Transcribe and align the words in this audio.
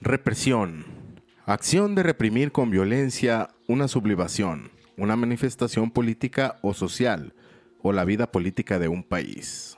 Represión. 0.00 0.84
Acción 1.44 1.96
de 1.96 2.04
reprimir 2.04 2.52
con 2.52 2.70
violencia 2.70 3.48
una 3.66 3.88
sublevación, 3.88 4.70
una 4.96 5.16
manifestación 5.16 5.90
política 5.90 6.60
o 6.62 6.72
social, 6.72 7.34
o 7.82 7.92
la 7.92 8.04
vida 8.04 8.30
política 8.30 8.78
de 8.78 8.86
un 8.86 9.02
país. 9.02 9.76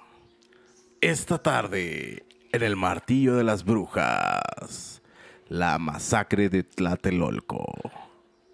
Esta 1.01 1.39
tarde, 1.39 2.27
en 2.53 2.63
el 2.63 2.77
Martillo 2.77 3.35
de 3.35 3.45
las 3.45 3.65
Brujas, 3.65 5.01
la 5.49 5.79
masacre 5.79 6.51
de 6.51 6.65
Tlatelolco. 6.65 7.73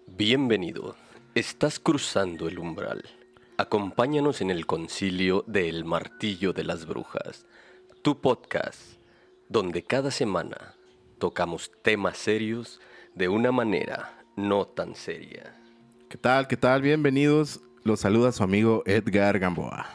Bienvenido. 0.07 0.95
Estás 1.35 1.81
cruzando 1.81 2.47
el 2.47 2.59
umbral. 2.59 3.03
Acompáñanos 3.57 4.39
en 4.39 4.51
el 4.51 4.65
concilio 4.65 5.43
de 5.47 5.67
El 5.67 5.83
Martillo 5.83 6.53
de 6.53 6.63
las 6.63 6.85
Brujas, 6.85 7.45
tu 8.03 8.21
podcast, 8.21 8.79
donde 9.49 9.83
cada 9.83 10.11
semana 10.11 10.76
tocamos 11.17 11.71
temas 11.81 12.17
serios 12.17 12.79
de 13.15 13.27
una 13.27 13.51
manera 13.51 14.23
no 14.35 14.65
tan 14.65 14.95
seria. 14.95 15.55
¿Qué 16.09 16.17
tal? 16.17 16.47
¿Qué 16.47 16.57
tal? 16.57 16.81
Bienvenidos. 16.81 17.61
Los 17.83 18.01
saluda 18.01 18.31
su 18.31 18.43
amigo 18.43 18.83
Edgar 18.85 19.39
Gamboa. 19.39 19.87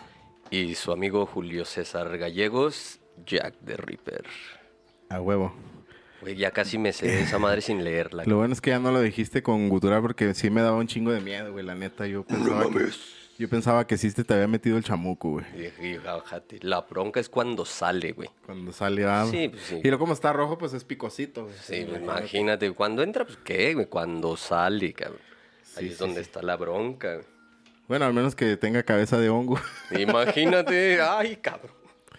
Y 0.51 0.75
su 0.75 0.93
amigo 0.93 1.25
Julio 1.27 1.65
César 1.65 2.19
Gallegos, 2.19 3.01
Jack 3.25 3.55
the 3.65 3.77
Ripper. 3.77 4.25
A 5.09 5.21
huevo. 5.21 5.53
Ya 6.37 6.51
casi 6.51 6.79
me 6.79 6.93
sé 6.93 7.23
esa 7.23 7.39
madre 7.39 7.61
sin 7.61 7.83
leerla. 7.83 8.25
Lo 8.27 8.37
bueno 8.37 8.53
es 8.53 8.61
que 8.61 8.71
ya 8.71 8.79
no 8.79 8.93
lo 8.93 9.01
dijiste 9.01 9.43
con 9.43 9.69
gutural 9.69 10.03
porque 10.03 10.35
sí 10.35 10.51
me 10.51 10.61
daba 10.61 10.77
un 10.77 10.87
chingo 10.87 11.13
de 11.13 11.21
miedo, 11.21 11.53
güey. 11.53 11.65
La 11.65 11.75
neta, 11.75 12.07
yo 12.07 12.25
pensaba, 12.25 12.69
que, 12.71 12.91
yo 13.39 13.49
pensaba 13.49 13.87
que 13.87 13.97
sí 13.97 14.13
te, 14.13 14.25
te 14.25 14.35
había 14.35 14.47
metido 14.49 14.77
el 14.77 14.85
chamuco, 14.85 15.31
güey. 15.31 15.45
La 16.61 16.81
bronca 16.83 17.21
es 17.21 17.29
cuando 17.29 17.65
sale, 17.65 18.13
güey. 18.13 18.29
Cuando 18.47 18.73
sale, 18.73 19.05
ah. 19.05 19.27
Sí, 19.31 19.49
pues 19.49 19.63
sí. 19.63 19.77
Y 19.83 19.89
luego 19.89 20.01
como 20.01 20.13
está 20.13 20.33
rojo, 20.33 20.59
pues 20.59 20.73
es 20.75 20.85
picosito. 20.85 21.45
güey. 21.45 21.55
Sí, 21.63 21.85
pues, 21.89 22.01
imagínate. 22.03 22.71
Cuando 22.73 23.03
entra, 23.03 23.25
pues 23.25 23.39
qué, 23.45 23.75
güey. 23.75 23.87
Cuando 23.87 24.37
sale, 24.37 24.93
cabrón. 24.93 25.21
Ahí 25.77 25.87
es 25.87 25.93
sí, 25.93 25.99
donde 25.99 26.17
sí. 26.17 26.21
está 26.23 26.43
la 26.43 26.57
bronca, 26.57 27.15
güey. 27.15 27.27
Bueno, 27.89 28.05
al 28.07 28.15
menos 28.15 28.35
que 28.35 28.57
tenga 28.57 28.83
cabeza 28.83 29.19
de 29.19 29.29
hongo. 29.29 29.59
Imagínate, 29.99 31.01
ay, 31.01 31.37
cabrón. 31.37 31.73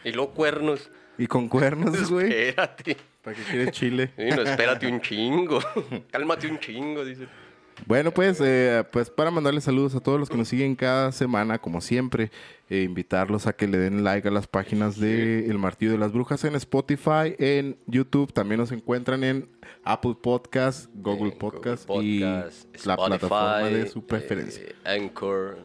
Y 0.04 0.12
luego 0.12 0.34
cuernos. 0.34 0.90
y 1.18 1.28
con 1.28 1.48
cuernos, 1.48 2.10
güey. 2.10 2.32
Espérate. 2.32 2.98
¿Para 3.24 3.38
qué 3.38 3.44
quieres 3.44 3.72
chile? 3.72 4.12
Sí, 4.18 4.26
no, 4.36 4.42
espérate 4.42 4.86
un 4.92 5.00
chingo. 5.00 5.60
Cálmate 6.12 6.48
un 6.48 6.60
chingo, 6.60 7.06
dice. 7.06 7.28
Bueno, 7.86 8.12
pues, 8.12 8.40
eh, 8.44 8.84
pues 8.92 9.10
para 9.10 9.30
mandarles 9.30 9.66
saludos 9.66 9.94
a 9.96 10.00
todos 10.00 10.20
los 10.20 10.30
que 10.30 10.38
nos 10.38 10.48
siguen 10.48 10.76
cada 10.76 11.12
semana, 11.12 11.60
como 11.60 11.82
siempre, 11.82 12.32
e 12.70 12.82
invitarlos 12.84 13.46
a 13.46 13.54
que 13.54 13.68
le 13.68 13.78
den 13.78 14.04
like 14.04 14.28
a 14.28 14.32
las 14.32 14.48
páginas 14.48 15.00
de 15.00 15.48
El 15.50 15.60
Martillo 15.60 15.92
de 15.92 15.98
las 15.98 16.12
Brujas 16.14 16.44
en 16.46 16.56
Spotify, 16.56 17.36
en 17.40 17.78
YouTube, 17.88 18.32
también 18.32 18.60
nos 18.62 18.72
encuentran 18.72 19.24
en 19.24 19.50
Apple 19.84 20.16
Podcast, 20.22 20.90
Google 20.96 21.34
En 21.34 21.38
Podcast, 21.38 21.88
Google 21.88 22.06
y 22.06 22.20
la 22.20 22.96
plataforma 22.96 23.60
de 23.64 23.88
su 23.88 24.06
preferencia. 24.06 24.64
eh, 24.64 24.76
Anchor. 24.86 25.58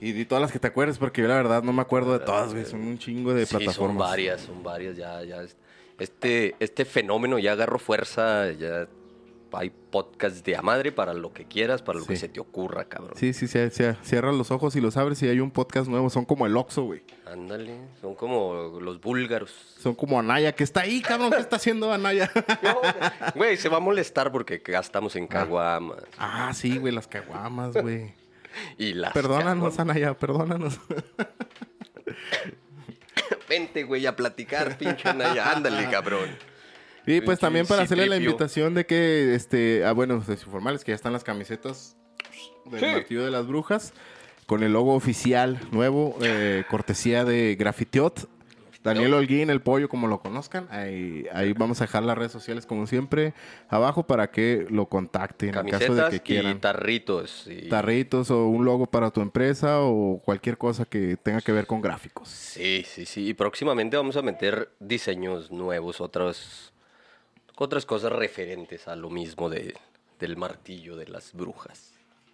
Y 0.00 0.12
di 0.12 0.24
todas 0.24 0.42
las 0.42 0.52
que 0.52 0.58
te 0.58 0.66
acuerdes, 0.68 0.98
porque 0.98 1.22
yo 1.22 1.28
la 1.28 1.36
verdad 1.36 1.62
no 1.62 1.72
me 1.72 1.82
acuerdo 1.82 2.12
de 2.18 2.24
todas, 2.24 2.52
güey, 2.52 2.64
son 2.66 2.80
un 2.82 2.98
chingo 2.98 3.32
de 3.34 3.46
Sí, 3.46 3.54
plataformas. 3.56 3.96
son 3.96 3.98
varias, 3.98 4.40
son 4.42 4.62
varias. 4.62 4.96
Ya, 4.96 5.22
ya. 5.24 5.42
es- 5.42 5.56
Este, 5.98 6.54
este 6.60 6.84
fenómeno 6.84 7.38
ya 7.38 7.52
agarró 7.52 7.78
fuerza. 7.78 8.52
Ya 8.52 8.86
hay 9.52 9.70
podcasts 9.70 10.42
de 10.44 10.56
a 10.56 10.62
madre 10.62 10.92
para 10.92 11.14
lo 11.14 11.32
que 11.32 11.44
quieras, 11.46 11.82
para 11.82 11.98
lo 11.98 12.06
que 12.06 12.16
se 12.16 12.28
te 12.28 12.40
ocurra, 12.40 12.84
cabrón. 12.84 13.14
Sí, 13.16 13.32
sí, 13.32 13.46
sí, 13.48 13.58
sí, 13.70 13.84
cierras 14.02 14.34
los 14.34 14.50
ojos 14.50 14.76
y 14.76 14.80
los 14.80 14.96
abres 14.96 15.22
y 15.22 15.28
hay 15.28 15.40
un 15.40 15.50
podcast 15.50 15.88
nuevo, 15.88 16.10
son 16.10 16.24
como 16.24 16.46
el 16.46 16.56
Oxxo, 16.56 16.84
güey. 16.84 17.02
Ándale, 17.26 17.78
son 18.00 18.14
como 18.14 18.78
los 18.80 19.00
búlgaros. 19.00 19.50
Son 19.78 19.94
como 19.94 20.18
Anaya, 20.18 20.52
que 20.52 20.64
está 20.64 20.80
ahí, 20.82 21.00
cabrón, 21.00 21.30
¿qué 21.30 21.40
está 21.40 21.56
haciendo 21.56 21.92
Anaya? 21.92 22.30
Güey, 23.34 23.56
se 23.56 23.68
va 23.68 23.78
a 23.78 23.80
molestar 23.80 24.32
porque 24.32 24.58
gastamos 24.58 25.16
en 25.16 25.26
caguamas. 25.26 26.02
ah, 26.18 26.52
sí, 26.54 26.78
güey, 26.78 26.92
las 26.94 27.06
caguamas, 27.08 27.74
güey. 27.74 28.14
Y 28.78 28.94
las 28.94 29.12
Perdónanos, 29.12 29.74
caguamas. 29.74 29.78
Anaya, 29.80 30.14
perdónanos. 30.14 30.80
Vente, 33.48 33.84
güey, 33.84 34.06
a 34.06 34.16
platicar, 34.16 34.76
pinche 34.78 35.08
Anaya. 35.08 35.52
Ándale, 35.52 35.88
cabrón. 35.90 36.30
Y 37.06 37.20
pues 37.20 37.38
también 37.38 37.66
para 37.66 37.82
hacerle 37.82 38.06
la 38.08 38.16
invitación 38.16 38.74
de 38.74 38.84
que, 38.86 39.34
este, 39.34 39.84
ah, 39.84 39.92
bueno, 39.92 40.20
pues, 40.24 40.42
informales 40.42 40.84
que 40.84 40.92
ya 40.92 40.96
están 40.96 41.12
las 41.12 41.24
camisetas 41.24 41.96
del 42.64 42.80
Sí. 42.80 42.86
Martillo 42.86 43.24
de 43.24 43.30
las 43.30 43.46
Brujas 43.46 43.92
con 44.46 44.62
el 44.62 44.72
logo 44.72 44.94
oficial 44.94 45.58
nuevo, 45.72 46.16
eh, 46.22 46.64
cortesía 46.68 47.24
de 47.24 47.56
Grafitiot. 47.58 48.28
Daniel 48.82 49.14
Holguín, 49.14 49.50
el 49.50 49.60
pollo, 49.60 49.88
como 49.88 50.06
lo 50.06 50.20
conozcan. 50.20 50.68
Ahí, 50.70 51.26
ahí 51.32 51.52
vamos 51.54 51.80
a 51.80 51.84
dejar 51.86 52.04
las 52.04 52.16
redes 52.16 52.30
sociales, 52.30 52.66
como 52.66 52.86
siempre, 52.86 53.34
abajo 53.68 54.06
para 54.06 54.30
que 54.30 54.64
lo 54.70 54.86
contacten 54.86 55.48
en 55.48 55.54
caso 55.54 55.64
de 55.64 55.70
Camisetas 55.72 56.10
que 56.10 56.16
y 56.16 56.20
quieran. 56.20 56.60
tarritos. 56.60 57.48
y- 57.48 57.68
Tarritos 57.68 58.30
o 58.30 58.46
un 58.46 58.64
logo 58.64 58.86
para 58.86 59.10
tu 59.10 59.22
empresa 59.22 59.80
o 59.80 60.20
cualquier 60.24 60.56
cosa 60.56 60.84
que 60.84 61.16
tenga 61.16 61.40
que 61.40 61.50
ver 61.50 61.66
con 61.66 61.80
gráficos. 61.80 62.28
Sí, 62.28 62.84
sí, 62.86 63.06
sí. 63.06 63.26
Y 63.30 63.34
próximamente 63.34 63.96
vamos 63.96 64.16
a 64.16 64.22
meter 64.22 64.70
diseños 64.78 65.50
nuevos, 65.50 66.00
otras, 66.00 66.72
otras 67.56 67.86
cosas 67.86 68.12
referentes 68.12 68.88
a 68.88 68.96
lo 68.96 69.10
mismo 69.10 69.48
de, 69.48 69.74
del 70.18 70.36
martillo 70.36 70.96
de 70.96 71.08
las 71.08 71.32
brujas. 71.32 71.92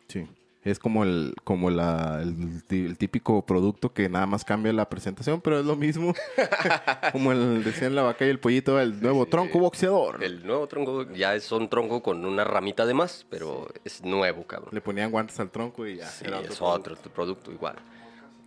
Sí. 0.08 0.26
Es 0.64 0.78
como 0.78 1.02
el, 1.02 1.34
como 1.42 1.70
la, 1.70 2.20
el, 2.22 2.62
el 2.70 2.96
típico 2.96 3.44
producto 3.44 3.92
que 3.92 4.08
nada 4.08 4.26
más 4.26 4.44
cambia 4.44 4.72
la 4.72 4.88
presentación, 4.88 5.40
pero 5.40 5.58
es 5.58 5.66
lo 5.66 5.74
mismo. 5.74 6.14
como 7.12 7.32
el 7.32 7.64
decían 7.64 7.96
la 7.96 8.02
vaca 8.02 8.24
y 8.24 8.28
el 8.28 8.38
pollito, 8.38 8.78
el 8.78 9.00
nuevo 9.02 9.26
tronco 9.26 9.58
boxeador. 9.58 10.22
El 10.22 10.46
nuevo 10.46 10.68
tronco 10.68 11.10
ya 11.10 11.34
es 11.34 11.50
un 11.50 11.68
tronco 11.68 12.00
con 12.00 12.24
una 12.24 12.44
ramita 12.44 12.86
de 12.86 12.94
más, 12.94 13.26
pero 13.28 13.66
es 13.84 14.04
nuevo, 14.04 14.44
cabrón. 14.46 14.70
Le 14.72 14.80
ponían 14.80 15.10
guantes 15.10 15.40
al 15.40 15.50
tronco 15.50 15.84
y 15.84 15.96
ya. 15.96 16.06
Sí, 16.06 16.26
era 16.28 16.40
es 16.40 16.62
otro 16.62 16.94
otro 16.94 17.12
producto 17.12 17.50
igual. 17.50 17.74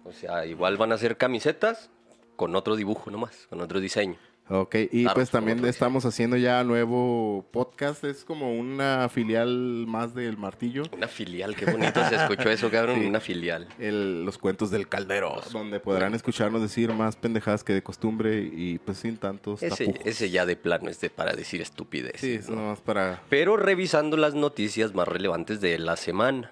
O 0.06 0.14
sea, 0.14 0.46
igual 0.46 0.78
van 0.78 0.94
a 0.94 0.98
ser 0.98 1.18
camisetas 1.18 1.90
con 2.38 2.56
otro 2.56 2.78
dibujo 2.78 3.12
nomás, 3.12 3.48
con 3.50 3.60
otro 3.60 3.82
diseño. 3.82 4.18
Ok, 4.48 4.76
y 4.92 5.02
Claro, 5.02 5.16
pues 5.16 5.32
también 5.32 5.66
estamos 5.66 6.06
haciendo 6.06 6.38
ya 6.38 6.64
nuevo 6.64 7.44
podcast. 7.52 8.04
Es 8.04 8.24
como 8.24 8.54
una 8.54 9.10
filial 9.10 9.86
más 9.88 10.14
del 10.14 10.38
martillo. 10.38 10.84
Una 10.96 11.08
filial, 11.08 11.56
qué 11.56 11.66
bonito 11.66 12.08
se 12.08 12.16
escuchó 12.16 12.52
eso, 12.52 12.70
cabrón. 12.72 13.00
Sí. 13.00 13.08
Una 13.08 13.20
filial. 13.20 13.68
El- 13.80 14.24
los 14.24 14.38
cuentos 14.38 14.70
del 14.70 14.88
caldero, 14.88 15.42
donde 15.52 15.80
podrán 15.80 16.14
escucharnos 16.14 16.62
decir 16.62 16.94
más 16.94 17.16
pendejadas 17.16 17.64
que 17.64 17.74
de 17.74 17.82
costumbre 17.82 18.40
y 18.54 18.78
pues 18.78 19.00
sin 19.00 19.18
tantos 19.18 19.64
Ese, 19.64 19.86
tapujos. 19.88 20.06
ese 20.06 20.30
ya 20.30 20.46
de 20.46 20.56
plano 20.56 20.90
es 20.90 21.02
de 21.02 21.10
para 21.10 21.34
decir 21.34 21.62
estupidez. 21.62 22.22
Sí, 22.22 22.34
es 22.34 22.48
nomás 22.48 22.82
para 22.82 23.24
Pero 23.30 23.58
revisando 23.58 24.16
las 24.16 24.36
noticias 24.36 24.94
más 24.94 25.08
relevantes 25.08 25.60
de 25.60 25.80
la 25.80 25.96
semana. 25.96 26.52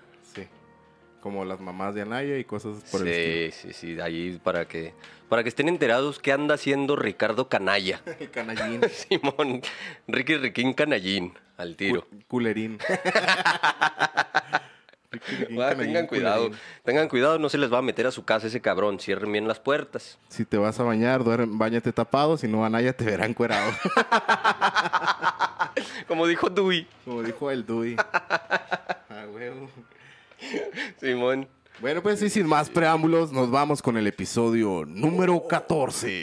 Como 1.23 1.45
las 1.45 1.61
mamás 1.61 1.95
de 1.95 2.01
Anaya 2.01 2.37
y 2.37 2.43
cosas 2.43 2.83
por 2.91 2.99
el 3.01 3.07
estilo. 3.07 3.51
Sí, 3.53 3.71
sí, 3.73 3.93
sí, 3.95 4.01
ahí 4.01 4.37
para 4.43 4.67
que, 4.67 4.93
para 5.29 5.41
que 5.41 5.47
estén 5.47 5.69
enterados 5.69 6.19
qué 6.19 6.33
anda 6.33 6.55
haciendo 6.55 6.97
Ricardo 6.97 7.47
Canalla. 7.47 8.01
El 8.19 8.29
canallín. 8.29 8.81
Simón, 9.09 9.61
Ricky 10.05 10.35
Riquín 10.35 10.73
Canallín, 10.73 11.33
al 11.55 11.77
tiro. 11.77 12.01
Cu- 12.01 12.17
Culerín. 12.27 12.77
Ricky 15.11 15.35
Riquín, 15.35 15.61
Ah, 15.61 15.69
canallín, 15.69 15.85
tengan 15.93 16.07
cuidado, 16.07 16.43
culerín. 16.47 16.59
tengan 16.83 17.07
cuidado, 17.07 17.39
no 17.39 17.47
se 17.47 17.57
les 17.57 17.71
va 17.71 17.77
a 17.77 17.81
meter 17.81 18.05
a 18.07 18.11
su 18.11 18.25
casa 18.25 18.47
ese 18.47 18.59
cabrón, 18.61 18.99
cierren 18.99 19.31
bien 19.31 19.47
las 19.47 19.59
puertas. 19.61 20.17
Si 20.27 20.43
te 20.43 20.57
vas 20.57 20.77
a 20.79 20.83
bañar, 20.83 21.23
duerme, 21.23 21.55
bañate 21.57 21.93
tapado, 21.93 22.35
si 22.35 22.47
no 22.49 22.65
Anaya 22.65 22.91
te 22.91 23.05
verá 23.05 23.25
encuerado. 23.25 23.71
Como 26.07 26.27
dijo 26.27 26.49
Dewey, 26.49 26.85
Como 27.05 27.23
dijo 27.23 27.49
el 27.49 27.65
Dui. 27.65 27.95
Ah, 27.97 29.25
huevo. 29.31 29.69
Simón. 30.99 31.47
Bueno, 31.81 32.03
pues 32.03 32.19
sí, 32.19 32.29
sin 32.29 32.45
más 32.47 32.69
preámbulos, 32.69 33.31
nos 33.31 33.49
vamos 33.49 33.81
con 33.81 33.97
el 33.97 34.05
episodio 34.05 34.85
número 34.85 35.47
14 35.47 36.21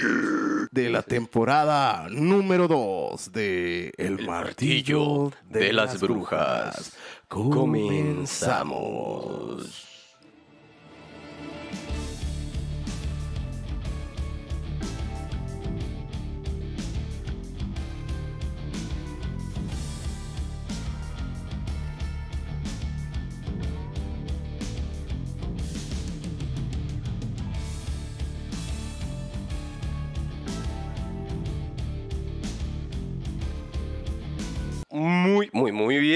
de 0.70 0.88
la 0.88 1.03
temporada 1.03 2.06
número 2.08 2.69
2 2.69 3.32
de 3.32 3.92
El, 3.98 4.25
Martillo 4.26 5.32
de, 5.48 5.72
las, 5.72 6.00
Brujas. 6.00 6.92
Comenzamos. 7.28 8.30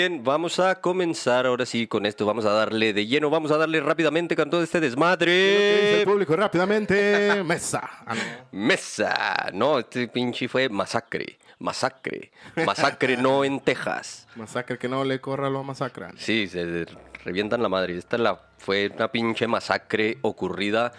Bien. 0.08 0.24
Vamos 0.24 0.58
a 0.60 0.80
comenzar 0.80 1.46
ahora 1.46 1.66
sí 1.66 1.86
con 1.86 2.06
esto. 2.06 2.26
Vamos 2.26 2.44
a 2.44 2.50
darle 2.52 2.92
de 2.92 3.06
lleno. 3.06 3.30
Vamos 3.30 3.50
a 3.50 3.56
darle 3.56 3.80
rápidamente 3.80 4.36
con 4.36 4.50
todo 4.50 4.62
este 4.62 4.78
¿Qué 4.78 4.86
dice 4.86 4.90
desmadre. 4.96 6.00
el 6.00 6.04
público 6.06 6.36
rápidamente. 6.36 7.42
Mesa. 7.44 7.80
Ah, 8.06 8.14
no. 8.14 8.20
Mesa. 8.52 9.50
No, 9.52 9.78
este 9.78 10.08
pinche 10.08 10.48
fue 10.48 10.68
masacre. 10.68 11.38
masacre. 11.58 12.32
Masacre 12.66 13.16
no 13.16 13.44
en 13.44 13.60
Texas. 13.60 14.26
Masacre 14.36 14.78
que 14.78 14.88
no 14.88 15.04
le 15.04 15.20
corra 15.20 15.48
lo 15.50 15.62
masacran. 15.62 16.14
Sí, 16.18 16.46
se 16.48 16.86
revientan 17.24 17.62
la 17.62 17.68
madre. 17.68 17.96
Esta 17.96 18.18
la, 18.18 18.38
fue 18.58 18.90
una 18.94 19.10
pinche 19.10 19.46
masacre 19.46 20.18
ocurrida, 20.22 20.92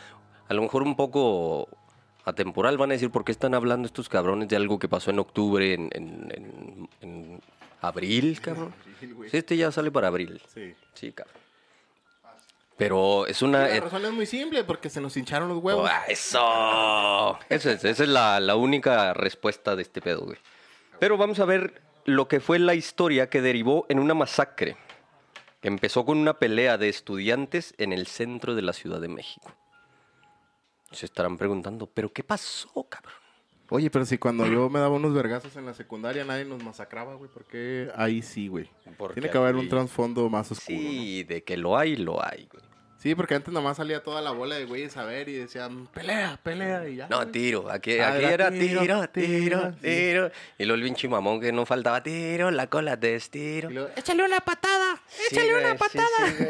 a 0.48 0.54
lo 0.54 0.62
mejor 0.62 0.84
un 0.84 0.96
poco 0.96 1.68
atemporal. 2.24 2.78
Van 2.78 2.90
a 2.92 2.94
decir, 2.94 3.12
¿por 3.12 3.24
qué 3.24 3.32
están 3.32 3.54
hablando 3.54 3.86
estos 3.86 4.10
cabrones 4.10 4.48
de 4.48 4.56
algo 4.56 4.80
que 4.80 4.88
pasó 4.88 5.12
en 5.12 5.20
octubre, 5.20 5.74
en, 5.74 5.90
en- 5.94 6.32
en- 6.34 6.90
en 7.02 7.42
abril, 7.88 8.40
cabrón? 8.42 8.74
Sí, 9.00 9.14
este 9.32 9.58
ya 9.58 9.72
sale 9.72 9.92
para 9.92 10.08
abril. 10.08 10.42
Sí. 10.54 10.74
Sí, 10.94 11.12
cabrón. 11.12 11.36
Pero 12.78 13.26
es 13.26 13.42
una... 13.42 13.68
La 13.68 13.80
razón 13.80 14.04
es 14.06 14.12
muy 14.12 14.26
simple, 14.26 14.64
porque 14.66 14.90
se 14.90 15.00
nos 15.00 15.16
hincharon 15.16 15.48
los 15.48 15.60
huevos. 15.64 15.90
¡Ah, 15.90 16.04
¡Eso! 16.08 17.40
Esa 17.48 17.72
es, 17.72 17.86
esa 17.86 18.04
es 18.04 18.10
la, 18.10 18.40
la 18.42 18.56
única 18.58 19.14
respuesta 19.14 19.76
de 19.78 19.82
este 19.82 20.02
pedo, 20.02 20.26
güey. 20.26 20.38
Pero 21.00 21.18
vamos 21.18 21.40
a 21.40 21.46
ver 21.46 21.82
lo 22.04 22.28
que 22.28 22.42
fue 22.42 22.60
la 22.60 22.74
historia 22.74 23.30
que 23.30 23.42
derivó 23.42 23.86
en 23.88 24.00
una 24.00 24.14
masacre. 24.14 24.76
Que 25.62 25.70
empezó 25.70 26.06
con 26.06 26.18
una 26.18 26.38
pelea 26.38 26.78
de 26.78 26.90
estudiantes 26.90 27.74
en 27.78 27.94
el 27.94 28.08
centro 28.08 28.56
de 28.56 28.62
la 28.62 28.74
Ciudad 28.74 29.00
de 29.00 29.08
México. 29.08 29.54
Se 30.92 31.06
estarán 31.06 31.38
preguntando, 31.38 31.88
¿pero 31.88 32.12
qué 32.12 32.24
pasó, 32.24 32.84
cabrón? 32.90 33.25
Oye, 33.70 33.90
pero 33.90 34.06
si 34.06 34.18
cuando 34.18 34.46
yo 34.48 34.70
me 34.70 34.80
daba 34.80 34.96
unos 34.96 35.14
vergazos 35.14 35.56
en 35.56 35.66
la 35.66 35.74
secundaria 35.74 36.24
nadie 36.26 36.46
nos 36.46 36.64
masacraba, 36.64 37.16
güey, 37.16 37.30
¿por 37.30 37.46
qué 37.46 37.90
ahí 37.96 38.22
sí, 38.22 38.48
güey? 38.48 38.70
Porque 38.98 39.16
Tiene 39.16 39.30
que 39.32 39.38
haber 39.38 39.56
ahí- 39.56 39.62
un 39.62 39.70
trasfondo 39.70 40.30
más 40.30 40.52
oscuro, 40.52 40.78
¿no? 40.78 40.90
Sí, 40.90 41.24
de 41.24 41.44
que 41.44 41.58
lo 41.58 41.78
hay, 41.78 41.96
lo 41.96 42.24
hay, 42.26 42.48
güey. 42.52 42.64
Sí, 42.98 43.14
porque 43.14 43.36
antes 43.36 43.54
nomás 43.54 43.78
salía 43.78 44.02
toda 44.02 44.20
la 44.20 44.32
bola 44.32 44.56
de 44.56 44.66
güeyes 44.66 44.98
a 44.98 45.04
ver 45.06 45.30
y 45.30 45.34
decían, 45.34 45.86
pelea, 45.94 46.40
pelea, 46.42 46.90
y 46.90 46.96
ya. 46.96 47.08
No, 47.08 47.18
güey. 47.18 47.32
tiro. 47.32 47.70
Aquí, 47.70 48.00
Ah, 48.00 48.14
aquí 48.14 48.24
era 48.26 48.50
tiro, 48.50 48.82
tiro, 48.82 49.08
tiro, 49.10 49.10
tiro, 49.28 49.72
sí. 49.74 49.78
tiro. 49.82 50.32
Y 50.58 50.66
luego 50.66 50.76
el 50.82 50.84
pinche 50.86 51.08
mamón 51.08 51.40
que 51.40 51.52
no 51.52 51.68
faltaba 51.68 52.02
tiro, 52.02 52.50
la 52.50 52.66
cola 52.68 52.96
de 52.96 53.14
estiro. 53.14 53.70
Luego, 53.70 53.90
Échale 53.96 54.24
una 54.26 54.40
patada. 54.40 55.00
Sí, 55.08 55.22
Échale 55.36 55.52
güey, 55.52 55.66
una 55.66 55.76
patada. 55.76 56.08
sí. 56.36 56.46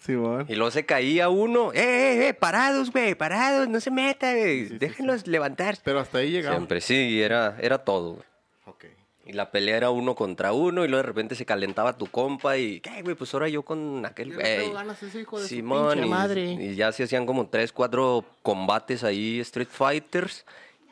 Simón. 0.00 0.46
Y 0.48 0.54
luego 0.54 0.70
se 0.70 0.84
caía 0.84 1.28
uno. 1.28 1.72
¡Eh, 1.72 1.80
eh, 1.80 2.28
eh! 2.28 2.34
Parados, 2.34 2.90
güey, 2.90 3.14
parados, 3.14 3.68
no 3.68 3.80
se 3.80 3.90
meta, 3.90 4.34
güey. 4.34 4.68
sí, 4.68 4.78
Déjenlos 4.78 5.26
levantar. 5.26 5.78
Pero 5.84 6.00
hasta 6.00 6.18
ahí 6.18 6.30
llegamos. 6.30 6.58
Siempre, 6.58 6.80
sí, 6.80 7.20
era, 7.20 7.56
era 7.60 7.78
todo, 7.78 8.14
güey. 8.14 8.24
Ok. 8.66 8.84
Y 9.26 9.32
la 9.32 9.50
pelea 9.50 9.76
era 9.76 9.90
uno 9.90 10.14
contra 10.14 10.52
uno, 10.52 10.84
y 10.84 10.88
luego 10.88 11.02
de 11.02 11.06
repente 11.08 11.34
se 11.34 11.44
calentaba 11.44 11.98
tu 11.98 12.06
compa, 12.06 12.56
y 12.56 12.80
¿qué, 12.80 13.02
güey? 13.02 13.14
Pues 13.14 13.34
ahora 13.34 13.48
yo 13.48 13.62
con 13.62 14.06
aquel 14.06 14.34
güey. 14.34 14.72
Simón, 15.46 16.04
y, 16.04 16.08
madre. 16.08 16.52
y 16.52 16.74
ya 16.74 16.92
se 16.92 17.04
hacían 17.04 17.26
como 17.26 17.46
tres, 17.48 17.72
cuatro 17.72 18.24
combates 18.42 19.04
ahí, 19.04 19.40
Street 19.40 19.68
Fighters, 19.70 20.46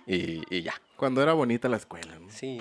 y, 0.06 0.42
y 0.54 0.62
ya. 0.62 0.75
Cuando 0.96 1.22
era 1.22 1.32
bonita 1.32 1.69
la 1.69 1.78
escuela, 1.78 2.19
¿no? 2.19 2.31
Sí, 2.31 2.60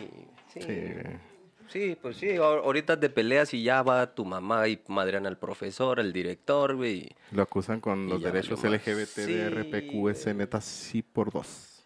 sí. 0.53 0.61
Sí, 0.61 0.67
güey. 0.67 1.34
Sí, 1.75 1.97
pues 2.01 2.15
sí, 2.15 2.27
ahor- 2.37 2.63
ahorita 2.63 2.97
te 2.97 3.09
peleas 3.09 3.53
y 3.53 3.61
ya 3.61 3.81
va 3.83 4.15
tu 4.15 4.23
mamá 4.23 4.65
y 4.69 4.79
madrean 4.87 5.25
al 5.27 5.37
profesor, 5.37 5.99
al 5.99 6.13
director, 6.13 6.73
güey. 6.77 6.99
y- 6.99 7.15
Lo 7.31 7.41
acusan 7.41 7.81
con 7.81 8.07
los 8.07 8.23
derechos 8.23 8.63
más. 8.63 8.71
LGBT 8.71 9.17
de. 9.25 9.49
RPQS, 9.49 10.33
neta, 10.35 10.61
sí 10.61 11.01
por 11.01 11.33
dos. 11.33 11.83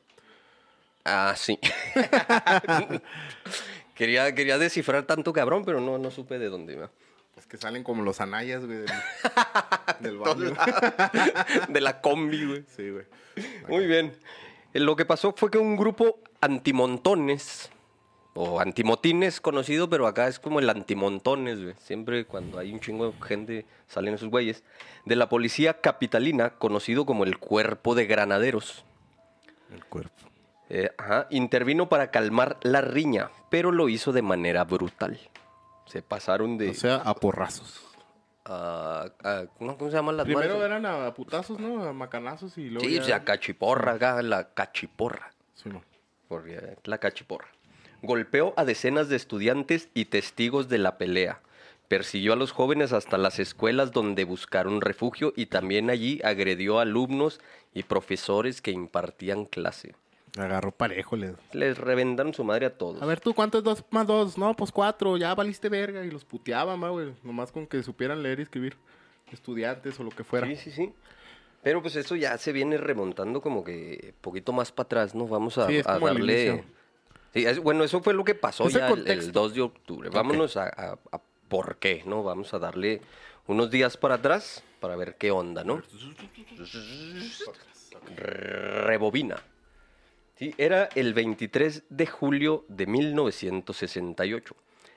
Ah, 1.03 1.33
sí. 1.35 1.57
quería, 3.95 4.35
quería 4.35 4.59
descifrar 4.59 5.07
tanto 5.07 5.33
cabrón, 5.33 5.63
pero 5.65 5.81
no, 5.81 5.97
no 5.97 6.11
supe 6.11 6.37
de 6.37 6.49
dónde 6.49 6.73
iba. 6.73 6.91
Es 7.35 7.47
que 7.47 7.57
salen 7.57 7.83
como 7.83 8.03
los 8.03 8.21
anayas, 8.21 8.63
güey, 8.63 8.77
del, 8.79 8.89
del 10.01 10.17
baño. 10.19 10.53
De 11.69 11.81
la 11.81 11.99
combi, 11.99 12.45
güey. 12.45 12.63
Sí, 12.75 12.91
güey. 12.91 13.05
Muy 13.67 13.87
bien. 13.87 14.13
Lo 14.73 14.95
que 14.95 15.05
pasó 15.05 15.33
fue 15.35 15.49
que 15.49 15.57
un 15.57 15.75
grupo 15.77 16.19
antimontones, 16.41 17.71
o 18.41 18.61
antimotines 18.61 19.41
conocido, 19.41 19.89
pero 19.89 20.07
acá 20.07 20.29
es 20.29 20.39
como 20.39 20.59
el 20.59 20.69
antimontones, 20.69 21.61
güey. 21.61 21.75
Siempre 21.77 22.23
cuando 22.23 22.57
hay 22.57 22.71
un 22.71 22.79
chingo 22.79 23.11
de 23.11 23.21
gente 23.21 23.65
salen 23.87 24.13
esos 24.13 24.29
güeyes. 24.29 24.63
De 25.03 25.17
la 25.17 25.27
policía 25.27 25.81
capitalina, 25.81 26.51
conocido 26.51 27.05
como 27.05 27.25
el 27.25 27.37
Cuerpo 27.37 27.95
de 27.95 28.05
Granaderos. 28.05 28.85
El 29.73 29.83
cuerpo. 29.83 30.13
Eh, 30.69 30.89
ajá, 30.97 31.27
intervino 31.31 31.89
para 31.89 32.11
calmar 32.11 32.57
la 32.61 32.79
riña, 32.79 33.29
pero 33.49 33.73
lo 33.73 33.89
hizo 33.89 34.13
de 34.13 34.21
manera 34.21 34.63
brutal. 34.63 35.19
Se 35.85 36.01
pasaron 36.01 36.57
de... 36.57 36.69
O 36.69 36.73
sea, 36.75 36.95
a 36.95 37.15
porrazos. 37.15 37.83
a-. 38.45 39.09
¿Cómo 39.57 39.75
se 39.89 39.97
llaman 39.97 40.15
las 40.15 40.25
Primero 40.25 40.63
eran 40.63 40.85
a 40.85 41.13
putazos, 41.13 41.59
¿no? 41.59 41.83
A 41.83 41.91
macanazos 41.91 42.57
y 42.57 42.69
luego 42.69 42.87
Sí, 42.87 42.95
ya... 42.95 43.01
o 43.01 43.05
sea, 43.05 43.23
cachiporra, 43.25 43.93
acá, 43.93 44.21
la 44.21 44.53
cachiporra. 44.53 45.33
Sí, 45.55 45.67
no. 45.67 45.83
porque 46.29 46.55
es 46.55 46.87
la 46.87 46.99
cachiporra. 46.99 47.49
Golpeó 48.01 48.53
a 48.57 48.65
decenas 48.65 49.09
de 49.09 49.15
estudiantes 49.15 49.89
y 49.93 50.05
testigos 50.05 50.69
de 50.69 50.77
la 50.77 50.97
pelea. 50.97 51.41
Persiguió 51.87 52.33
a 52.33 52.35
los 52.35 52.51
jóvenes 52.51 52.93
hasta 52.93 53.17
las 53.17 53.39
escuelas 53.39 53.91
donde 53.91 54.23
buscaron 54.23 54.79
refugio 54.79 55.33
y 55.35 55.47
también 55.47 55.89
allí 55.89 56.21
agredió 56.23 56.79
a 56.79 56.83
alumnos 56.83 57.41
y 57.73 57.83
profesores 57.83 58.61
que 58.61 58.71
impartían 58.71 59.45
clase. 59.45 59.95
Agarró 60.37 60.71
parejo, 60.71 61.15
le... 61.15 61.33
Les 61.53 61.77
reventaron 61.77 62.33
su 62.33 62.43
madre 62.43 62.67
a 62.67 62.77
todos. 62.77 63.01
A 63.01 63.05
ver, 63.05 63.19
¿tú 63.19 63.33
cuánto 63.33 63.57
es 63.57 63.63
dos 63.63 63.83
más 63.89 64.05
dos? 64.05 64.37
No, 64.37 64.55
pues 64.55 64.71
cuatro, 64.71 65.17
ya 65.17 65.33
valiste 65.33 65.67
verga. 65.69 66.05
Y 66.05 66.11
los 66.11 66.23
puteaban, 66.23 66.81
va, 66.81 66.89
güey. 66.89 67.13
Nomás 67.23 67.51
con 67.51 67.65
que 67.65 67.81
supieran 67.81 68.21
leer 68.21 68.39
y 68.39 68.43
escribir. 68.43 68.77
Estudiantes 69.31 69.99
o 69.99 70.03
lo 70.03 70.11
que 70.11 70.23
fuera. 70.23 70.45
Sí, 70.47 70.55
sí, 70.55 70.71
sí. 70.71 70.93
Pero 71.63 71.81
pues 71.81 71.95
eso 71.95 72.15
ya 72.15 72.37
se 72.37 72.51
viene 72.51 72.77
remontando 72.77 73.41
como 73.41 73.63
que 73.63 74.13
poquito 74.21 74.53
más 74.53 74.71
para 74.71 74.85
atrás, 74.85 75.15
¿no? 75.15 75.27
Vamos 75.27 75.57
a, 75.57 75.67
Sí, 75.67 75.77
es 75.77 75.87
a 75.87 75.95
como 75.95 76.09
el 76.09 76.17
darle... 76.17 76.63
Sí, 77.33 77.45
es- 77.45 77.59
bueno, 77.59 77.83
eso 77.83 78.01
fue 78.01 78.13
lo 78.13 78.23
que 78.23 78.35
pasó 78.35 78.67
ya 78.69 78.79
el, 78.79 78.83
el 78.85 78.89
contexto. 78.97 79.31
2 79.31 79.53
de 79.53 79.61
octubre. 79.61 80.09
Vámonos 80.09 80.57
a, 80.57 80.63
a- 80.67 80.97
a 81.11 81.21
por 81.47 81.77
qué, 81.77 82.03
¿no? 82.05 82.23
Vamos 82.23 82.53
a 82.53 82.59
darle 82.59 83.01
unos 83.47 83.69
días 83.71 83.97
para 83.97 84.15
atrás 84.15 84.63
para 84.79 84.95
ver 84.95 85.15
qué 85.15 85.31
onda, 85.31 85.63
¿no? 85.63 85.81
Rebobina. 88.15 89.37
Sí, 90.37 90.53
era 90.57 90.89
el 90.95 91.13
23 91.13 91.83
de 91.89 92.05
julio 92.07 92.65
de 92.69 92.85
1968. 92.87 94.55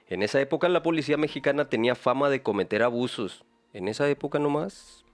En 0.09 0.23
esa 0.23 0.41
época 0.41 0.69
la 0.69 0.83
policía 0.83 1.17
mexicana 1.17 1.69
tenía 1.69 1.95
fama 1.95 2.31
de 2.31 2.43
cometer 2.43 2.83
abusos. 2.83 3.45
En 3.73 3.89
esa 3.89 4.09
época 4.09 4.39
nomás, 4.39 5.05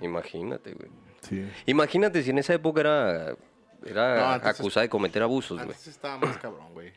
imagínate, 0.00 0.74
güey. 0.74 0.90
Sí. 1.22 1.44
Imagínate 1.66 2.22
si 2.22 2.30
en 2.30 2.38
esa 2.38 2.54
época 2.54 2.82
era, 2.82 3.36
era 3.86 4.38
No, 4.38 4.48
acusada 4.48 4.82
de 4.82 4.88
cometer 4.88 5.22
abusos, 5.22 5.62
güey. 5.62 5.76
Estaba 5.86 6.18
más 6.18 6.38
cabrón, 6.38 6.72
güey. 6.72 6.92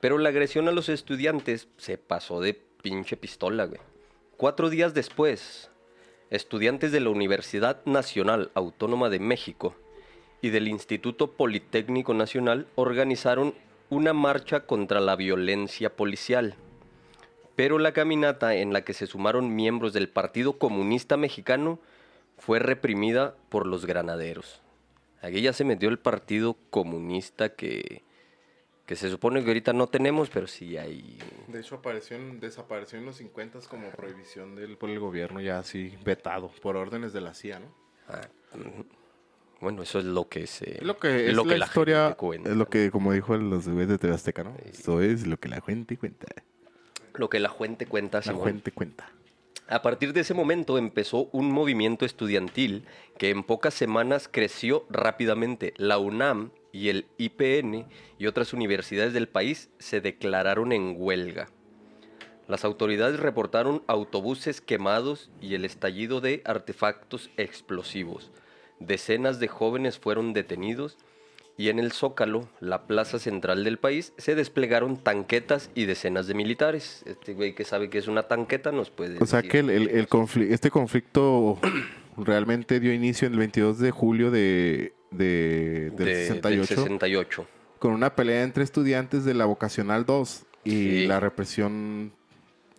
Pero 0.00 0.18
la 0.18 0.28
agresión 0.28 0.68
a 0.68 0.72
los 0.72 0.88
estudiantes 0.88 1.68
se 1.76 1.98
pasó 1.98 2.40
de 2.40 2.54
pinche 2.82 3.16
pistola, 3.16 3.64
güey. 3.64 3.80
Cuatro 4.36 4.68
días 4.68 4.94
después, 4.94 5.70
estudiantes 6.30 6.92
de 6.92 7.00
la 7.00 7.10
Universidad 7.10 7.80
Nacional 7.86 8.50
Autónoma 8.54 9.08
de 9.08 9.18
México 9.18 9.74
y 10.42 10.50
del 10.50 10.68
Instituto 10.68 11.32
Politécnico 11.32 12.14
Nacional 12.14 12.66
organizaron 12.74 13.54
una 13.88 14.12
marcha 14.12 14.66
contra 14.66 15.00
la 15.00 15.16
violencia 15.16 15.94
policial. 15.94 16.54
Pero 17.54 17.78
la 17.78 17.92
caminata 17.92 18.54
en 18.54 18.72
la 18.72 18.82
que 18.82 18.92
se 18.92 19.06
sumaron 19.06 19.56
miembros 19.56 19.92
del 19.92 20.08
Partido 20.08 20.58
Comunista 20.58 21.16
Mexicano 21.16 21.78
fue 22.36 22.58
reprimida 22.58 23.34
por 23.48 23.66
los 23.66 23.86
granaderos. 23.86 24.60
Aquí 25.22 25.40
ya 25.42 25.52
se 25.52 25.64
metió 25.64 25.88
el 25.88 25.98
Partido 25.98 26.56
Comunista 26.70 27.54
que, 27.54 28.04
que 28.84 28.96
se 28.96 29.10
supone 29.10 29.42
que 29.42 29.48
ahorita 29.48 29.72
no 29.72 29.86
tenemos, 29.88 30.30
pero 30.30 30.46
sí 30.46 30.76
hay... 30.76 31.18
De 31.48 31.60
hecho, 31.60 31.76
apareció 31.76 32.16
en- 32.16 32.38
desapareció 32.38 32.98
en 32.98 33.06
los 33.06 33.16
50 33.16 33.60
como 33.68 33.90
prohibición 33.90 34.54
del, 34.54 34.76
por 34.76 34.90
el 34.90 34.98
gobierno, 35.00 35.40
ya 35.40 35.58
así, 35.58 35.96
vetado, 36.04 36.50
por 36.62 36.76
órdenes 36.76 37.12
de 37.12 37.20
la 37.20 37.34
CIA, 37.34 37.60
¿no? 37.60 37.66
ah, 38.08 38.20
bueno, 39.60 39.82
eso 39.82 39.98
es 39.98 40.04
lo 40.04 40.28
que 40.28 40.46
se... 40.46 40.78
Es 40.78 40.82
lo 40.82 40.98
que 40.98 41.28
es 41.30 41.34
lo 41.34 41.44
la, 41.44 41.52
que 41.52 41.58
la 41.58 41.66
historia, 41.66 42.02
gente 42.04 42.16
cuenta. 42.18 42.50
es 42.50 42.56
lo 42.56 42.68
que, 42.68 42.90
como 42.90 43.12
dijo 43.12 43.36
los 43.38 43.66
güeyes 43.66 43.88
de 43.88 43.98
TV 43.98 44.12
Azteca, 44.14 44.44
¿no? 44.44 44.54
Eso 44.64 45.00
es 45.00 45.26
lo 45.26 45.38
que 45.38 45.48
la 45.48 45.62
gente 45.62 45.96
cuenta. 45.96 46.26
Lo 47.14 47.30
que 47.30 47.40
la 47.40 47.48
gente 47.48 47.86
cuenta, 47.86 48.20
La 48.26 48.34
gente 48.44 48.70
cuenta. 48.72 49.10
A 49.68 49.82
partir 49.82 50.12
de 50.12 50.20
ese 50.20 50.32
momento 50.32 50.78
empezó 50.78 51.28
un 51.32 51.50
movimiento 51.50 52.04
estudiantil 52.04 52.84
que 53.18 53.30
en 53.30 53.42
pocas 53.42 53.74
semanas 53.74 54.28
creció 54.30 54.86
rápidamente. 54.90 55.74
La 55.76 55.98
UNAM 55.98 56.52
y 56.70 56.88
el 56.88 57.06
IPN 57.18 57.86
y 58.16 58.26
otras 58.26 58.52
universidades 58.52 59.12
del 59.12 59.28
país 59.28 59.68
se 59.78 60.00
declararon 60.00 60.70
en 60.70 60.94
huelga. 60.96 61.48
Las 62.46 62.64
autoridades 62.64 63.18
reportaron 63.18 63.82
autobuses 63.88 64.60
quemados 64.60 65.30
y 65.40 65.56
el 65.56 65.64
estallido 65.64 66.20
de 66.20 66.42
artefactos 66.44 67.30
explosivos. 67.36 68.30
Decenas 68.78 69.40
de 69.40 69.48
jóvenes 69.48 69.98
fueron 69.98 70.32
detenidos 70.32 70.96
y 71.58 71.68
en 71.70 71.78
el 71.78 71.92
Zócalo, 71.92 72.48
la 72.60 72.86
plaza 72.86 73.18
central 73.18 73.64
del 73.64 73.78
país, 73.78 74.12
se 74.18 74.34
desplegaron 74.34 74.96
tanquetas 74.98 75.70
y 75.74 75.86
decenas 75.86 76.26
de 76.26 76.34
militares. 76.34 77.02
Este 77.06 77.32
güey 77.34 77.54
que 77.54 77.64
sabe 77.64 77.88
que 77.90 77.98
es 77.98 78.08
una 78.08 78.24
tanqueta 78.24 78.72
nos 78.72 78.90
puede 78.90 79.16
O 79.22 79.26
sea 79.26 79.38
decir 79.38 79.50
que 79.52 79.58
el, 79.60 79.70
el- 79.70 79.88
el 79.88 80.08
este 80.52 80.70
conflicto 80.70 81.58
realmente 82.18 82.78
dio 82.80 82.92
inicio 82.92 83.26
el 83.28 83.36
22 83.38 83.78
de 83.78 83.90
julio 83.90 84.30
de, 84.30 84.92
de- 85.10 85.90
del 85.96 86.06
De- 86.06 86.26
68. 86.28 86.58
Del 86.58 86.66
68. 86.68 87.46
con 87.78 87.92
una 87.92 88.14
pelea 88.14 88.42
entre 88.42 88.62
estudiantes 88.64 89.24
de 89.24 89.34
la 89.34 89.44
vocacional 89.46 90.04
2 90.06 90.44
y 90.64 90.70
Sí. 90.70 91.06
la 91.06 91.20
represión 91.20 92.12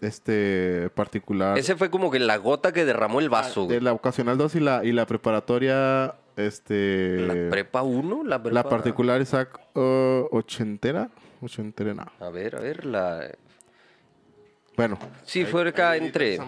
este 0.02 0.90
particular 0.94 1.58
Ese 1.58 1.76
fue 1.76 1.90
como 1.90 2.12
que 2.12 2.20
la 2.20 2.38
gota 2.38 2.72
que 2.72 2.86
derramó 2.86 3.20
el 3.20 3.30
vaso, 3.30 3.62
de 3.62 3.66
güey. 3.68 3.80
la 3.80 3.92
vocacional 3.94 4.38
2 4.38 4.56
y 4.56 4.60
la 4.60 4.86
y 4.86 4.92
la 4.92 5.06
preparatoria 5.08 6.16
este 6.38 7.18
La 7.28 7.50
prepa 7.50 7.82
1, 7.84 8.24
la 8.24 8.42
prepa... 8.42 8.54
la 8.54 8.64
particular 8.70 9.22
Isaac 9.22 9.60
uh, 9.76 10.28
ochentera 10.32 11.10
ochentera 11.42 11.94
no. 11.94 12.06
A 12.20 12.30
ver, 12.30 12.56
a 12.56 12.60
ver, 12.60 12.86
la... 12.86 13.30
bueno 14.76 14.98
Sí, 15.26 15.46
fue 15.46 15.68
acá 15.68 15.96
entre... 15.98 16.40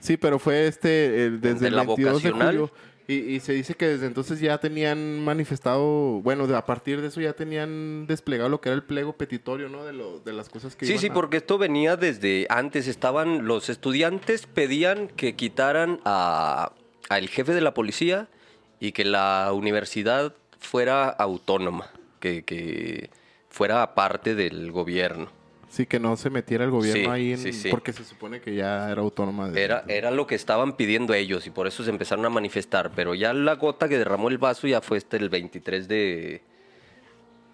Sí, 0.00 0.18
pero 0.18 0.38
fue 0.38 0.66
este 0.66 1.24
el- 1.26 1.40
desde 1.40 1.68
el 1.68 1.76
la 1.76 1.84
22 1.84 2.22
de 2.22 2.30
vocacional. 2.30 2.56
julio. 2.58 2.70
Y, 3.06 3.14
y 3.34 3.40
se 3.40 3.52
dice 3.52 3.74
que 3.74 3.86
desde 3.86 4.06
entonces 4.06 4.40
ya 4.40 4.56
tenían 4.58 5.22
manifestado, 5.24 6.20
bueno, 6.22 6.46
de- 6.46 6.56
a 6.56 6.64
partir 6.66 7.00
de 7.00 7.08
eso 7.08 7.20
ya 7.22 7.32
tenían 7.32 8.06
desplegado 8.06 8.48
lo 8.50 8.60
que 8.60 8.68
era 8.70 8.76
el 8.76 8.82
pliego 8.82 9.14
petitorio, 9.14 9.68
¿no? 9.70 9.84
De, 9.84 9.92
lo, 9.94 10.20
de 10.20 10.32
las 10.34 10.48
cosas 10.50 10.76
que 10.76 10.84
Sí, 10.84 10.92
iban 10.92 11.00
sí, 11.00 11.06
a- 11.08 11.14
porque 11.14 11.38
esto 11.38 11.56
venía 11.58 11.96
desde 11.96 12.46
antes. 12.50 12.86
Estaban 12.86 13.46
los 13.46 13.68
estudiantes 13.70 14.46
pedían 14.46 15.08
que 15.08 15.36
quitaran 15.36 16.00
a 16.04 16.72
al 17.08 17.28
jefe 17.28 17.52
de 17.52 17.60
la 17.60 17.74
policía 17.74 18.28
y 18.80 18.92
que 18.92 19.04
la 19.04 19.50
universidad 19.52 20.34
fuera 20.58 21.08
autónoma, 21.08 21.90
que, 22.20 22.44
que 22.44 23.10
fuera 23.50 23.94
parte 23.94 24.34
del 24.34 24.72
gobierno. 24.72 25.28
Sí, 25.68 25.86
que 25.86 25.98
no 25.98 26.16
se 26.16 26.30
metiera 26.30 26.64
el 26.64 26.70
gobierno 26.70 27.02
Sí, 27.02 27.08
ahí, 27.10 27.32
en- 27.32 27.38
sí, 27.38 27.52
sí. 27.52 27.68
porque 27.68 27.92
se 27.92 28.04
supone 28.04 28.40
que 28.40 28.54
ya 28.54 28.88
era 28.90 29.00
autónoma. 29.00 29.48
De, 29.50 29.60
Era, 29.62 29.84
era 29.88 30.10
lo 30.12 30.26
que 30.26 30.36
estaban 30.36 30.76
pidiendo 30.76 31.14
ellos 31.14 31.46
y 31.46 31.50
por 31.50 31.66
eso 31.66 31.82
se 31.82 31.90
empezaron 31.90 32.24
a 32.24 32.30
manifestar. 32.30 32.92
Pero 32.94 33.14
ya 33.16 33.32
la 33.32 33.54
gota 33.56 33.88
que 33.88 33.98
derramó 33.98 34.28
el 34.28 34.38
vaso 34.38 34.68
ya 34.68 34.80
fue 34.80 34.98
este 34.98 35.16
el 35.16 35.28
23 35.30 35.88
de, 35.88 36.42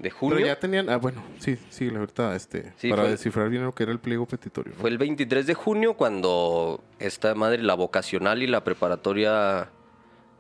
de 0.00 0.10
junio. 0.10 0.36
Pero 0.36 0.46
ya 0.46 0.58
tenían, 0.58 0.88
ah, 0.88 0.96
bueno, 0.96 1.22
sí, 1.38 1.56
sí, 1.68 1.90
la 1.90 2.00
verdad, 2.00 2.34
este, 2.34 2.72
Sí, 2.76 2.88
para 2.90 3.02
fue- 3.02 3.10
descifrar 3.12 3.48
bien 3.50 3.64
lo 3.64 3.74
que 3.74 3.82
era 3.82 3.92
el 3.92 3.98
pliego 4.00 4.26
petitorio. 4.26 4.72
¿no? 4.74 4.80
Fue 4.80 4.90
el 4.90 4.98
23 4.98 5.46
de 5.46 5.54
junio 5.54 5.94
cuando 5.94 6.82
esta 6.98 7.34
madre, 7.34 7.62
la 7.62 7.74
vocacional 7.74 8.42
y 8.42 8.46
la 8.46 8.64
preparatoria, 8.64 9.68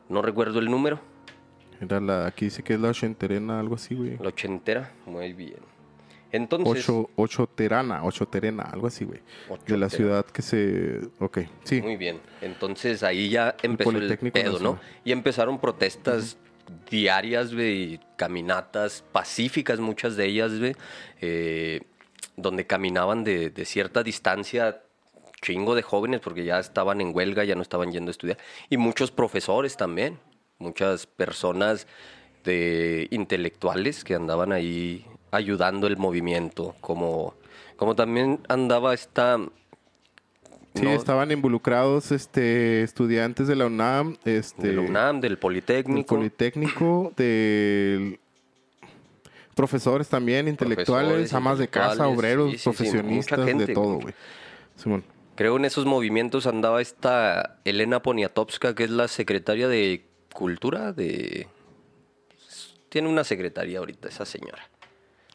no 0.08 0.22
recuerdo 0.22 0.58
el 0.60 0.70
número, 0.70 1.00
Era 1.80 2.00
la, 2.00 2.26
aquí 2.26 2.46
dice 2.46 2.62
que 2.62 2.74
es 2.74 2.80
la 2.80 2.88
ochenterena, 2.88 3.60
algo 3.60 3.74
así, 3.74 3.94
güey. 3.94 4.16
la 4.18 4.28
ochentera, 4.28 4.92
muy 5.06 5.32
bien. 5.32 5.58
Entonces, 6.32 6.88
Ocho, 6.88 7.10
ocho 7.16 7.46
terana, 7.48 8.04
ocho 8.04 8.26
terena, 8.26 8.62
algo 8.62 8.86
así, 8.86 9.04
güey. 9.04 9.20
De 9.66 9.76
la 9.76 9.90
ciudad 9.90 10.24
que 10.26 10.42
se, 10.42 11.00
ok, 11.18 11.38
sí. 11.64 11.82
muy 11.82 11.96
bien. 11.96 12.20
Entonces 12.40 13.02
ahí 13.02 13.30
ya 13.30 13.56
empezó 13.62 13.90
el, 13.90 14.16
pedo, 14.30 14.60
¿no? 14.60 14.78
Y 15.04 15.10
empezaron 15.10 15.58
protestas 15.58 16.38
diarias, 16.90 17.54
güey, 17.54 18.00
caminatas 18.16 19.04
pacíficas, 19.12 19.80
muchas 19.80 20.16
de 20.16 20.26
ellas, 20.26 20.58
güey, 20.58 20.74
eh, 21.20 21.82
donde 22.36 22.66
caminaban 22.66 23.24
de, 23.24 23.50
de 23.50 23.64
cierta 23.64 24.02
distancia 24.02 24.82
chingo 25.42 25.74
de 25.74 25.82
jóvenes 25.82 26.20
porque 26.20 26.44
ya 26.44 26.58
estaban 26.58 27.00
en 27.00 27.14
huelga, 27.14 27.44
ya 27.44 27.54
no 27.54 27.62
estaban 27.62 27.92
yendo 27.92 28.10
a 28.10 28.12
estudiar. 28.12 28.38
Y 28.68 28.76
muchos 28.76 29.10
profesores 29.10 29.76
también, 29.76 30.18
muchas 30.58 31.06
personas 31.06 31.86
de 32.44 33.08
intelectuales 33.10 34.04
que 34.04 34.14
andaban 34.14 34.52
ahí 34.52 35.06
ayudando 35.30 35.86
el 35.86 35.96
movimiento, 35.96 36.74
como, 36.80 37.34
como 37.76 37.94
también 37.94 38.40
andaba 38.48 38.94
esta... 38.94 39.38
Sí, 40.74 40.82
no, 40.82 40.90
estaban 40.90 41.32
involucrados 41.32 42.12
este, 42.12 42.82
estudiantes 42.82 43.48
de 43.48 43.56
la 43.56 43.66
UNAM, 43.66 44.16
este, 44.24 44.68
de 44.68 44.72
la 44.74 44.82
UNAM, 44.82 45.20
del 45.20 45.30
del 45.30 45.38
Politécnico. 45.38 46.16
Politécnico, 46.16 47.12
del 47.16 48.20
profesores 49.54 50.08
también, 50.08 50.48
intelectuales, 50.48 51.10
Profesores, 51.10 51.34
amas 51.34 51.58
de 51.58 51.68
casa, 51.68 52.08
obreros, 52.08 52.52
sí, 52.52 52.52
sí, 52.52 52.58
sí, 52.58 52.64
profesionistas, 52.64 53.44
gente, 53.44 53.66
de 53.66 53.74
todo, 53.74 53.94
güey. 53.94 54.00
güey. 54.02 54.14
Simón. 54.76 55.04
Creo 55.34 55.56
en 55.56 55.64
esos 55.64 55.86
movimientos 55.86 56.46
andaba 56.46 56.80
esta 56.80 57.58
Elena 57.64 58.02
Poniatowska, 58.02 58.74
que 58.74 58.84
es 58.84 58.90
la 58.90 59.08
secretaria 59.08 59.68
de 59.68 60.04
Cultura 60.34 60.92
de... 60.92 61.48
Tiene 62.88 63.08
una 63.08 63.24
secretaría 63.24 63.78
ahorita 63.78 64.08
esa 64.08 64.24
señora. 64.24 64.68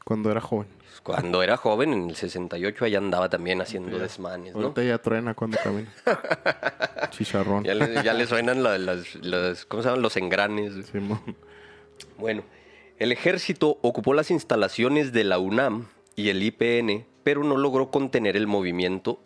Cuando 0.06 0.32
era 0.32 0.40
joven. 0.40 0.68
Cuando 1.04 1.44
era 1.44 1.58
joven, 1.58 1.92
en 1.94 2.10
el 2.10 2.16
68, 2.16 2.86
allá 2.86 3.00
andaba 3.00 3.28
también 3.30 3.60
haciendo 3.62 4.00
desmanes, 4.00 4.56
¿no? 4.56 4.62
Ahorita 4.62 4.84
ya 4.84 4.98
truena 5.00 5.34
cuando 5.34 5.58
camina. 5.62 5.92
Chicharrón. 7.12 7.64
Ya 7.64 7.74
le, 7.76 8.02
ya 8.04 8.14
le 8.14 8.26
suenan 8.26 8.64
la- 8.64 8.78
las, 8.78 9.16
las- 9.16 9.66
¿cómo 9.66 9.84
se 9.84 9.90
llaman? 9.90 10.02
Los 10.02 10.16
engranes. 10.18 10.74
Simón. 10.92 11.20
Bueno, 12.18 12.44
el 12.98 13.12
ejército 13.12 13.78
ocupó 13.82 14.14
las 14.14 14.32
instalaciones 14.32 15.12
de 15.12 15.24
la 15.26 15.38
UNAM 15.40 15.88
y 16.16 16.30
el 16.30 16.42
IPN, 16.44 17.06
pero 17.24 17.44
no 17.44 17.58
logró 17.58 17.90
contener 17.92 18.38
el 18.38 18.48
movimiento 18.48 19.20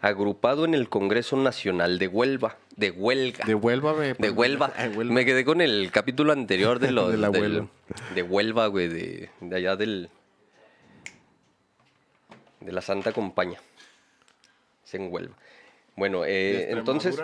agrupado 0.00 0.64
en 0.66 0.74
el 0.74 0.88
Congreso 0.88 1.36
Nacional 1.36 1.98
de 1.98 2.08
Huelva, 2.08 2.58
de 2.76 2.90
Huelga. 2.90 3.44
De 3.46 3.54
Huelva. 3.54 3.94
Ay, 4.18 4.28
Huelva. 4.30 4.72
Me 5.04 5.24
quedé 5.24 5.44
con 5.44 5.60
el 5.62 5.90
capítulo 5.90 6.32
anterior 6.32 6.78
de 6.78 6.90
los 6.92 7.10
De 7.12 7.16
la 7.18 7.30
del- 7.30 7.40
Huelva. 7.40 7.66
de 8.14 8.22
Huelva, 8.22 8.66
güey, 8.66 8.88
de, 8.88 9.30
de 9.40 9.56
allá 9.56 9.76
del 9.76 10.10
de 12.64 12.72
la 12.72 12.80
Santa 12.80 13.12
Compañía. 13.12 13.60
Es 14.84 14.94
en 14.94 15.12
Huelva. 15.12 15.36
Bueno, 15.96 16.24
eh, 16.24 16.66
¿De 16.66 16.70
entonces 16.72 17.16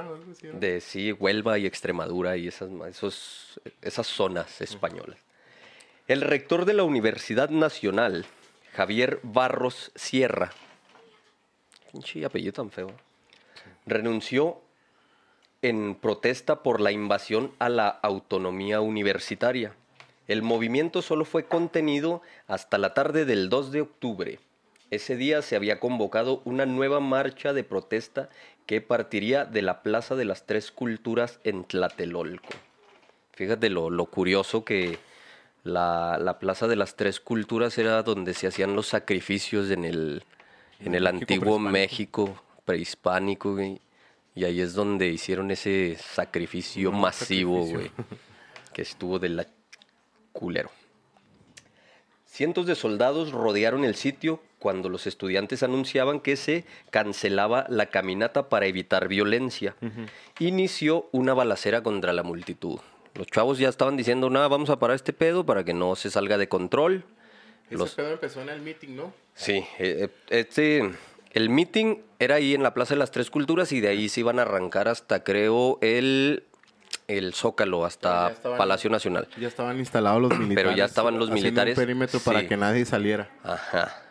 de 0.43 0.81
sí, 0.81 1.11
Huelva 1.13 1.59
y 1.59 1.67
Extremadura 1.67 2.37
y 2.37 2.47
esas 2.47 2.71
esos, 2.89 3.61
esas 3.83 4.07
zonas 4.07 4.61
españolas. 4.61 5.19
El 6.07 6.21
rector 6.21 6.65
de 6.65 6.75
la 6.75 6.85
Universidad 6.85 7.51
Nacional, 7.51 8.27
Javier 8.73 9.19
Barros 9.25 9.91
Sierra, 9.97 10.53
pinche 11.91 12.25
apellido 12.25 12.53
tan 12.53 12.71
feo, 12.71 12.93
renunció 13.87 14.61
en 15.63 15.97
protesta 15.97 16.63
por 16.63 16.81
la 16.81 16.93
invasión 16.93 17.53
a 17.59 17.69
la 17.69 17.89
autonomía 17.89 18.81
universitaria. 18.81 19.75
El 20.29 20.43
movimiento 20.43 21.03
solo 21.03 21.25
fue 21.25 21.45
contenido 21.47 22.23
hasta 22.47 22.79
la 22.79 22.95
tarde 22.95 23.25
del 23.25 23.49
2 23.49 23.73
de 23.73 23.81
octubre. 23.81 24.39
Ese 24.91 25.17
día 25.17 25.41
se 25.43 25.55
había 25.57 25.79
convocado 25.79 26.43
una 26.45 26.67
nueva 26.67 26.99
marcha 27.01 27.53
de 27.53 27.63
protesta 27.65 28.29
que 28.67 28.81
partiría 28.81 29.45
de 29.45 29.63
la 29.63 29.83
Plaza 29.83 30.17
de 30.17 30.25
las 30.25 30.47
Tres 30.47 30.73
Culturas 30.73 31.39
en 31.45 31.65
Tlatelolco. 31.65 32.49
Fíjate 33.33 33.71
lo, 33.71 33.89
lo 33.91 34.07
curioso 34.07 34.65
que 34.65 34.99
la, 35.63 36.19
la 36.21 36.39
Plaza 36.39 36.67
de 36.67 36.77
las 36.77 36.97
Tres 36.97 37.21
Culturas 37.21 37.79
era 37.79 38.03
donde 38.03 38.35
se 38.35 38.49
hacían 38.49 38.75
los 38.75 38.89
sacrificios 38.89 39.71
en 39.71 39.85
el, 39.85 40.25
en 40.81 40.95
el 40.95 41.05
México 41.05 41.19
antiguo 41.21 41.45
prehispánico. 41.57 41.71
México 41.71 42.43
prehispánico, 42.65 43.53
güey. 43.55 43.81
Y 44.35 44.45
ahí 44.45 44.61
es 44.61 44.75
donde 44.75 45.09
hicieron 45.09 45.51
ese 45.51 45.97
sacrificio 46.01 46.91
No, 46.91 46.99
masivo, 46.99 47.67
sacrificio. 47.67 47.93
güey. 47.97 48.09
Que 48.73 48.83
estuvo 48.83 49.19
de 49.19 49.29
la 49.29 49.47
culero. 50.33 50.71
Cientos 52.27 52.67
de 52.67 52.75
soldados 52.75 53.33
rodearon 53.33 53.85
el 53.85 53.95
sitio 53.97 54.41
cuando 54.61 54.89
los 54.89 55.09
estudiantes 55.09 55.65
anunciaban 55.65 56.21
que 56.21 56.37
se 56.37 56.65
cancelaba 56.91 57.67
la 57.69 57.87
caminata 57.87 58.49
para 58.49 58.67
evitar 58.67 59.09
violencia. 59.09 59.75
Inició 60.39 61.09
una 61.11 61.35
balacera 61.35 61.83
contra 61.83 62.13
la 62.13 62.23
multitud. 62.23 62.79
Los 63.15 63.27
chavos 63.27 63.59
ya 63.59 63.69
estaban 63.69 63.97
diciendo, 63.97 64.31
nada, 64.31 64.47
vamos 64.47 64.71
a 64.71 64.79
parar 64.79 64.95
este 64.95 65.13
pedo 65.13 65.45
para 65.45 65.65
que 65.65 65.75
no 65.75 65.97
se 65.97 66.11
salga 66.11 66.39
de 66.39 66.49
control. 66.49 67.05
Los- 67.71 67.95
pedo 67.95 68.13
empezó 68.13 68.41
en 68.43 68.51
el 68.51 68.61
meeting, 68.61 68.95
¿no? 68.97 69.13
Sí, 69.35 69.65
eh, 69.79 70.09
eh, 70.09 70.11
este, 70.29 70.91
el 71.33 71.51
meeting 71.51 71.97
era 72.19 72.37
ahí 72.37 72.55
en 72.55 72.63
la 72.63 72.75
Plaza 72.75 72.95
de 72.95 72.99
las 72.99 73.11
Tres 73.11 73.31
Culturas 73.31 73.73
y 73.73 73.81
de 73.81 73.89
ahí 73.89 74.09
se 74.09 74.21
iban 74.21 74.39
a 74.39 74.43
arrancar 74.43 74.89
hasta, 74.89 75.25
creo, 75.25 75.79
el, 75.81 76.45
el 77.09 77.33
Zócalo, 77.35 77.85
hasta 77.85 78.31
estaban- 78.31 78.59
Palacio 78.59 78.91
Nacional. 78.91 79.27
Ya 79.41 79.49
estaban 79.49 79.79
instalados 79.79 80.21
los 80.21 80.39
militares. 80.39 80.77
ya 80.77 80.85
estaban 80.85 81.19
los 81.19 81.31
militares, 81.31 81.79
un 81.79 81.83
perímetro 81.85 82.21
para 82.21 82.41
sí. 82.41 82.47
que 82.49 82.57
nadie 82.57 82.85
saliera. 82.85 83.31
Ajá. 83.43 84.03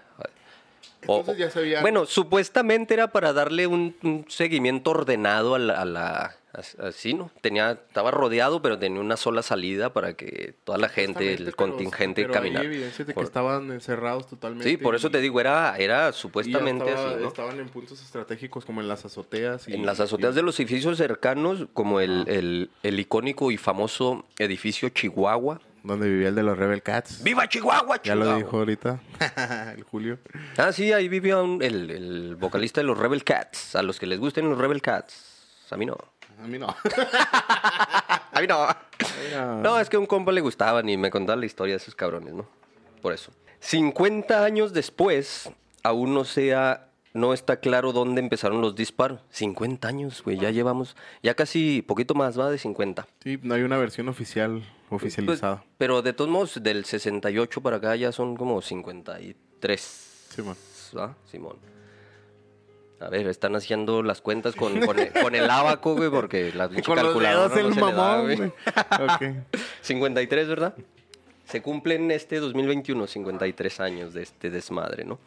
O- 1.07 1.19
Entonces 1.19 1.37
ya 1.37 1.49
se 1.49 1.59
había- 1.59 1.81
Bueno, 1.81 2.05
supuestamente 2.05 2.93
era 2.93 3.07
para 3.11 3.33
darle 3.33 3.67
un, 3.67 3.95
un 4.03 4.25
seguimiento 4.27 4.91
ordenado 4.91 5.55
a 5.55 5.59
la, 5.59 5.81
a 5.81 5.85
la- 5.85 6.35
así, 6.79 7.13
¿no? 7.13 7.29
Tenía, 7.41 7.71
estaba 7.71 8.11
rodeado, 8.11 8.61
pero 8.61 8.77
tenía 8.79 8.99
una 8.99 9.17
sola 9.17 9.41
salida 9.43 9.93
para 9.93 10.13
que 10.15 10.55
toda 10.63 10.77
la 10.79 10.89
gente, 10.89 11.33
el 11.33 11.45
pero- 11.45 11.55
contingente 11.55 12.23
pero 12.23 12.33
caminara. 12.33 12.61
Hay 12.61 12.65
evidencias 12.67 13.07
de 13.07 13.13
que 13.13 13.15
Por- 13.15 13.23
estaban 13.23 13.71
encerrados 13.71 14.27
totalmente. 14.27 14.67
Sí, 14.69 14.75
por 14.77 14.95
eso 14.95 15.09
te 15.11 15.21
digo, 15.21 15.39
era, 15.39 15.77
era 15.77 16.11
supuestamente 16.11 16.89
estaba- 16.89 17.11
así, 17.11 17.21
¿no? 17.21 17.27
Estaban 17.27 17.59
en 17.59 17.69
puntos 17.69 18.01
estratégicos 18.01 18.65
como 18.65 18.81
en 18.81 18.87
las 18.87 19.05
azoteas. 19.05 19.67
y- 19.67 19.73
En 19.73 19.85
las 19.85 19.99
azoteas 19.99 20.33
y- 20.33 20.35
de 20.37 20.41
los 20.41 20.59
edificios 20.59 20.97
cercanos, 20.97 21.67
como 21.73 21.99
el, 22.01 22.25
el- 22.27 22.69
el 22.83 22.99
icónico 22.99 23.51
y 23.51 23.57
famoso 23.57 24.25
edificio 24.39 24.89
Chihuahua. 24.89 25.61
Donde 25.83 26.09
vivía 26.09 26.27
el 26.29 26.35
de 26.35 26.43
los 26.43 26.57
Rebel 26.57 26.81
Cats. 26.83 27.23
¡Viva 27.23 27.47
Chihuahua, 27.47 27.97
Ya 27.97 28.01
Chihuahua! 28.13 28.25
lo 28.33 28.37
dijo 28.37 28.57
ahorita. 28.57 28.99
el 29.77 29.83
Julio. 29.83 30.19
Ah, 30.57 30.71
sí, 30.73 30.91
ahí 30.91 31.07
vivía 31.07 31.41
un- 31.41 31.61
el, 31.63 31.89
el 31.89 32.35
vocalista 32.35 32.81
de 32.81 32.87
los 32.87 32.97
Rebel 32.97 33.23
Cats. 33.23 33.75
A 33.75 33.81
los 33.81 33.99
que 33.99 34.05
les 34.05 34.19
gusten 34.19 34.49
los 34.49 34.57
Rebel 34.57 34.81
Cats. 34.81 35.67
A 35.71 35.77
mí 35.77 35.85
no. 35.85 35.97
A 36.43 36.47
mí 36.47 36.57
no. 36.57 36.67
A 38.31 38.41
mí 38.41 38.47
no. 38.47 38.67
Era- 39.29 39.55
No, 39.55 39.79
es 39.79 39.89
que 39.89 39.95
a 39.97 39.99
un 39.99 40.05
compa 40.05 40.31
le 40.31 40.41
gustaban 40.41 40.87
y 40.89 40.97
me 40.97 41.09
contaba 41.09 41.37
la 41.39 41.45
historia 41.45 41.73
de 41.73 41.77
esos 41.77 41.95
cabrones, 41.95 42.33
¿no? 42.33 42.47
Por 43.01 43.13
eso. 43.13 43.31
50 43.59 44.43
años 44.43 44.73
después, 44.73 45.49
aún 45.83 46.13
no 46.13 46.23
sea 46.25 46.85
no 47.13 47.33
está 47.33 47.57
claro 47.59 47.91
dónde 47.91 48.21
empezaron 48.21 48.61
los 48.61 48.75
disparos. 48.75 49.19
50 49.31 49.87
años, 49.87 50.21
güey, 50.23 50.37
ya 50.37 50.51
llevamos, 50.51 50.95
ya 51.23 51.33
casi 51.33 51.81
poquito 51.81 52.13
más, 52.13 52.39
va 52.39 52.49
de 52.51 52.57
50. 52.59 53.07
Sí, 53.23 53.39
no 53.41 53.55
hay 53.55 53.63
una 53.63 53.77
versión 53.77 54.07
oficial, 54.09 54.63
oficializada. 54.89 55.57
Pues, 55.57 55.69
pero 55.77 56.01
de 56.01 56.13
todos 56.13 56.29
modos, 56.29 56.61
del 56.61 56.85
68 56.85 57.61
para 57.61 57.77
acá 57.77 57.95
ya 57.95 58.11
son 58.11 58.35
como 58.35 58.61
53. 58.61 59.81
Simón. 60.29 60.55
Simón. 61.25 61.57
A 62.99 63.09
ver, 63.09 63.27
están 63.27 63.55
haciendo 63.55 64.03
las 64.03 64.21
cuentas 64.21 64.55
con, 64.55 64.79
con, 64.85 64.99
el, 64.99 65.11
con 65.13 65.35
el 65.35 65.49
abaco, 65.49 65.95
güey, 65.95 66.09
porque 66.09 66.51
la 66.53 66.67
los 66.67 66.81
calculadora 66.81 67.55
dedos 67.55 67.61
no 67.63 67.67
el 67.67 67.73
se 67.73 67.79
le 67.79 67.85
da, 67.85 67.97
mamón, 67.97 68.23
güey. 68.25 68.37
güey. 68.37 68.51
Ok. 68.51 69.45
53, 69.81 70.47
¿verdad? 70.47 70.75
Se 71.45 71.61
cumplen 71.61 72.11
este 72.11 72.39
2021 72.39 73.07
53 73.07 73.79
años 73.79 74.13
de 74.13 74.23
este 74.23 74.49
desmadre, 74.49 75.05
¿no? 75.05 75.19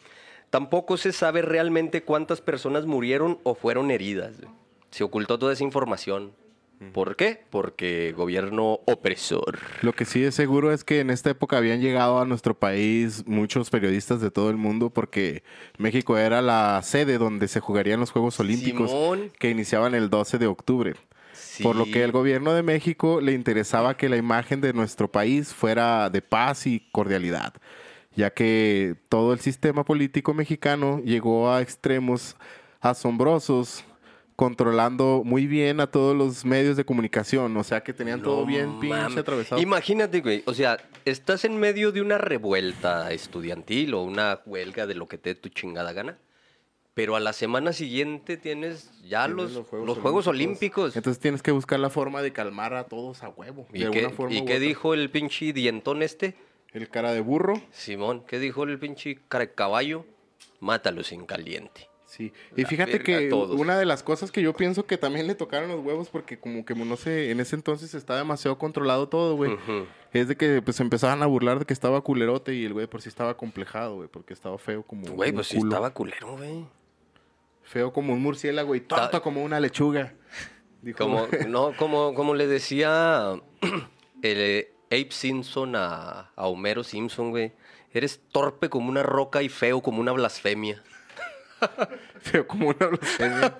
Tampoco 0.49 0.97
se 0.97 1.11
sabe 1.11 1.41
realmente 1.41 2.03
cuántas 2.03 2.39
personas 2.39 2.85
murieron 2.85 3.39
o 3.43 3.55
fueron 3.55 3.89
heridas. 3.89 4.39
güey. 4.39 4.53
Se 4.91 5.03
ocultó 5.03 5.39
toda 5.39 5.53
esa 5.53 5.63
información. 5.63 6.33
¿Por 6.91 7.15
qué? 7.15 7.43
Porque 7.49 8.13
gobierno 8.15 8.79
opresor. 8.85 9.59
Lo 9.81 9.93
que 9.93 10.05
sí 10.05 10.23
es 10.23 10.35
seguro 10.35 10.71
es 10.71 10.83
que 10.83 10.99
en 10.99 11.09
esta 11.09 11.29
época 11.29 11.57
habían 11.57 11.81
llegado 11.81 12.19
a 12.19 12.25
nuestro 12.25 12.57
país 12.57 13.23
muchos 13.27 13.69
periodistas 13.69 14.21
de 14.21 14.31
todo 14.31 14.49
el 14.49 14.57
mundo 14.57 14.89
porque 14.89 15.43
México 15.77 16.17
era 16.17 16.41
la 16.41 16.81
sede 16.83 17.17
donde 17.17 17.47
se 17.47 17.59
jugarían 17.59 17.99
los 17.99 18.11
Juegos 18.11 18.39
Olímpicos 18.39 18.89
Simón. 18.89 19.31
que 19.39 19.49
iniciaban 19.49 19.95
el 19.95 20.09
12 20.09 20.37
de 20.37 20.47
octubre. 20.47 20.93
Por 21.61 21.75
lo 21.75 21.85
que 21.85 22.03
el 22.03 22.11
gobierno 22.11 22.53
de 22.53 22.63
México 22.63 23.21
le 23.21 23.33
interesaba 23.33 23.95
que 23.95 24.09
la 24.09 24.17
imagen 24.17 24.61
de 24.61 24.73
nuestro 24.73 25.11
país 25.11 25.53
fuera 25.53 26.09
de 26.09 26.21
paz 26.21 26.65
y 26.65 26.87
cordialidad, 26.91 27.53
ya 28.15 28.31
que 28.31 28.95
todo 29.09 29.33
el 29.33 29.39
sistema 29.39 29.83
político 29.83 30.33
mexicano 30.33 30.99
llegó 31.03 31.51
a 31.51 31.61
extremos 31.61 32.35
asombrosos, 32.81 33.85
controlando 34.35 35.21
muy 35.23 35.47
bien 35.47 35.79
a 35.79 35.87
todos 35.87 36.15
los 36.15 36.45
medios 36.45 36.77
de 36.77 36.85
comunicación, 36.85 37.55
o 37.55 37.63
sea 37.63 37.83
que 37.83 37.93
tenían 37.93 38.21
todo 38.21 38.45
bien 38.45 38.79
pinche 38.79 39.19
atravesado. 39.19 39.61
Imagínate, 39.61 40.21
güey. 40.21 40.43
O 40.45 40.53
sea, 40.53 40.77
estás 41.05 41.45
en 41.45 41.57
medio 41.57 41.91
de 41.91 42.01
una 42.01 42.17
revuelta 42.17 43.11
estudiantil 43.11 43.93
o 43.93 44.03
una 44.03 44.41
huelga 44.45 44.87
de 44.87 44.95
lo 44.95 45.07
que 45.07 45.17
te 45.17 45.33
dé 45.33 45.35
tu 45.35 45.49
chingada 45.49 45.93
gana. 45.93 46.17
Pero 46.93 47.15
a 47.15 47.19
la 47.19 47.33
semana 47.33 47.73
siguiente 47.73 48.37
tienes 48.37 48.91
ya 49.01 49.25
Tienes 49.25 49.53
los, 49.53 49.71
los 49.71 49.97
Juegos, 49.97 50.27
Olímpicos. 50.27 50.95
Entonces 50.95 51.19
tienes 51.19 51.41
que 51.41 51.51
buscar 51.51 51.79
la 51.79 51.89
forma 51.89 52.21
de 52.21 52.31
calmar 52.31 52.75
a 52.75 52.83
todos 52.83 53.23
a 53.23 53.29
huevo. 53.29 53.65
¿Y 53.73 53.83
de 53.83 53.91
qué, 53.91 54.09
forma 54.09 54.35
y 54.35 54.41
dijo 54.59 54.93
el 54.93 55.09
pinche 55.09 55.53
dientón 55.53 56.03
este? 56.03 56.35
El 56.71 56.89
cara 56.89 57.11
de 57.13 57.21
burro. 57.21 57.61
Simón, 57.71 58.23
¿qué 58.27 58.37
dijo 58.39 58.63
el 58.63 58.77
pinche 58.77 59.19
cara 59.27 59.45
de 59.45 59.53
caballo? 59.53 60.05
Mátalos 60.59 61.11
en 61.11 61.25
caliente. 61.25 61.89
Sí, 62.15 62.31
y 62.55 62.61
La 62.61 62.67
fíjate 62.67 62.99
que 62.99 63.33
una 63.33 63.75
de 63.75 63.85
las 63.85 64.03
cosas 64.03 64.31
que 64.31 64.43
yo 64.43 64.53
pienso 64.53 64.85
que 64.85 64.99
también 64.99 65.25
le 65.25 65.33
tocaron 65.33 65.69
los 65.69 65.83
huevos 65.83 66.09
porque 66.09 66.37
como 66.39 66.63
que 66.63 66.75
no 66.75 66.95
sé, 66.95 67.31
en 67.31 67.39
ese 67.39 67.55
entonces 67.55 67.95
está 67.95 68.15
demasiado 68.17 68.59
controlado 68.59 69.09
todo, 69.09 69.35
güey. 69.35 69.57
Es 70.11 70.27
de 70.27 70.37
que 70.37 70.61
pues 70.61 70.79
empezaban 70.79 71.23
a 71.23 71.25
burlar 71.25 71.57
de 71.57 71.65
que 71.65 71.73
estaba 71.73 72.01
culerote 72.01 72.53
y 72.53 72.65
el 72.65 72.73
güey 72.73 72.85
por 72.85 73.01
sí 73.01 73.09
estaba 73.09 73.35
complejado, 73.35 73.95
güey, 73.95 74.09
porque 74.09 74.33
estaba 74.33 74.59
feo 74.59 74.83
como 74.83 75.07
Güey, 75.07 75.31
un 75.31 75.35
pues 75.37 75.47
sí 75.47 75.57
culo. 75.57 75.71
estaba 75.71 75.89
culero, 75.91 76.37
güey. 76.37 76.67
feo 77.63 77.91
como 77.91 78.13
un 78.13 78.21
murciélago 78.21 78.75
y 78.75 78.81
tonto 78.81 79.09
Ta- 79.09 79.19
como 79.21 79.43
una 79.43 79.59
lechuga. 79.59 80.13
Dijo, 80.83 80.99
Como, 80.99 81.27
no, 81.47 81.73
como, 81.77 82.13
como 82.13 82.35
le 82.35 82.45
decía 82.45 83.31
el 84.21 84.37
eh, 84.39 84.71
Abe 84.91 85.07
Simpson 85.09 85.75
a, 85.75 86.31
a 86.35 86.45
Homero 86.47 86.83
Simpson, 86.83 87.31
güey. 87.31 87.53
Eres 87.91 88.21
torpe 88.31 88.69
como 88.69 88.89
una 88.89 89.01
roca 89.01 89.41
y 89.41 89.49
feo 89.49 89.81
como 89.81 89.99
una 89.99 90.11
blasfemia. 90.11 90.83
feo 92.21 92.47
como 92.47 92.69
una 92.69 92.87
blasfemia. 92.87 93.57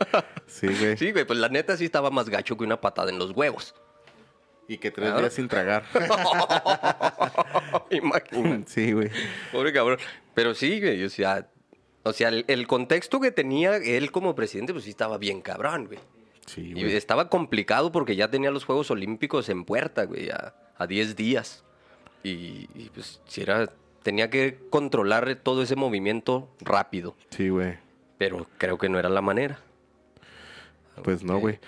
Sí, 0.47 0.67
güey. 0.67 0.97
Sí, 0.97 1.11
güey, 1.11 1.25
pues 1.25 1.39
la 1.39 1.49
neta 1.49 1.77
sí 1.77 1.85
estaba 1.85 2.09
más 2.09 2.29
gacho 2.29 2.57
que 2.57 2.63
una 2.63 2.79
patada 2.79 3.09
en 3.09 3.19
los 3.19 3.31
huevos. 3.31 3.75
Y 4.67 4.77
que 4.77 4.91
tres 4.91 5.15
días 5.17 5.33
sin 5.33 5.47
tragar. 5.47 5.83
Imagínate. 7.91 8.71
sí, 8.71 8.93
güey. 8.93 9.09
Pobre 9.51 9.73
cabrón. 9.73 9.99
Pero 10.33 10.53
sí, 10.53 10.79
güey, 10.79 11.03
o 11.03 11.09
sea, 11.09 11.49
o 12.03 12.13
sea, 12.13 12.29
el, 12.29 12.45
el 12.47 12.67
contexto 12.67 13.19
que 13.19 13.31
tenía 13.31 13.77
él 13.77 14.11
como 14.11 14.35
presidente, 14.35 14.73
pues 14.73 14.85
sí 14.85 14.91
estaba 14.91 15.17
bien 15.17 15.41
cabrón, 15.41 15.87
güey. 15.87 15.99
Sí, 16.45 16.73
Y 16.75 16.85
estaba 16.93 17.29
complicado 17.29 17.91
porque 17.91 18.15
ya 18.15 18.29
tenía 18.29 18.51
los 18.51 18.65
Juegos 18.65 18.91
Olímpicos 18.91 19.47
en 19.49 19.63
puerta, 19.63 20.03
güey, 20.03 20.29
a, 20.29 20.53
a 20.77 20.87
10 20.87 21.15
días. 21.15 21.63
Y, 22.23 22.67
y, 22.75 22.89
pues 22.93 23.21
si 23.27 23.41
era, 23.41 23.69
tenía 24.01 24.29
que 24.29 24.59
controlar 24.69 25.35
todo 25.35 25.63
ese 25.63 25.75
movimiento 25.75 26.49
rápido. 26.59 27.15
Sí, 27.29 27.49
güey. 27.49 27.77
Pero 28.17 28.47
creo 28.57 28.77
que 28.77 28.89
no 28.89 28.99
era 28.99 29.09
la 29.09 29.21
manera. 29.21 29.59
Pues 31.03 31.23
no, 31.23 31.39
güey. 31.39 31.59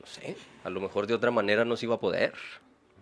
No 0.00 0.06
sé, 0.06 0.36
a 0.64 0.70
lo 0.70 0.80
mejor 0.80 1.06
de 1.06 1.14
otra 1.14 1.30
manera 1.30 1.64
no 1.64 1.76
se 1.76 1.86
iba 1.86 1.96
a 1.96 2.00
poder. 2.00 2.32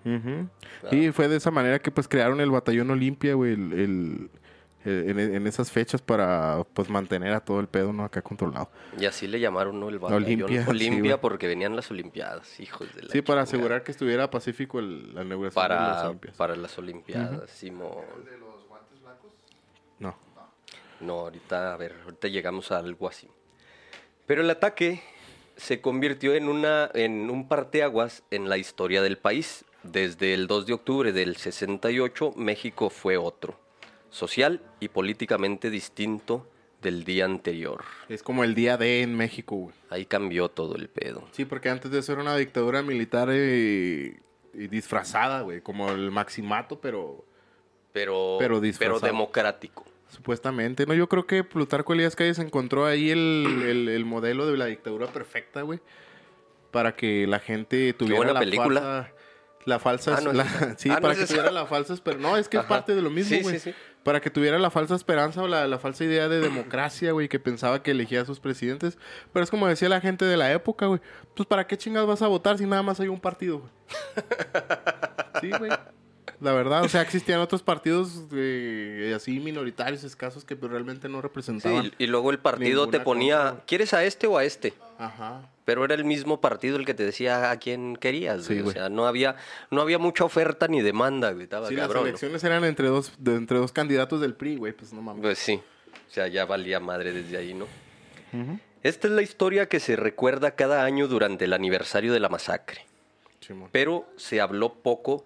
Ujú. 0.04 0.48
Y 0.90 1.11
fue 1.12 1.28
de 1.28 1.37
esa 1.37 1.50
manera 1.50 1.78
que 1.78 1.90
pues 1.90 2.08
crearon 2.08 2.40
el 2.40 2.50
batallón 2.50 2.90
Olimpia, 2.90 3.34
güey, 3.34 3.52
el, 3.52 4.30
en, 4.84 5.18
en 5.18 5.46
esas 5.46 5.70
fechas 5.70 6.00
para 6.02 6.64
pues 6.72 6.88
mantener 6.88 7.34
a 7.34 7.40
todo 7.40 7.61
el 7.61 7.66
pedo, 7.68 7.92
¿no? 7.92 8.04
Acá 8.04 8.22
controlado. 8.22 8.70
Y 8.98 9.06
así 9.06 9.26
le 9.26 9.40
llamaron, 9.40 9.78
¿no? 9.78 9.88
El 9.88 9.98
batallón 9.98 10.24
Olimpia, 10.24 10.64
Olimpia, 10.68 11.14
sí, 11.14 11.18
porque 11.20 11.46
venían 11.46 11.76
las 11.76 11.90
Olimpiadas, 11.90 12.58
hijos 12.61 12.94
de 12.94 13.02
la 13.02 13.11
Sí, 13.11 13.22
para 13.22 13.42
asegurar 13.42 13.82
que 13.82 13.90
estuviera 13.92 14.30
pacífico 14.30 14.78
el, 14.78 15.14
la 15.14 15.24
inauguración 15.24 15.62
de 15.62 15.68
las 15.68 15.78
para, 15.78 16.08
Olimpias. 16.08 16.37
para 16.37 16.56
las 16.56 16.78
Olimpiadas, 16.78 17.50
Simón. 17.50 18.04
No. 21.00 21.20
Ahorita, 21.20 21.74
a 21.74 21.76
ver, 21.76 21.94
ahorita 22.04 22.28
llegamos 22.28 22.72
a 22.72 22.78
algo 22.78 23.08
así. 23.08 23.28
Pero 24.26 24.42
el 24.42 24.50
ataque 24.50 25.02
se 25.56 25.80
convirtió 25.80 26.34
en, 26.34 26.48
una, 26.48 26.90
en 26.94 27.30
un 27.30 27.48
parteaguas 27.48 28.22
en 28.30 28.48
la 28.48 28.58
historia 28.58 29.02
del 29.02 29.18
país. 29.18 29.64
Desde 29.82 30.34
el 30.34 30.46
2 30.46 30.66
de 30.66 30.72
octubre 30.74 31.12
del 31.12 31.37
68, 31.37 32.34
México 32.37 32.90
fue 32.90 33.16
otro, 33.16 33.58
social 34.11 34.61
y 34.80 34.88
políticamente 34.88 35.70
distinto 35.70 36.46
del 36.82 37.04
día 37.04 37.24
anterior. 37.24 37.84
Es 38.08 38.22
como 38.22 38.44
el 38.44 38.54
día 38.54 38.76
D 38.76 39.02
en 39.02 39.16
México, 39.16 39.56
güey. 39.56 39.74
Ahí 39.90 40.04
cambió 40.04 40.48
todo 40.48 40.76
el 40.76 40.88
pedo. 40.88 41.24
Sí, 41.32 41.44
porque 41.44 41.70
antes 41.70 41.90
de 41.90 42.00
eso 42.00 42.12
era 42.12 42.22
una 42.22 42.37
dictadura 42.37 42.82
militar 42.82 43.30
y 43.32 44.16
disfrazada, 44.52 45.40
güey. 45.42 45.61
Como 45.61 45.90
el 45.90 46.11
maximato, 46.11 46.80
pero 46.80 47.24
Pero, 47.92 48.37
Pero 48.38 48.61
pero, 48.78 49.00
democrático. 49.00 49.84
Supuestamente. 50.08 50.86
No, 50.86 50.94
yo 50.94 51.08
creo 51.08 51.26
que 51.26 51.44
Plutarco 51.44 51.92
Elías 51.92 52.16
Calles 52.16 52.38
encontró 52.38 52.86
ahí 52.86 53.10
el, 53.10 53.62
el- 53.66 53.88
el 53.88 54.04
modelo 54.04 54.46
de 54.46 54.56
la 54.56 54.66
dictadura 54.66 55.06
perfecta, 55.06 55.62
güey. 55.62 55.80
Para 56.70 56.94
que 56.96 57.26
la 57.26 57.38
gente 57.38 57.92
tuviera 57.94 58.16
buena 58.18 58.32
la 58.34 58.40
película. 58.40 58.80
falsa... 58.80 59.12
La 59.64 59.78
falsa... 59.78 60.16
Ah, 60.16 60.20
no 60.22 60.32
la- 60.32 60.76
sí, 60.78 60.88
Ah, 60.90 60.98
para 61.00 61.14
que 61.14 61.26
tuviera 61.26 61.50
la 61.50 61.66
falsa 61.66 61.92
esperanza. 61.92 62.26
No, 62.28 62.36
es 62.38 62.48
que 62.48 62.56
es 62.56 62.64
parte 62.64 62.94
de 62.94 63.02
lo 63.02 63.10
mismo, 63.10 63.36
Sí, 63.36 63.42
güey. 63.42 63.58
sí, 63.58 63.70
sí. 63.70 63.76
Para 64.02 64.20
que 64.22 64.30
tuviera 64.30 64.58
la 64.58 64.70
falsa 64.70 64.94
esperanza 64.94 65.42
o 65.42 65.48
la, 65.48 65.66
la 65.66 65.78
falsa 65.78 66.04
idea 66.04 66.28
de 66.28 66.40
democracia, 66.40 67.12
güey, 67.12 67.28
que 67.28 67.38
pensaba 67.38 67.82
que 67.82 67.90
elegía 67.90 68.22
a 68.22 68.24
sus 68.24 68.40
presidentes. 68.40 68.96
Pero 69.32 69.44
es 69.44 69.50
como 69.50 69.66
decía 69.66 69.90
la 69.90 70.00
gente 70.00 70.24
de 70.24 70.38
la 70.38 70.50
época, 70.52 70.86
güey. 70.86 71.00
Pues, 71.34 71.46
¿para 71.46 71.66
qué 71.66 71.76
chingados 71.76 72.08
vas 72.08 72.22
a 72.22 72.28
votar 72.28 72.56
si 72.56 72.64
nada 72.64 72.82
más 72.82 72.98
hay 73.00 73.08
un 73.08 73.20
partido, 73.20 73.58
güey? 73.58 73.70
Sí, 75.40 75.50
güey. 75.58 75.70
La 76.40 76.52
verdad, 76.52 76.82
o 76.84 76.88
sea, 76.88 77.02
existían 77.02 77.40
otros 77.40 77.62
partidos 77.62 78.24
eh, 78.32 79.12
así 79.14 79.40
minoritarios, 79.40 80.04
escasos, 80.04 80.44
que 80.44 80.56
pues, 80.56 80.70
realmente 80.70 81.08
no 81.08 81.18
Sí, 81.18 81.22
representaban. 81.22 81.92
y 81.98 82.06
luego 82.06 82.30
el 82.30 82.38
partido 82.38 82.88
te 82.88 83.00
ponía, 83.00 83.38
cosa. 83.50 83.62
¿quieres 83.66 83.94
a 83.94 84.04
este 84.04 84.26
o 84.26 84.38
a 84.38 84.44
este? 84.44 84.74
Ajá. 84.98 85.48
Pero 85.64 85.84
era 85.84 85.94
el 85.94 86.04
mismo 86.04 86.40
partido 86.40 86.76
el 86.78 86.86
que 86.86 86.94
te 86.94 87.04
decía 87.04 87.50
a 87.50 87.56
quién 87.58 87.96
querías. 87.96 88.44
Sí, 88.44 88.58
o 88.60 88.70
sea, 88.70 88.88
no 88.88 89.06
había, 89.06 89.36
no 89.70 89.82
había 89.82 89.98
mucha 89.98 90.24
oferta 90.24 90.66
ni 90.68 90.80
demanda, 90.80 91.30
güey. 91.32 91.44
Estaba 91.44 91.68
Sí, 91.68 91.74
las 91.74 91.86
cabrón. 91.86 92.04
¿no? 92.04 92.08
elecciones 92.08 92.42
eran 92.44 92.64
entre 92.64 92.88
dos, 92.88 93.12
de- 93.18 93.34
entre 93.36 93.58
dos 93.58 93.72
candidatos 93.72 94.20
del 94.20 94.34
PRI, 94.34 94.56
güey, 94.56 94.72
pues 94.72 94.92
no 94.92 95.02
mames. 95.02 95.22
Pues 95.22 95.38
sí. 95.38 95.60
O 96.08 96.10
sea, 96.10 96.26
ya 96.28 96.46
valía 96.46 96.80
madre 96.80 97.12
desde 97.12 97.36
ahí, 97.36 97.52
¿no? 97.54 97.66
Esta 98.82 99.08
es 99.08 99.12
la 99.12 99.22
historia 99.22 99.68
que 99.68 99.80
se 99.80 99.96
recuerda 99.96 100.52
cada 100.52 100.84
año 100.84 101.08
durante 101.08 101.44
el 101.46 101.52
aniversario 101.52 102.12
de 102.12 102.20
la 102.20 102.28
masacre. 102.28 102.86
Simón. 103.40 103.68
Pero 103.72 104.06
se 104.16 104.40
habló 104.40 104.74
poco 104.74 105.24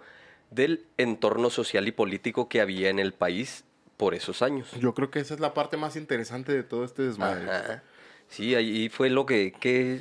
del 0.55 0.85
entorno 0.99 1.51
social 1.51 1.87
y 1.89 1.93
político 1.93 2.49
que 2.49 2.61
había 2.61 2.91
en 2.91 2.99
el 2.99 3.13
país 3.13 3.65
por 3.97 4.15
esos 4.15 4.43
años. 4.43 4.71
Yo 4.81 4.95
creo 4.95 5.11
que 5.11 5.21
esa 5.21 5.35
es 5.35 5.41
la 5.41 5.55
parte 5.55 5.77
más 5.77 5.97
interesante 5.97 6.53
de 6.53 6.63
todo 6.63 6.85
este 6.85 7.03
desmadre. 7.03 7.45
Ajá. 7.51 7.83
Sí, 8.29 8.55
ahí 8.55 8.89
fue 8.89 9.11
lo 9.11 9.27
que, 9.27 9.53
que, 9.61 10.01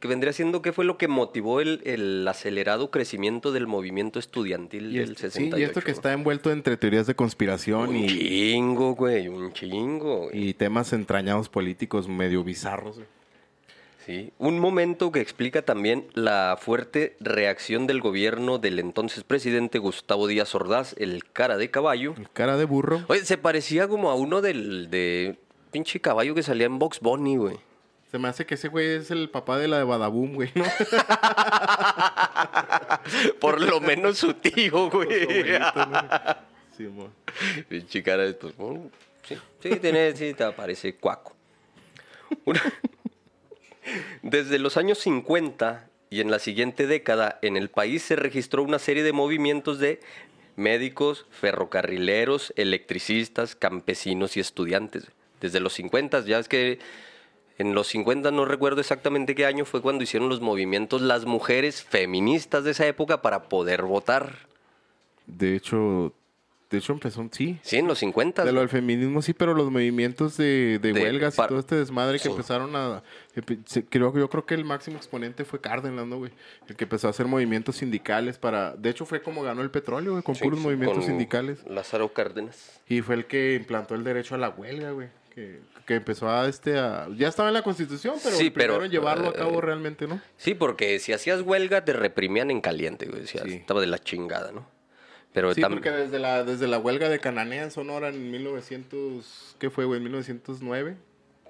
que 0.00 0.08
vendría 0.08 0.32
siendo 0.32 0.60
que 0.62 0.72
fue 0.72 0.84
lo 0.84 0.98
que 0.98 1.08
motivó 1.08 1.60
el, 1.60 1.80
el 1.84 2.28
acelerado 2.28 2.90
crecimiento 2.90 3.52
del 3.52 3.66
movimiento 3.66 4.18
estudiantil 4.18 4.94
Y, 4.94 4.98
del 4.98 5.12
este- 5.12 5.30
sí, 5.30 5.38
68. 5.50 5.58
y 5.58 5.62
esto 5.64 5.80
que 5.80 5.90
está 5.90 6.12
envuelto 6.12 6.50
entre 6.52 6.76
teorías 6.76 7.06
de 7.06 7.14
conspiración 7.14 7.88
Un 7.88 7.96
y, 7.96 8.06
chingo, 8.08 8.94
güey, 8.94 9.28
un 9.28 9.52
chingo. 9.52 10.24
güey. 10.28 10.48
y 10.50 10.54
temas 10.54 10.92
entrañados 10.92 11.48
políticos 11.48 12.06
medio 12.08 12.44
bizarros. 12.44 12.96
güey. 12.96 13.08
Sí, 14.06 14.32
un 14.38 14.58
momento 14.58 15.12
que 15.12 15.20
explica 15.20 15.62
también 15.62 16.06
la 16.14 16.56
fuerte 16.60 17.16
reacción 17.20 17.86
del 17.86 18.00
gobierno 18.00 18.58
del 18.58 18.78
entonces 18.78 19.24
presidente 19.24 19.78
Gustavo 19.78 20.26
Díaz 20.26 20.54
Ordaz, 20.54 20.94
el 20.98 21.24
cara 21.32 21.58
de 21.58 21.70
caballo. 21.70 22.14
El 22.16 22.30
cara 22.30 22.56
de 22.56 22.64
burro. 22.64 23.02
Oye, 23.08 23.24
se 23.24 23.36
parecía 23.36 23.88
como 23.88 24.10
a 24.10 24.14
uno 24.14 24.40
del 24.40 24.90
de 24.90 25.36
pinche 25.70 26.00
caballo 26.00 26.34
que 26.34 26.42
salía 26.42 26.66
en 26.66 26.78
Box 26.78 27.00
Bunny, 27.00 27.36
güey. 27.36 27.58
Se 28.10 28.18
me 28.18 28.26
hace 28.28 28.44
que 28.46 28.54
ese 28.54 28.68
güey 28.68 28.88
es 28.88 29.10
el 29.12 29.28
papá 29.30 29.58
de 29.58 29.68
la 29.68 29.78
de 29.78 29.84
Badaboom, 29.84 30.34
güey, 30.34 30.50
¿no? 30.56 30.64
Por 33.40 33.60
lo 33.60 33.80
menos 33.80 34.18
su 34.18 34.34
tío, 34.34 34.90
güey. 34.90 35.08
Sí. 36.76 36.88
Pinche 37.68 38.02
cara 38.02 38.24
de 38.24 38.34
pues, 38.34 38.54
sí, 39.22 39.36
sí, 39.62 39.76
tiene, 39.76 40.16
sí, 40.16 40.34
te 40.34 40.50
parece 40.52 40.96
cuaco. 40.96 41.34
Una- 42.44 42.60
Desde 44.22 44.58
los 44.58 44.76
años 44.76 44.98
50 44.98 45.88
y 46.10 46.20
en 46.20 46.30
la 46.30 46.38
siguiente 46.38 46.86
década, 46.86 47.38
en 47.42 47.56
el 47.56 47.70
país 47.70 48.02
se 48.02 48.16
registró 48.16 48.62
una 48.62 48.78
serie 48.78 49.02
de 49.02 49.12
movimientos 49.12 49.78
de 49.78 50.00
médicos, 50.56 51.26
ferrocarrileros, 51.30 52.52
electricistas, 52.56 53.54
campesinos 53.54 54.36
y 54.36 54.40
estudiantes. 54.40 55.06
Desde 55.40 55.60
los 55.60 55.72
50, 55.74 56.20
ya 56.26 56.38
es 56.38 56.48
que 56.48 56.78
en 57.58 57.74
los 57.74 57.88
50 57.88 58.30
no 58.30 58.44
recuerdo 58.44 58.80
exactamente 58.80 59.34
qué 59.34 59.46
año 59.46 59.64
fue 59.64 59.82
cuando 59.82 60.02
hicieron 60.02 60.28
los 60.28 60.40
movimientos 60.40 61.02
las 61.02 61.24
mujeres 61.24 61.82
feministas 61.82 62.64
de 62.64 62.72
esa 62.72 62.86
época 62.86 63.22
para 63.22 63.48
poder 63.48 63.82
votar. 63.82 64.48
De 65.26 65.56
hecho, 65.56 66.12
de 66.70 66.78
hecho 66.78 66.92
empezó, 66.92 67.28
sí. 67.32 67.58
Sí, 67.62 67.76
en 67.78 67.86
los 67.88 67.98
50. 67.98 68.44
De 68.44 68.52
lo 68.52 68.60
del 68.60 68.68
feminismo 68.68 69.22
sí, 69.22 69.32
pero 69.34 69.54
los 69.54 69.70
movimientos 69.70 70.36
de, 70.36 70.78
de 70.80 70.92
De- 70.92 71.02
huelgas 71.02 71.34
y 71.34 71.46
todo 71.48 71.58
este 71.58 71.74
desmadre 71.76 72.18
que 72.18 72.24
Sí. 72.24 72.30
empezaron 72.30 72.76
a... 72.76 73.02
Creo, 73.88 74.16
yo 74.16 74.30
creo 74.30 74.46
que 74.46 74.54
el 74.54 74.64
máximo 74.64 74.96
exponente 74.96 75.44
fue 75.44 75.60
Cárdenas, 75.60 76.06
¿no, 76.06 76.18
güey? 76.18 76.30
El 76.68 76.76
que 76.76 76.84
empezó 76.84 77.08
a 77.08 77.10
hacer 77.10 77.26
movimientos 77.26 77.76
sindicales 77.76 78.38
para... 78.38 78.74
De 78.76 78.90
hecho, 78.90 79.04
fue 79.06 79.20
como 79.22 79.42
ganó 79.42 79.62
el 79.62 79.70
petróleo, 79.70 80.12
güey, 80.12 80.22
con 80.22 80.34
Sí, 80.34 80.44
puros 80.44 80.58
sí, 80.60 80.64
movimientos 80.64 80.98
con 80.98 81.06
sindicales. 81.08 81.64
Lázaro 81.68 82.12
Cárdenas. 82.12 82.80
Y 82.88 83.00
fue 83.02 83.16
el 83.16 83.26
que 83.26 83.54
implantó 83.54 83.94
el 83.94 84.04
derecho 84.04 84.34
a 84.34 84.38
la 84.38 84.50
huelga, 84.50 84.92
güey. 84.92 85.08
Que, 85.34 85.60
que 85.86 85.94
empezó 85.96 86.28
a, 86.30 86.48
este, 86.48 86.78
a... 86.78 87.08
Ya 87.16 87.28
estaba 87.28 87.48
en 87.48 87.54
la 87.54 87.62
Constitución, 87.62 88.14
pero 88.22 88.36
Sí, 88.36 88.50
pero, 88.50 88.84
llevarlo 88.86 89.26
a 89.28 89.30
eh, 89.30 89.34
cabo 89.36 89.60
realmente, 89.60 90.06
¿no? 90.06 90.20
Sí, 90.36 90.54
porque 90.54 90.98
si 91.00 91.12
hacías 91.12 91.40
huelga 91.42 91.84
te 91.84 91.92
reprimían 91.92 92.50
en 92.50 92.60
caliente, 92.60 93.06
güey. 93.06 93.22
Decías, 93.22 93.44
Sí. 93.44 93.54
Estaba 93.54 93.80
de 93.80 93.86
la 93.88 93.98
chingada, 93.98 94.52
¿no? 94.52 94.66
Pero 95.32 95.54
Sí, 95.54 95.60
porque 95.62 95.90
desde 95.90 96.18
la, 96.18 96.42
desde 96.44 96.66
la 96.66 96.78
huelga 96.78 97.08
de 97.08 97.20
Cananea 97.20 97.62
en 97.64 97.70
Sonora 97.70 98.08
en 98.08 98.30
1900... 98.30 99.56
¿Qué 99.58 99.70
fue, 99.70 99.84
güey? 99.84 99.98
¿En 99.98 100.04
1909? 100.04 100.96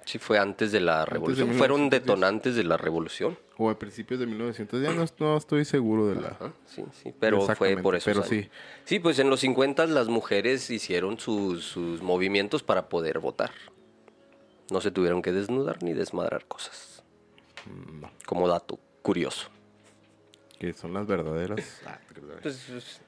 sí 0.03 0.17
fue 0.17 0.39
antes 0.39 0.71
de 0.71 0.81
la 0.81 1.01
de 1.01 1.05
revolución. 1.05 1.47
Fueron 1.53 1.81
1910. 1.81 2.01
detonantes 2.01 2.55
de 2.55 2.63
la 2.63 2.75
revolución. 2.75 3.37
O 3.57 3.69
a 3.69 3.77
principios 3.77 4.19
de 4.19 4.25
1900. 4.25 4.81
Ya 4.81 4.91
no, 4.93 5.05
no 5.19 5.37
estoy 5.37 5.63
seguro 5.63 6.07
de 6.07 6.19
la... 6.21 6.29
Ajá, 6.29 6.53
sí, 6.65 6.83
sí, 7.03 7.13
pero 7.19 7.41
fue 7.55 7.77
por 7.77 7.95
eso. 7.95 8.05
pero 8.05 8.23
sí. 8.23 8.49
Sí, 8.83 8.99
pues 8.99 9.19
en 9.19 9.29
los 9.29 9.39
50 9.41 9.85
las 9.85 10.07
mujeres 10.07 10.69
hicieron 10.71 11.19
sus, 11.19 11.63
sus 11.65 12.01
movimientos 12.01 12.63
para 12.63 12.89
poder 12.89 13.19
votar. 13.19 13.51
No 14.71 14.81
se 14.81 14.89
tuvieron 14.91 15.21
que 15.21 15.31
desnudar 15.31 15.81
ni 15.83 15.93
desmadrar 15.93 16.45
cosas. 16.45 17.03
Mm, 17.65 18.05
Como 18.25 18.47
dato 18.47 18.79
curioso. 19.03 19.49
Que 20.59 20.73
son 20.73 20.93
las 20.93 21.05
verdaderas. 21.07 21.81
Ah, 21.85 21.99
Pues, 22.41 22.69
es- 22.69 23.01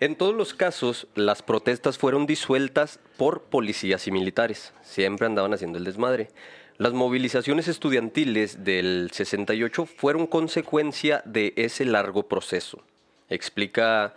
En 0.00 0.16
todos 0.16 0.34
los 0.34 0.54
casos, 0.54 1.06
las 1.14 1.42
protestas 1.42 1.98
fueron 1.98 2.26
disueltas 2.26 3.00
por 3.16 3.42
policías 3.42 4.06
y 4.06 4.10
militares. 4.10 4.72
Siempre 4.82 5.26
andaban 5.26 5.54
haciendo 5.54 5.78
el 5.78 5.84
desmadre. 5.84 6.28
Las 6.76 6.92
movilizaciones 6.92 7.68
estudiantiles 7.68 8.64
del 8.64 9.10
68 9.12 9.86
fueron 9.86 10.26
consecuencia 10.26 11.22
de 11.26 11.52
ese 11.56 11.84
largo 11.84 12.28
proceso. 12.28 12.82
Explica 13.28 14.14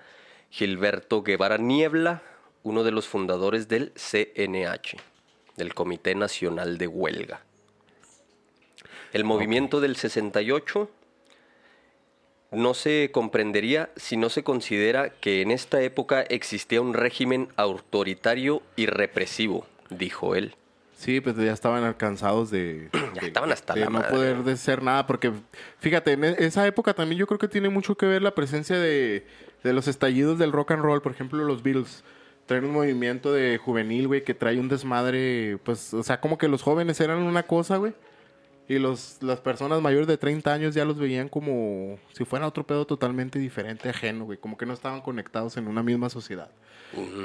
Gilberto 0.49 1.23
Guevara 1.23 1.57
Niebla, 1.57 2.23
uno 2.63 2.83
de 2.83 2.91
los 2.91 3.07
fundadores 3.07 3.67
del 3.67 3.91
CNH, 3.95 4.97
del 5.57 5.73
Comité 5.73 6.15
Nacional 6.15 6.77
de 6.77 6.87
Huelga. 6.87 7.41
El 9.11 9.25
movimiento 9.25 9.81
del 9.81 9.95
68 9.95 10.89
no 12.53 12.73
se 12.73 13.09
comprendería 13.11 13.89
si 13.95 14.17
no 14.17 14.29
se 14.29 14.43
considera 14.43 15.09
que 15.09 15.41
en 15.41 15.51
esta 15.51 15.81
época 15.81 16.21
existía 16.21 16.81
un 16.81 16.93
régimen 16.93 17.49
autoritario 17.55 18.61
y 18.75 18.85
represivo, 18.85 19.65
dijo 19.89 20.35
él. 20.35 20.55
Sí, 20.95 21.19
pues 21.19 21.35
ya 21.35 21.51
estaban 21.51 21.83
alcanzados 21.83 22.49
de... 22.51 22.89
Ya 23.15 23.21
de- 23.21 23.27
estaban 23.27 23.51
hasta 23.51 23.73
de 23.73 23.81
la 23.81 23.85
no 23.87 23.91
madre. 23.99 24.09
poder 24.09 24.43
de 24.43 24.55
ser 24.57 24.81
nada, 24.81 25.05
porque 25.05 25.31
fíjate, 25.79 26.13
en 26.13 26.23
e- 26.23 26.35
esa 26.39 26.65
época 26.65 26.93
también 26.93 27.19
yo 27.19 27.27
creo 27.27 27.39
que 27.39 27.47
tiene 27.49 27.69
mucho 27.69 27.95
que 27.95 28.05
ver 28.05 28.21
la 28.21 28.33
presencia 28.35 28.77
de, 28.77 29.25
de 29.63 29.73
los 29.73 29.87
estallidos 29.87 30.39
del 30.39 30.51
rock 30.51 30.71
and 30.71 30.81
roll, 30.83 31.01
por 31.01 31.11
ejemplo, 31.11 31.43
los 31.43 31.61
Beatles. 31.63 32.03
Traen 32.45 32.65
un 32.65 32.71
movimiento 32.71 33.31
de 33.33 33.57
juvenil, 33.57 34.07
güey, 34.07 34.23
que 34.23 34.33
trae 34.33 34.59
un 34.59 34.67
desmadre, 34.69 35.57
pues, 35.63 35.93
o 35.93 36.03
sea, 36.03 36.19
como 36.19 36.37
que 36.37 36.47
los 36.49 36.61
jóvenes 36.61 36.99
eran 36.99 37.19
una 37.19 37.43
cosa, 37.43 37.77
güey. 37.77 37.93
Y 38.67 38.79
los, 38.79 39.17
las 39.21 39.39
personas 39.41 39.81
mayores 39.81 40.07
de 40.07 40.17
30 40.17 40.53
años 40.53 40.73
ya 40.75 40.85
los 40.85 40.97
veían 40.97 41.27
como 41.29 41.99
si 42.13 42.23
fuera 42.25 42.47
otro 42.47 42.65
pedo 42.65 42.85
totalmente 42.85 43.37
diferente, 43.39 43.89
ajeno, 43.89 44.25
güey. 44.25 44.37
Como 44.37 44.57
que 44.57 44.65
no 44.65 44.73
estaban 44.73 45.01
conectados 45.01 45.57
en 45.57 45.67
una 45.67 45.83
misma 45.83 46.09
sociedad. 46.09 46.49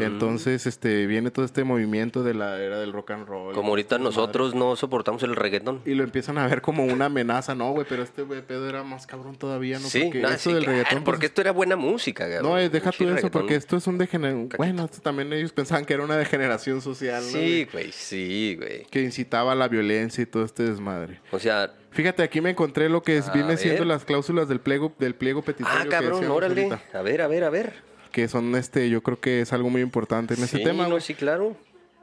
Entonces, 0.00 0.66
este, 0.66 1.06
viene 1.06 1.30
todo 1.30 1.44
este 1.44 1.64
movimiento 1.64 2.22
de 2.22 2.34
la 2.34 2.60
era 2.60 2.78
del 2.78 2.92
rock 2.92 3.10
and 3.10 3.26
roll. 3.26 3.54
Como 3.54 3.68
ahorita 3.70 3.96
madre. 3.96 4.04
nosotros 4.04 4.54
no 4.54 4.76
soportamos 4.76 5.22
el 5.22 5.36
reggaetón. 5.36 5.82
Y 5.84 5.94
lo 5.94 6.04
empiezan 6.04 6.38
a 6.38 6.46
ver 6.46 6.62
como 6.62 6.84
una 6.84 7.06
amenaza, 7.06 7.54
¿no, 7.54 7.72
güey? 7.72 7.86
Pero 7.88 8.02
este 8.02 8.22
güey 8.22 8.42
pedo 8.42 8.68
era 8.68 8.82
más 8.82 9.06
cabrón 9.06 9.36
todavía, 9.36 9.78
¿no? 9.78 9.86
sí, 9.88 10.04
Porque 10.04 10.20
no, 10.22 10.28
sí, 10.38 10.52
del 10.52 10.64
claro, 10.64 10.78
reggaetón. 10.78 11.04
porque 11.04 11.18
pues, 11.20 11.30
esto 11.30 11.40
era 11.42 11.52
buena 11.52 11.76
música. 11.76 12.26
no, 12.42 12.50
güey. 12.50 12.64
eh, 12.64 12.68
deja 12.70 12.90
tú 12.92 13.04
eso, 13.04 13.14
reggaetón. 13.14 13.30
porque 13.30 13.54
esto 13.54 13.76
es 13.76 13.86
un 13.86 13.98
degeneración. 13.98 14.48
Bueno, 14.56 14.84
esto 14.84 15.00
también 15.02 15.32
ellos 15.32 15.52
pensaban 15.52 15.84
que 15.84 15.94
era 15.94 16.02
una 16.02 16.16
degeneración 16.16 16.80
social, 16.80 17.22
¿no? 17.22 17.28
Sí, 17.28 17.38
güey? 17.38 17.64
güey, 17.72 17.92
sí, 17.92 18.56
güey. 18.58 18.84
Que 18.86 19.02
incitaba 19.02 19.52
a 19.52 19.54
la 19.54 19.68
violencia 19.68 20.22
y 20.22 20.26
todo 20.26 20.44
este 20.44 20.62
desmadre. 20.62 21.20
O 21.30 21.38
sea, 21.38 21.72
Fíjate, 21.90 22.22
aquí 22.22 22.40
me 22.40 22.50
encontré 22.50 22.88
lo 22.88 23.02
que 23.02 23.16
es, 23.16 23.32
viene 23.32 23.56
siendo 23.56 23.84
las 23.84 24.04
cláusulas 24.04 24.48
del 24.48 24.60
pliego, 24.60 24.92
del 24.98 25.14
pliego 25.14 25.42
petitorio 25.42 25.80
ah, 25.80 25.84
que 25.84 25.88
cabrón, 25.88 26.12
decíamos 26.12 26.36
órale. 26.36 26.62
ahorita. 26.64 26.98
A 26.98 27.02
ver, 27.02 27.22
a 27.22 27.28
ver, 27.28 27.44
a 27.44 27.50
ver. 27.50 27.72
Que 28.12 28.28
son, 28.28 28.54
este, 28.54 28.88
yo 28.88 29.02
creo 29.02 29.20
que 29.20 29.40
es 29.40 29.52
algo 29.52 29.68
muy 29.70 29.82
importante 29.82 30.34
en 30.34 30.42
ese 30.42 30.58
sí, 30.58 30.64
tema, 30.64 30.86
no, 30.88 31.00
sí, 31.00 31.14
claro. 31.14 31.56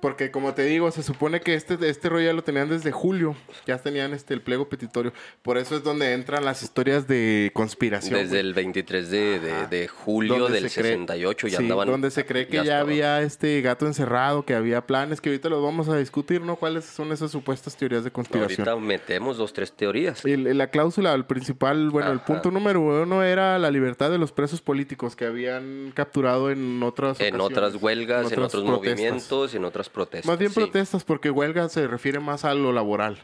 Porque 0.06 0.30
como 0.30 0.54
te 0.54 0.64
digo, 0.66 0.92
se 0.92 1.02
supone 1.02 1.42
que 1.42 1.56
este, 1.56 1.80
este 1.90 2.10
rollo 2.10 2.28
ya 2.28 2.34
lo 2.34 2.44
tenían 2.44 2.70
desde 2.70 2.92
julio. 2.92 3.36
Ya 3.66 3.80
tenían 3.80 4.14
este 4.14 4.36
el 4.36 4.42
pliego 4.42 4.70
petitorio. 4.70 5.12
Por 5.42 5.58
eso 5.58 5.76
es 5.76 5.84
donde 5.84 6.14
entran 6.14 6.46
las 6.46 6.62
historias 6.62 7.08
de 7.08 7.50
conspiración. 7.56 8.14
Desde 8.14 8.30
güey. 8.30 8.40
el 8.42 8.54
23 8.54 9.10
de, 9.10 9.40
de- 9.40 9.68
de 9.68 9.88
julio 9.88 10.48
del 10.48 10.70
se 10.70 10.80
cree- 10.80 10.90
68 10.92 11.48
ya 11.48 11.58
sí, 11.58 11.64
andaban. 11.64 11.88
Donde 11.88 12.12
se 12.12 12.24
cree 12.24 12.46
que 12.46 12.58
ya, 12.58 12.62
estaba. 12.62 12.82
había 12.82 13.22
este 13.24 13.60
gato 13.62 13.88
encerrado, 13.88 14.46
que 14.46 14.54
había 14.54 14.86
planes, 14.86 15.22
que 15.22 15.30
ahorita 15.30 15.50
los 15.50 15.64
vamos 15.64 15.90
a 15.90 15.98
discutir, 15.98 16.42
¿no? 16.42 16.56
¿Cuáles 16.56 16.86
son 16.86 17.12
esas 17.12 17.32
supuestas 17.32 17.76
teorías 17.76 18.04
de 18.04 18.12
conspiración? 18.12 18.68
Ahorita 18.70 18.86
metemos 18.86 19.38
dos, 19.38 19.54
tres 19.54 19.72
teorías. 19.72 20.24
Y 20.24 20.34
el- 20.34 20.56
la 20.56 20.68
cláusula, 20.70 21.16
el 21.16 21.26
principal, 21.26 21.90
bueno, 21.90 22.12
el 22.12 22.18
Ajá. 22.18 22.26
punto 22.28 22.52
número 22.52 22.80
uno 22.80 23.24
era 23.24 23.58
la 23.58 23.72
libertad 23.72 24.12
de 24.12 24.20
los 24.20 24.32
presos 24.32 24.62
políticos 24.62 25.16
que 25.16 25.26
habían 25.26 25.92
capturado 25.96 26.52
en 26.52 26.84
otras 26.84 27.20
En 27.20 27.34
ocasiones, 27.42 27.58
otras 27.70 27.82
huelgas, 27.82 28.20
en, 28.32 28.34
otras 28.34 28.46
otros 28.54 28.64
protestas. 28.66 29.00
movimientos, 29.00 29.56
en 29.56 29.66
otras 29.66 29.90
protestas. 29.96 30.28
Más 30.28 30.38
bien 30.38 30.52
sí. 30.52 30.60
protestas, 30.60 31.04
porque 31.04 31.32
huelga 31.32 31.68
se 31.70 31.88
refiere 31.88 32.20
más 32.20 32.46
a 32.46 32.54
lo 32.54 32.72
laboral. 32.72 33.18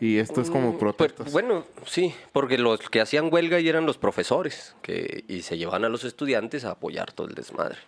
Y 0.00 0.18
esto 0.18 0.40
es 0.42 0.50
como 0.50 0.72
Pues, 0.72 0.80
protestas. 0.80 1.32
bueno, 1.32 1.64
sí, 1.86 2.14
porque 2.32 2.58
los 2.58 2.80
que 2.90 3.00
hacían 3.00 3.32
huelga 3.32 3.60
y 3.60 3.68
eran 3.68 3.86
los 3.86 3.96
profesores 3.96 4.74
que, 4.82 5.24
y 5.28 5.40
se 5.42 5.56
llevaban 5.56 5.84
a 5.84 5.88
los 5.88 6.04
estudiantes 6.04 6.64
a 6.66 6.72
apoyar 6.72 7.12
todo 7.12 7.28
el 7.28 7.34
desmadre. 7.34 7.78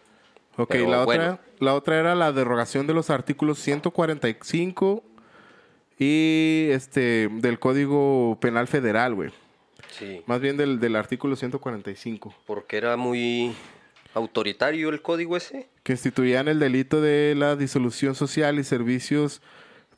ok, 0.56 0.68
pero 0.70 0.88
la, 0.88 1.04
bueno. 1.04 1.24
otra, 1.34 1.40
la 1.58 1.74
otra 1.74 1.98
era 1.98 2.14
la 2.14 2.32
derogación 2.32 2.86
de 2.86 2.94
los 2.94 3.10
artículos 3.10 3.58
145 3.58 5.02
y 5.98 6.68
este 6.70 7.28
del 7.30 7.58
Código 7.58 8.38
Penal 8.40 8.68
Federal, 8.68 9.14
güey. 9.14 9.30
Sí, 9.90 10.22
Más 10.26 10.40
bien 10.40 10.56
del, 10.56 10.78
del 10.78 10.94
artículo 10.96 11.36
145. 11.36 12.34
porque 12.46 12.76
era 12.76 12.96
muy 12.96 13.54
autoritario 14.16 14.88
el 14.88 15.02
código 15.02 15.36
ese. 15.36 15.68
que 15.82 15.92
instituían 15.92 16.48
el 16.48 16.58
delito 16.58 17.00
de 17.00 17.34
la 17.36 17.54
disolución 17.54 18.14
social 18.14 18.58
y 18.58 18.64
servicios 18.64 19.40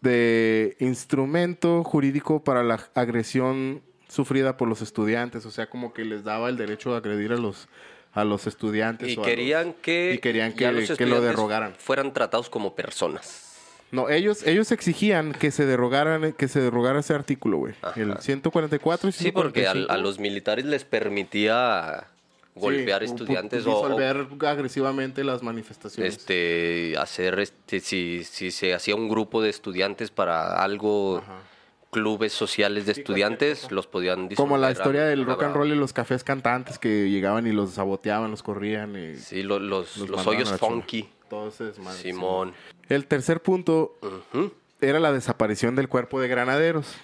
de 0.00 0.76
instrumento 0.80 1.82
jurídico 1.84 2.42
para 2.44 2.62
la 2.62 2.78
agresión 2.94 3.82
sufrida 4.08 4.56
por 4.56 4.68
los 4.68 4.82
estudiantes, 4.82 5.44
o 5.46 5.50
sea, 5.50 5.68
como 5.68 5.92
que 5.92 6.04
les 6.04 6.24
daba 6.24 6.48
el 6.48 6.56
derecho 6.56 6.94
a 6.94 6.98
agredir 6.98 7.32
a 7.32 7.36
los 7.36 7.68
a 8.14 8.24
los 8.24 8.46
estudiantes 8.46 9.10
Y 9.10 9.16
o 9.18 9.22
a 9.22 9.24
querían 9.26 9.66
los- 9.68 9.76
que, 9.82 10.14
y 10.14 10.18
querían 10.18 10.52
que, 10.54 10.72
los 10.72 10.96
que 10.96 11.06
lo 11.06 11.20
derrogaran. 11.20 11.74
Fueran 11.78 12.12
tratados 12.12 12.48
como 12.48 12.74
personas. 12.74 13.44
No, 13.92 14.08
ellos 14.08 14.44
ellos 14.46 14.72
exigían 14.72 15.32
que 15.32 15.50
se 15.50 15.66
derrogaran 15.66 16.32
que 16.32 16.48
se 16.48 16.60
derrogara 16.60 17.00
ese 17.00 17.14
artículo, 17.14 17.58
güey. 17.58 17.74
El 17.96 18.16
144 18.18 19.08
y 19.10 19.12
Sí, 19.12 19.30
porque 19.30 19.60
145. 19.60 19.92
a, 19.92 19.96
los 19.98 20.18
militares 20.18 20.64
les 20.64 20.84
permitía 20.84 22.06
golpear 22.58 23.00
Sí, 23.02 23.06
estudiantes 23.06 23.66
o, 23.66 23.70
o, 23.80 23.88
disolver 23.88 24.26
agresivamente 24.46 25.24
las 25.24 25.42
manifestaciones. 25.42 26.16
este 26.16 26.94
hacer 26.98 27.38
este 27.40 27.80
si, 27.80 28.24
si 28.24 28.50
se 28.50 28.74
hacía 28.74 28.94
un 28.96 29.08
grupo 29.08 29.40
de 29.42 29.50
estudiantes 29.50 30.10
para 30.10 30.62
algo 30.62 31.18
Ajá. 31.18 31.40
clubes 31.90 32.32
sociales 32.32 32.84
de 32.86 32.92
estudiantes, 32.92 33.70
los 33.70 33.86
podían 33.86 34.28
Como 34.34 34.56
la 34.58 34.68
disolver 34.68 34.86
historia 34.94 35.04
del 35.06 35.24
rock 35.24 35.42
and 35.44 35.54
roll 35.54 35.72
y 35.72 35.74
los 35.74 35.92
cafés 35.92 36.22
cantantes 36.24 36.78
que 36.78 37.08
llegaban 37.10 37.46
y 37.46 37.52
los 37.52 37.70
saboteaban, 37.70 38.30
los 38.30 38.42
corrían. 38.42 38.94
Y 38.96 39.16
Sí, 39.16 39.42
lo- 39.42 39.58
los, 39.58 39.96
los 39.96 40.08
los 40.10 40.26
hoyos 40.26 40.52
funky. 40.58 41.08
Desmadre, 41.30 41.98
Simón. 42.02 42.54
El 42.88 43.06
tercer 43.06 43.42
punto 43.42 43.96
Ujú. 44.00 44.52
era 44.80 44.98
la 44.98 45.12
desaparición 45.12 45.76
del 45.76 45.88
cuerpo 45.88 46.20
de 46.20 46.28
granaderos. 46.28 46.94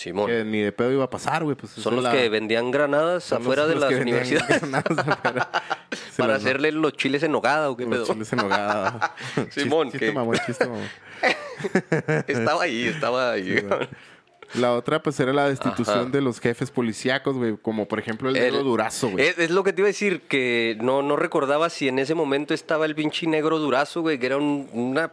Simón. 0.00 0.26
Que 0.28 0.44
ni 0.44 0.60
de 0.60 0.72
pedo 0.72 0.90
iba 0.92 1.04
a 1.04 1.10
pasar, 1.10 1.44
güey. 1.44 1.56
Pues 1.56 1.72
Son 1.72 1.94
los 1.94 2.04
la- 2.04 2.12
que 2.12 2.28
vendían 2.28 2.70
granadas 2.70 3.30
los- 3.30 3.40
afuera 3.40 3.66
de 3.66 3.74
los 3.74 3.90
las 3.90 4.00
universidades 4.00 4.62
para 6.16 6.34
hacerle 6.34 6.72
los 6.72 6.92
chiles 6.94 7.22
en 7.22 7.32
nogada 7.32 7.70
o 7.70 7.76
qué 7.76 7.84
los 7.84 7.92
pedo. 7.94 8.06
chiles 8.06 8.32
en 8.32 8.38
nogada. 8.38 9.14
Simón, 9.50 9.90
Chiste, 9.90 9.98
que- 9.98 10.06
chiste 10.06 10.12
mamón, 10.18 10.36
chiste 10.46 10.66
mamón. 10.66 10.88
estaba 12.26 12.62
ahí, 12.62 12.84
estaba 12.86 13.32
ahí. 13.32 13.56
La 14.54 14.72
otra, 14.72 15.00
pues, 15.00 15.20
era 15.20 15.32
la 15.32 15.48
destitución 15.48 15.98
Ajá. 16.00 16.10
de 16.10 16.20
los 16.20 16.40
jefes 16.40 16.70
policíacos, 16.72 17.36
güey. 17.36 17.56
Como, 17.56 17.86
por 17.86 18.00
ejemplo, 18.00 18.28
el, 18.30 18.36
El- 18.36 18.42
negro 18.44 18.64
Durazo, 18.64 19.10
güey. 19.10 19.24
Es, 19.28 19.38
es 19.38 19.50
lo 19.50 19.62
que 19.62 19.72
te 19.72 19.80
iba 19.82 19.86
a 19.86 19.92
decir, 19.92 20.22
que 20.22 20.76
no, 20.80 21.02
no 21.02 21.14
recordaba 21.16 21.70
si 21.70 21.86
en 21.86 21.98
ese 22.00 22.14
momento 22.14 22.52
estaba 22.52 22.86
el 22.86 22.94
pinche 22.96 23.26
negro 23.28 23.58
durazo, 23.60 24.00
güey, 24.00 24.18
que 24.18 24.26
era 24.26 24.38
un- 24.38 24.68
una... 24.72 25.12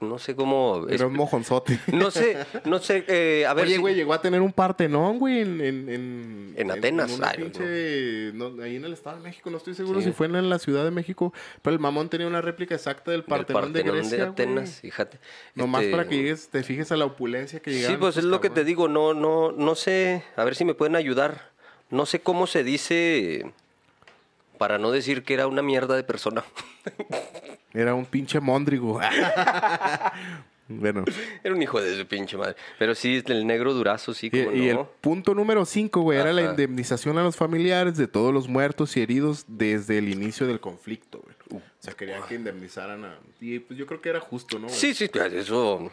No 0.00 0.18
sé 0.18 0.34
cómo... 0.36 0.86
Era 0.90 1.06
un 1.06 1.14
mojonzote. 1.14 1.78
No 1.92 2.10
sé, 2.10 2.36
no 2.64 2.78
sé, 2.78 3.04
eh, 3.08 3.46
a 3.46 3.54
ver 3.54 3.64
Oye, 3.66 3.76
si- 3.76 3.80
güey, 3.80 3.94
llegó 3.94 4.12
a 4.12 4.20
tener 4.20 4.40
un 4.42 4.52
partenón, 4.52 5.18
güey, 5.18 5.40
en... 5.40 5.60
En, 5.62 5.88
en, 5.88 6.54
En 6.56 6.70
Atenas, 6.70 7.18
ay, 7.22 7.36
pinche... 7.38 8.32
no, 8.34 8.62
ahí 8.62 8.76
en 8.76 8.84
el 8.84 8.92
Estado 8.92 9.16
de 9.16 9.22
México, 9.22 9.48
no 9.50 9.56
estoy 9.56 9.74
seguro 9.74 10.00
Sí. 10.00 10.06
si 10.08 10.12
fue 10.12 10.26
en 10.26 10.50
la 10.50 10.58
Ciudad 10.58 10.84
de 10.84 10.90
México, 10.90 11.32
pero 11.62 11.72
el 11.74 11.80
mamón 11.80 12.08
tenía 12.10 12.26
una 12.26 12.42
réplica 12.42 12.74
exacta 12.74 13.12
del 13.12 13.20
del 13.20 13.28
Partenón, 13.28 13.72
de 13.72 13.82
Grecia, 13.82 14.24
Atenas, 14.28 14.80
güey. 14.80 14.90
fíjate. 14.90 15.18
Nomás 15.54 15.82
Este, 15.82 15.92
para 15.96 16.08
que 16.08 16.16
llegues, 16.16 16.48
te 16.48 16.62
fijes 16.62 16.92
a 16.92 16.96
la 16.96 17.06
opulencia 17.06 17.60
que 17.60 17.70
llegaron. 17.70 17.96
Sí, 17.96 18.00
pues 18.00 18.16
es 18.18 18.24
lo 18.24 18.40
que 18.42 18.50
te 18.50 18.64
digo, 18.64 18.88
no, 18.88 19.14
no, 19.14 19.52
no 19.52 19.74
sé, 19.74 20.22
a 20.36 20.44
ver 20.44 20.54
si 20.54 20.64
me 20.66 20.74
pueden 20.74 20.96
ayudar. 20.96 21.52
No 21.90 22.04
sé 22.06 22.20
cómo 22.20 22.46
se 22.46 22.64
dice 22.64 23.52
para 24.64 24.78
no 24.78 24.90
decir 24.90 25.24
que 25.24 25.34
era 25.34 25.46
una 25.46 25.60
mierda 25.60 25.94
de 25.94 26.02
persona. 26.04 26.42
Era 27.74 27.94
un 27.94 28.06
pinche 28.06 28.40
móndrigo. 28.40 28.98
bueno. 30.68 31.04
Era 31.42 31.54
un 31.54 31.60
hijo 31.60 31.82
de 31.82 31.94
su 31.98 32.06
pinche 32.06 32.38
madre. 32.38 32.56
Pero 32.78 32.94
sí, 32.94 33.22
el 33.26 33.46
negro 33.46 33.74
durazo, 33.74 34.14
sí, 34.14 34.30
Y, 34.32 34.44
como 34.44 34.56
y 34.56 34.70
el 34.70 34.76
no. 34.76 34.88
punto 35.02 35.34
número 35.34 35.66
5, 35.66 36.00
güey, 36.00 36.18
era 36.18 36.32
la 36.32 36.40
indemnización 36.40 37.18
a 37.18 37.22
los 37.22 37.36
familiares 37.36 37.98
de 37.98 38.08
todos 38.08 38.32
los 38.32 38.48
muertos 38.48 38.96
y 38.96 39.02
heridos 39.02 39.44
desde 39.48 39.98
el 39.98 40.08
inicio 40.08 40.46
del 40.46 40.60
conflicto, 40.60 41.22
güey. 41.22 41.60
O 41.60 41.62
sea, 41.80 41.92
querían 41.92 42.22
que 42.26 42.36
indemnizaran 42.36 43.04
a... 43.04 43.18
Y 43.42 43.58
pues 43.58 43.78
yo 43.78 43.84
creo 43.84 44.00
que 44.00 44.08
era 44.08 44.20
justo, 44.20 44.58
¿no? 44.58 44.68
güey? 44.68 44.78
Sí, 44.78 44.94
sí, 44.94 45.08
pues, 45.08 45.30
eso, 45.34 45.92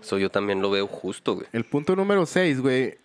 eso 0.00 0.16
yo 0.16 0.30
también 0.30 0.62
lo 0.62 0.70
veo 0.70 0.86
justo, 0.86 1.34
güey. 1.34 1.48
El 1.52 1.64
punto 1.64 1.96
número 1.96 2.24
6, 2.24 2.60
güey, 2.60 2.98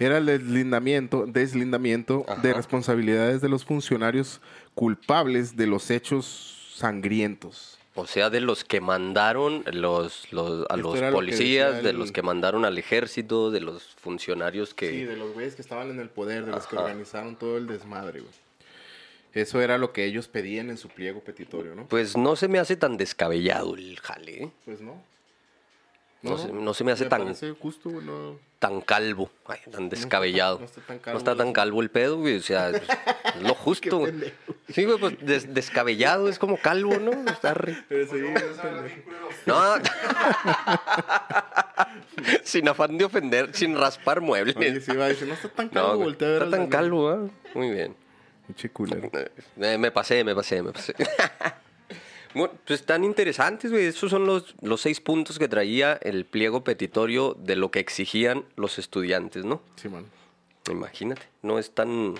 era 0.00 0.18
el 0.18 0.26
deslindamiento, 0.26 1.26
deslindamiento 1.26 2.24
de 2.42 2.52
responsabilidades 2.54 3.40
de 3.40 3.48
los 3.48 3.64
funcionarios 3.64 4.40
culpables 4.74 5.56
de 5.56 5.66
los 5.66 5.90
hechos 5.90 6.72
sangrientos. 6.74 7.76
O 7.94 8.06
sea, 8.06 8.30
de 8.30 8.40
los 8.40 8.64
que 8.64 8.80
mandaron 8.80 9.62
los, 9.72 10.32
los- 10.32 10.60
a 10.70 10.76
Esto 10.76 10.76
los 10.76 11.00
lo 11.00 11.10
policías, 11.12 11.82
de 11.82 11.92
los 11.92 12.12
que 12.12 12.22
mandaron 12.22 12.64
al 12.64 12.78
ejército, 12.78 13.50
de 13.50 13.60
los 13.60 13.94
funcionarios 14.00 14.72
que... 14.74 14.90
Sí, 14.90 15.04
de 15.04 15.16
los 15.16 15.34
güeyes 15.34 15.54
que 15.56 15.62
estaban 15.62 15.90
en 15.90 15.98
el 16.00 16.08
poder, 16.08 16.46
de 16.46 16.52
los 16.52 16.66
que 16.66 16.76
organizaron 16.76 17.36
todo 17.36 17.58
el 17.58 17.66
desmadre, 17.66 18.20
güey. 18.20 18.32
Eso 19.34 19.60
era 19.60 19.76
lo 19.78 19.92
que 19.92 20.04
ellos 20.06 20.28
pedían 20.28 20.70
en 20.70 20.76
su 20.78 20.88
pliego 20.88 21.20
petitorio, 21.20 21.74
¿no? 21.74 21.86
Pues 21.86 22.16
no 22.16 22.34
se 22.36 22.48
me 22.48 22.58
hace 22.58 22.76
tan 22.76 22.96
descabellado 22.96 23.76
el 23.76 23.98
jale, 24.00 24.44
¿eh? 24.44 24.50
Pues 24.64 24.80
no. 24.80 25.00
No 26.22 26.36
se- 26.36 26.52
no 26.52 26.74
se 26.74 26.84
me 26.84 26.92
hace 26.92 27.06
tan- 27.06 27.22
parece 27.22 27.52
justo, 27.52 27.88
no. 27.90 28.36
tan 28.58 28.82
calvo, 28.82 29.30
ay, 29.46 29.58
tan 29.72 29.88
descabellado. 29.88 30.58
no 30.58 30.64
está 30.66 30.80
tan 30.82 30.96
No 30.96 31.02
calvo 31.02 31.18
está 31.18 31.36
tan 31.36 31.52
calvo 31.54 31.80
el 31.80 31.90
pedo, 31.90 32.18
güey. 32.18 32.36
O 32.36 32.42
sea, 32.42 32.68
es 32.70 33.42
lo 33.42 33.54
justo. 33.54 34.04
Sí, 34.68 34.84
güey, 34.84 34.98
pues 34.98 35.14
des- 35.24 35.54
descabellado 35.54 36.28
es 36.28 36.38
como 36.38 36.58
calvo, 36.58 36.98
¿no? 36.98 37.12
Está 37.30 37.54
re- 37.54 37.82
Pero 37.88 38.06
sí, 38.06 38.18
no. 39.46 39.46
No. 39.46 39.82
sin 42.44 42.68
afán 42.68 42.98
de 42.98 43.04
ofender, 43.06 43.54
sin 43.54 43.76
raspar 43.76 44.20
muebles. 44.20 44.56
Oye, 44.56 44.80
sí, 44.80 44.94
va 44.94 45.08
decir, 45.08 45.26
no 45.26 45.34
está 45.34 45.48
tan 45.48 45.66
no, 45.66 45.72
calvo, 45.72 45.88
güey, 45.94 46.04
voltea 46.04 46.28
a 46.28 46.30
ver 46.32 46.42
está 46.42 46.56
tan 46.56 46.66
calvo, 46.68 47.08
¿ah? 47.08 47.26
Muy 47.54 47.70
bien. 47.70 47.96
Pinche 48.46 48.68
culero. 48.70 49.10
Eh, 49.56 49.78
me 49.78 49.90
pasé, 49.90 50.22
me 50.24 50.34
pasé, 50.34 50.62
me 50.62 50.72
pasé. 50.72 50.94
Bueno, 52.34 52.54
pues 52.64 52.80
están 52.80 53.04
interesantes, 53.04 53.70
güey. 53.70 53.86
Esos 53.86 54.10
son 54.10 54.26
los, 54.26 54.54
los 54.62 54.80
seis 54.80 55.00
puntos 55.00 55.38
que 55.38 55.48
traía 55.48 55.94
el 55.94 56.24
pliego 56.24 56.62
petitorio 56.62 57.36
de 57.38 57.56
lo 57.56 57.70
que 57.70 57.80
exigían 57.80 58.44
los 58.56 58.78
estudiantes, 58.78 59.44
¿no? 59.44 59.62
Sí, 59.76 59.88
man. 59.88 60.06
Imagínate, 60.70 61.22
no 61.42 61.58
es 61.58 61.72
tan. 61.72 62.14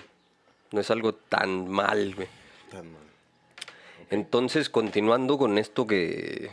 No 0.71 0.79
es 0.79 0.91
algo 0.91 1.13
tan 1.13 1.69
mal, 1.69 2.15
güey. 2.15 2.27
Tan 2.69 2.91
mal. 2.91 3.01
Entonces, 4.09 4.69
continuando 4.69 5.37
con 5.37 5.57
esto 5.57 5.87
que. 5.87 6.51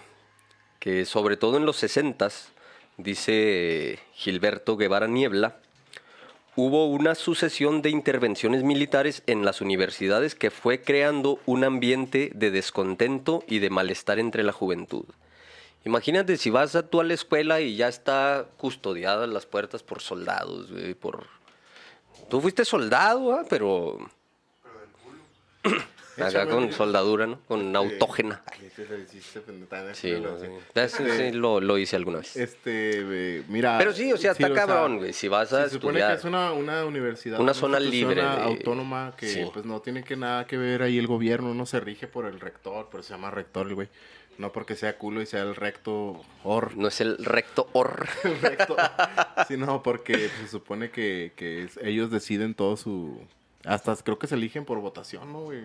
que 0.79 1.05
sobre 1.05 1.37
todo 1.37 1.57
en 1.57 1.67
los 1.67 1.77
60 1.77 2.29
dice 2.97 3.99
Gilberto 4.13 4.77
Guevara 4.77 5.09
Niebla, 5.09 5.61
hubo 6.59 6.87
una 6.87 7.15
sucesión 7.15 7.83
de 7.83 7.91
intervenciones 7.91 8.65
militares 8.65 9.23
en 9.29 9.45
las 9.45 9.61
universidades 9.61 10.35
que 10.35 10.51
fue 10.51 10.83
creando 10.83 11.39
un 11.47 11.63
ambiente 11.63 12.33
de 12.35 12.51
descontento 12.51 13.45
y 13.47 13.61
de 13.61 13.71
malestar 13.71 14.19
entre 14.19 14.43
la 14.43 14.51
juventud. 14.51 15.05
Imagínate 15.85 16.37
si 16.37 16.51
vas 16.51 16.75
a 16.75 16.83
tú 16.85 16.99
a 16.99 17.05
la 17.05 17.15
escuela 17.15 17.61
y 17.61 17.77
ya 17.77 17.87
está 17.87 18.49
custodiadas 18.57 19.29
las 19.29 19.47
puertas 19.47 19.85
por 19.85 20.03
soldados, 20.03 20.73
güey, 20.73 20.95
por... 20.95 21.29
Tú 22.29 22.41
fuiste 22.41 22.65
soldado, 22.65 23.35
¿ah? 23.35 23.45
pero... 23.49 24.11
Acá 26.21 26.47
con 26.49 26.73
soldadura, 26.73 27.27
¿no? 27.27 27.41
Con 27.47 27.75
autógena. 27.77 28.43
Sí, 29.95 30.13
no, 30.21 30.39
sí. 30.39 30.47
Eso 30.75 30.97
sí 31.17 31.33
lo, 31.33 31.61
lo 31.61 31.79
hice 31.79 31.97
alguna 31.97 32.19
vez. 32.19 32.37
Este, 32.37 33.39
eh, 33.39 33.43
mira. 33.49 33.79
Pero 33.79 33.93
sí, 33.93 34.13
o 34.13 34.17
sea, 34.17 34.33
está 34.33 34.49
o 34.49 34.55
cabrón, 34.55 34.99
güey. 34.99 35.13
Si 35.13 35.29
vas 35.29 35.53
a 35.53 35.65
se 35.65 35.71
supone 35.75 35.99
estudiar... 35.99 36.13
que 36.13 36.19
es 36.19 36.25
una, 36.25 36.53
una 36.53 36.85
universidad. 36.85 37.41
Una 37.41 37.55
zona 37.55 37.79
libre 37.81 38.23
de- 38.23 38.29
autónoma 38.29 39.15
que 39.17 39.49
pues 39.53 39.65
no 39.65 39.81
tiene 39.81 40.05
que 40.05 40.17
nada 40.17 40.47
que 40.47 40.57
ver 40.57 40.83
ahí 40.83 40.99
el 40.99 41.07
gobierno, 41.07 41.55
no 41.55 41.67
se 41.67 41.81
rige 41.81 42.07
por 42.07 42.27
el 42.27 42.41
rector, 42.41 42.89
pero 42.91 43.03
se 43.03 43.11
llama 43.15 43.31
rector 43.31 43.67
el 43.69 43.75
güey. 43.75 43.89
No 44.39 44.53
porque 44.53 44.77
sea 44.77 44.97
culo 44.99 45.21
y 45.21 45.27
sea 45.27 45.43
el 45.43 45.57
recto 45.57 46.21
or. 46.45 46.77
No 46.77 46.87
es 46.87 47.01
el 47.01 47.19
recto 47.25 47.69
or. 47.73 48.07
el 48.25 48.41
recto, 48.41 48.77
sino 49.49 49.83
porque 49.83 50.29
se 50.41 50.47
supone 50.49 50.91
que, 50.91 51.33
que 51.35 51.65
es- 51.65 51.77
ellos 51.83 52.11
deciden 52.11 52.55
todo 52.55 52.77
su... 52.77 53.21
Hasta 53.65 53.97
creo 53.97 54.19
que 54.19 54.29
se 54.29 54.37
eligen 54.37 54.65
por 54.65 54.79
votación, 54.79 55.33
¿no, 55.33 55.41
güey? 55.43 55.61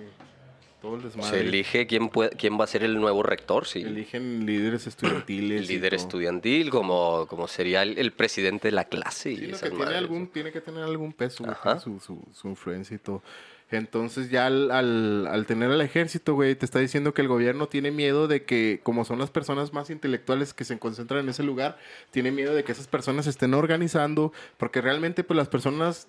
Todo 0.83 0.97
el 0.97 1.01
desmadre. 1.01 1.29
Se 1.29 1.39
elige 1.39 1.87
quién, 1.87 2.09
puede, 2.09 2.31
quién 2.31 2.59
va 2.59 2.65
a 2.65 2.67
ser 2.67 2.83
el 2.83 2.99
nuevo 2.99 3.23
rector, 3.23 3.65
sí. 3.65 3.81
Eligen 3.83 4.45
líderes 4.45 4.85
estudiantiles. 4.85 5.69
Líder 5.69 5.93
estudiantil, 5.93 6.69
como, 6.71 7.25
como 7.27 7.47
sería 7.47 7.83
el, 7.83 7.97
el 7.97 8.11
presidente 8.11 8.67
de 8.67 8.73
la 8.73 8.83
clase. 8.83 9.31
Y 9.31 9.37
Sí, 9.37 9.41
no, 9.43 9.47
esas 9.55 9.61
que 9.61 9.69
tiene, 9.69 9.85
madres. 9.85 9.97
algún, 9.99 10.27
tiene 10.27 10.51
que 10.51 10.59
tener 10.59 10.83
algún 10.83 11.13
peso, 11.13 11.45
güey, 11.45 11.79
su, 11.79 12.01
su, 12.01 12.21
su 12.33 12.49
influencia 12.49 12.95
y 12.95 12.99
todo. 12.99 13.23
Entonces 13.71 14.29
ya 14.29 14.45
al, 14.45 14.71
al, 14.71 15.25
al 15.25 15.45
tener 15.45 15.71
al 15.71 15.79
ejército, 15.79 16.33
güey, 16.35 16.53
te 16.53 16.65
está 16.65 16.79
diciendo 16.79 17.13
que 17.13 17.21
el 17.21 17.29
gobierno 17.29 17.67
tiene 17.67 17.89
miedo 17.89 18.27
de 18.27 18.43
que, 18.43 18.81
como 18.83 19.05
son 19.05 19.19
las 19.19 19.31
personas 19.31 19.71
más 19.71 19.89
intelectuales 19.89 20.53
que 20.53 20.65
se 20.65 20.77
concentran 20.77 21.21
en 21.21 21.29
ese 21.29 21.43
lugar, 21.43 21.77
tiene 22.11 22.31
miedo 22.31 22.53
de 22.53 22.65
que 22.65 22.73
esas 22.73 22.87
personas 22.87 23.25
estén 23.25 23.53
organizando, 23.53 24.33
porque 24.57 24.81
realmente 24.81 25.23
pues 25.23 25.37
las 25.37 25.47
personas 25.47 26.07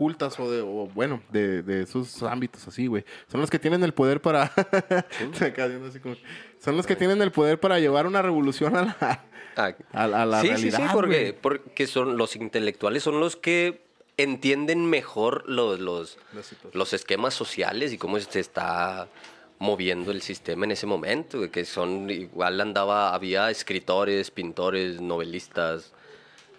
cultas 0.00 0.40
o 0.40 0.50
de, 0.50 0.62
o, 0.62 0.88
bueno, 0.94 1.20
de, 1.30 1.62
de 1.62 1.82
esos 1.82 2.22
ámbitos 2.22 2.66
así, 2.66 2.86
güey, 2.86 3.04
son 3.30 3.42
los 3.42 3.50
que 3.50 3.58
tienen 3.58 3.84
el 3.84 3.92
poder 3.92 4.22
para... 4.22 4.44
Así 5.86 6.00
como- 6.00 6.16
son 6.58 6.78
los 6.78 6.86
que 6.86 6.96
tienen 6.96 7.20
el 7.20 7.30
poder 7.32 7.60
para 7.60 7.78
llevar 7.78 8.06
una 8.06 8.22
revolución 8.22 8.76
a 8.76 8.82
la... 8.82 8.96
Ah, 9.56 9.74
A, 9.92 10.04
a 10.04 10.24
la 10.24 10.40
sí, 10.40 10.48
realidad, 10.48 10.78
sí, 10.78 10.84
sí, 10.84 10.88
porque, 10.90 11.36
porque 11.38 11.86
son 11.86 12.16
los 12.16 12.34
intelectuales, 12.34 13.02
son 13.02 13.20
los 13.20 13.36
que 13.36 13.82
entienden 14.16 14.86
mejor 14.88 15.44
los, 15.46 15.78
los, 15.80 16.16
los 16.72 16.94
esquemas 16.94 17.34
sociales 17.34 17.92
y 17.92 17.98
cómo 17.98 18.18
se 18.20 18.40
está 18.40 19.06
moviendo 19.58 20.12
el 20.12 20.22
sistema 20.22 20.64
en 20.64 20.70
ese 20.70 20.86
momento, 20.86 21.50
que 21.50 21.66
son, 21.66 22.08
igual 22.08 22.58
andaba, 22.58 23.14
había 23.14 23.50
escritores, 23.50 24.30
pintores, 24.30 25.02
novelistas, 25.02 25.92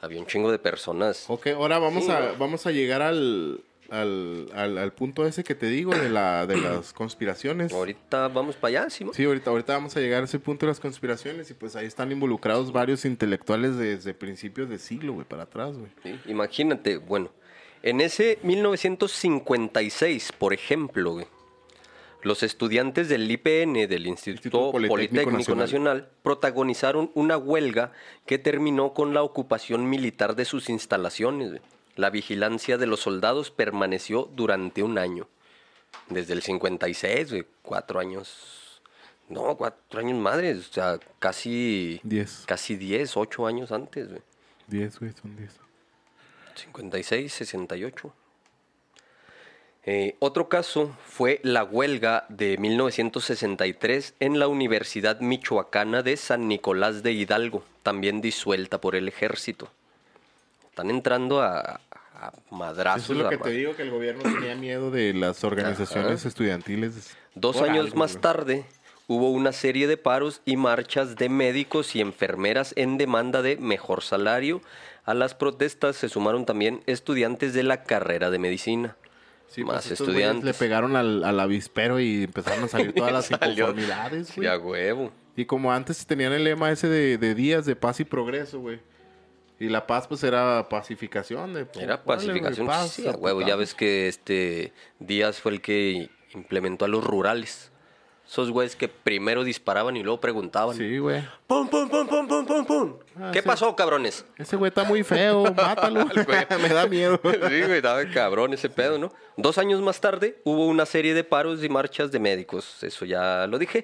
había 0.02 0.20
un 0.20 0.26
chingo 0.26 0.52
de 0.52 0.60
personas. 0.60 1.26
Ok, 1.30 1.48
ahora 1.48 1.80
vamos, 1.80 2.06
Sí, 2.06 2.12
a, 2.12 2.34
vamos 2.38 2.66
a 2.66 2.72
llegar 2.72 3.02
al, 3.02 3.64
al, 3.90 4.50
al, 4.54 4.78
al 4.78 4.94
punto 4.94 5.26
ese 5.28 5.44
que 5.44 5.54
te 5.56 5.68
digo 5.68 5.94
de, 5.94 6.10
la, 6.10 6.48
de 6.48 6.58
las 6.58 6.92
conspiraciones. 6.94 7.72
Ahorita 7.72 8.28
vamos 8.30 8.56
para 8.56 8.82
allá, 8.82 8.90
¿sí? 8.90 9.06
mo? 9.06 9.14
Sí, 9.14 9.24
ahorita, 9.24 9.52
ahorita 9.52 9.74
vamos 9.74 9.96
a 9.96 10.00
llegar 10.00 10.22
a 10.22 10.26
ese 10.26 10.40
punto 10.40 10.66
de 10.66 10.72
las 10.72 10.80
conspiraciones 10.80 11.52
y 11.52 11.54
pues 11.54 11.76
ahí 11.76 11.86
están 11.86 12.12
involucrados 12.12 12.72
varios 12.72 13.06
intelectuales 13.06 13.78
desde 13.78 14.14
principios 14.14 14.70
de 14.70 14.80
siglo, 14.80 15.14
güey, 15.14 15.28
para 15.28 15.44
atrás, 15.44 15.78
güey. 15.78 15.92
Sí, 16.04 16.20
Imagínate, 16.30 16.98
bueno, 16.98 17.30
en 17.84 18.02
ese 18.02 18.40
1956, 18.44 20.32
por 20.38 20.54
ejemplo, 20.54 21.14
güey, 21.14 21.28
Los 22.23 22.43
estudiantes 22.43 23.10
del 23.10 23.29
IPN, 23.29 23.88
del 23.88 24.07
Instituto, 24.07 24.57
Instituto 24.67 24.71
Politécnico 24.71 25.31
Politécnico, 25.31 25.55
Nacional. 25.55 25.97
Nacional, 25.97 26.10
protagonizaron 26.21 27.12
una 27.15 27.38
huelga 27.38 27.91
que 28.25 28.38
terminó 28.38 28.93
con 28.93 29.13
la 29.13 29.23
ocupación 29.23 29.89
militar 29.89 30.36
de 30.36 30.45
sus 30.45 30.69
instalaciones. 30.69 31.62
La 31.95 32.10
vigilancia 32.10 32.77
de 32.77 32.88
los 32.88 33.01
soldados 33.01 33.51
permaneció 33.51 34.29
durante 34.36 34.84
un 34.84 34.97
año. 34.97 35.27
Desde 36.10 36.34
el 36.34 36.41
56, 36.41 37.29
güey, 37.31 37.45
cuatro 37.62 37.99
años. 37.99 38.81
No, 39.29 39.55
cuatro 39.55 39.99
años 39.99 40.19
madres, 40.19 40.69
o 40.69 40.73
sea, 40.73 40.99
casi. 41.19 42.01
Diez. 42.03 42.43
Casi 42.45 42.75
10, 42.75 43.15
8 43.15 43.47
años 43.47 43.71
antes, 43.71 44.10
güey. 44.10 44.21
10, 44.67 44.99
güey, 44.99 45.12
son 45.13 45.36
10. 45.38 45.51
56, 46.55 47.31
68. 47.34 48.13
Eh, 49.84 50.15
otro 50.20 50.48
caso 50.48 50.96
fue 51.08 51.39
la 51.44 51.63
huelga 51.63 52.26
de 52.30 52.58
1963 52.58 54.13
en 54.20 54.38
la 54.38 54.48
Universidad 54.48 55.20
Michoacana 55.22 56.04
de 56.04 56.17
San 56.17 56.48
Nicolás 56.48 57.02
de 57.02 57.13
Hidalgo, 57.13 57.63
también 57.82 58.22
disuelta 58.22 58.80
por 58.80 58.96
el 58.96 59.08
ejército. 59.08 59.70
Están 60.70 60.91
entrando 60.91 61.41
a, 61.41 61.82
a 62.13 62.32
madrazos. 62.52 63.06
Eso 63.06 63.13
es 63.13 63.20
lo 63.20 63.30
que 63.30 63.38
te 63.38 63.50
digo, 63.50 63.76
que 63.76 63.82
el 63.82 63.89
gobierno 63.89 64.22
tenía 64.22 64.56
miedo 64.56 64.91
de 64.91 65.13
las 65.13 65.44
organizaciones 65.44 66.26
estudiantiles. 66.26 67.17
Dos 67.34 67.58
por 67.58 67.70
años 67.70 67.86
algo, 67.86 67.98
más 67.98 68.22
tarde 68.22 68.65
hubo 69.08 69.32
una 69.32 69.52
serie 69.52 69.88
de 69.88 69.98
paros 69.98 70.41
y 70.46 70.58
marchas 70.58 71.15
de 71.15 71.28
médicos 71.28 71.96
y 71.96 72.02
enfermeras 72.02 72.74
en 72.78 73.00
demanda 73.00 73.41
de 73.41 73.58
mejor 73.58 74.04
salario. 74.04 74.62
A 75.06 75.15
las 75.15 75.34
protestas 75.34 75.96
se 75.96 76.08
sumaron 76.08 76.46
también 76.46 76.84
estudiantes 76.86 77.54
de 77.54 77.63
la 77.63 77.84
carrera 77.84 78.30
de 78.30 78.38
medicina. 78.38 78.96
Sí, 79.52 79.64
más 79.64 79.84
pues 79.84 79.92
estos 79.92 80.08
güeyes 80.08 80.24
estudiantes. 80.30 80.46
Le 80.46 80.54
pegaron 80.54 80.96
al, 80.96 81.24
al 81.24 81.40
avispero 81.40 82.00
y 82.00 82.24
empezaron 82.24 82.64
a 82.64 82.68
salir 82.70 82.94
todas 82.94 83.12
las 83.12 83.30
inconformidades, 83.32 84.36
güey. 84.36 84.48
a 84.48 84.58
huevo. 84.58 85.12
Y 85.36 85.46
como 85.46 85.72
antes 85.74 86.06
tenían 86.06 86.32
el 86.34 86.44
lema 86.44 86.72
ese 86.72 86.88
de, 86.88 87.18
de 87.18 87.36
días 87.36 87.66
de 87.66 87.76
paz 87.76 88.00
y 88.00 88.06
progreso, 88.06 88.60
güey. 88.60 88.80
Y 89.60 89.70
la 89.70 89.86
paz, 89.86 90.08
pues, 90.08 90.24
era 90.24 90.68
pacificación. 90.70 91.54
De, 91.54 91.66
pues, 91.66 91.84
Era 91.84 92.04
pacificación. 92.04 92.66
paz, 92.66 92.92
sí, 92.94 93.08
a 93.08 93.12
huevo. 93.12 93.42
Ya 93.42 93.56
ves 93.56 93.76
que 93.76 94.08
este 94.08 94.74
Díaz 95.00 95.40
fue 95.40 95.52
el 95.52 95.62
que 95.62 96.10
implementó 96.34 96.86
a 96.86 96.88
los 96.88 97.04
rurales. 97.04 97.70
Esos 98.32 98.50
güeyes 98.50 98.78
que 98.78 98.88
primero 98.88 99.44
disparaban 99.44 99.98
y 99.98 100.04
luego 100.04 100.22
preguntaban. 100.22 100.78
Sí, 100.78 101.00
güey. 101.00 101.22
¡Pum, 101.48 101.67
pum, 101.67 101.89
pum, 101.89 102.08
pum, 102.08 102.26
pum, 102.30 102.46
pum, 102.46 102.65
pum! 102.65 102.94
Ah, 103.20 103.32
¿Qué 103.34 103.44
pasó, 103.44 103.76
cabrones? 103.76 104.24
Ese 104.38 104.56
güey 104.56 104.70
está 104.70 104.86
muy 104.86 105.04
feo, 105.04 105.44
mátalo. 105.54 106.06
Me 106.62 106.70
da 106.70 106.88
miedo. 106.88 107.20
Sí, 107.24 107.30
güey, 107.62 107.74
estaba 107.78 108.06
cabrón 108.10 108.54
ese 108.54 108.70
pedo, 108.70 108.98
¿no? 108.98 109.12
Dos 109.36 109.58
años 109.58 109.82
más 109.82 110.00
tarde 110.00 110.39
hubo 110.46 110.65
una 110.67 110.86
serie 110.86 111.13
de 111.13 111.26
paros 111.26 111.62
y 111.62 111.67
marchas 111.67 112.10
de 112.13 112.20
médicos, 112.20 112.82
eso 112.84 113.04
ya 113.04 113.48
lo 113.48 113.60
dije. 113.60 113.84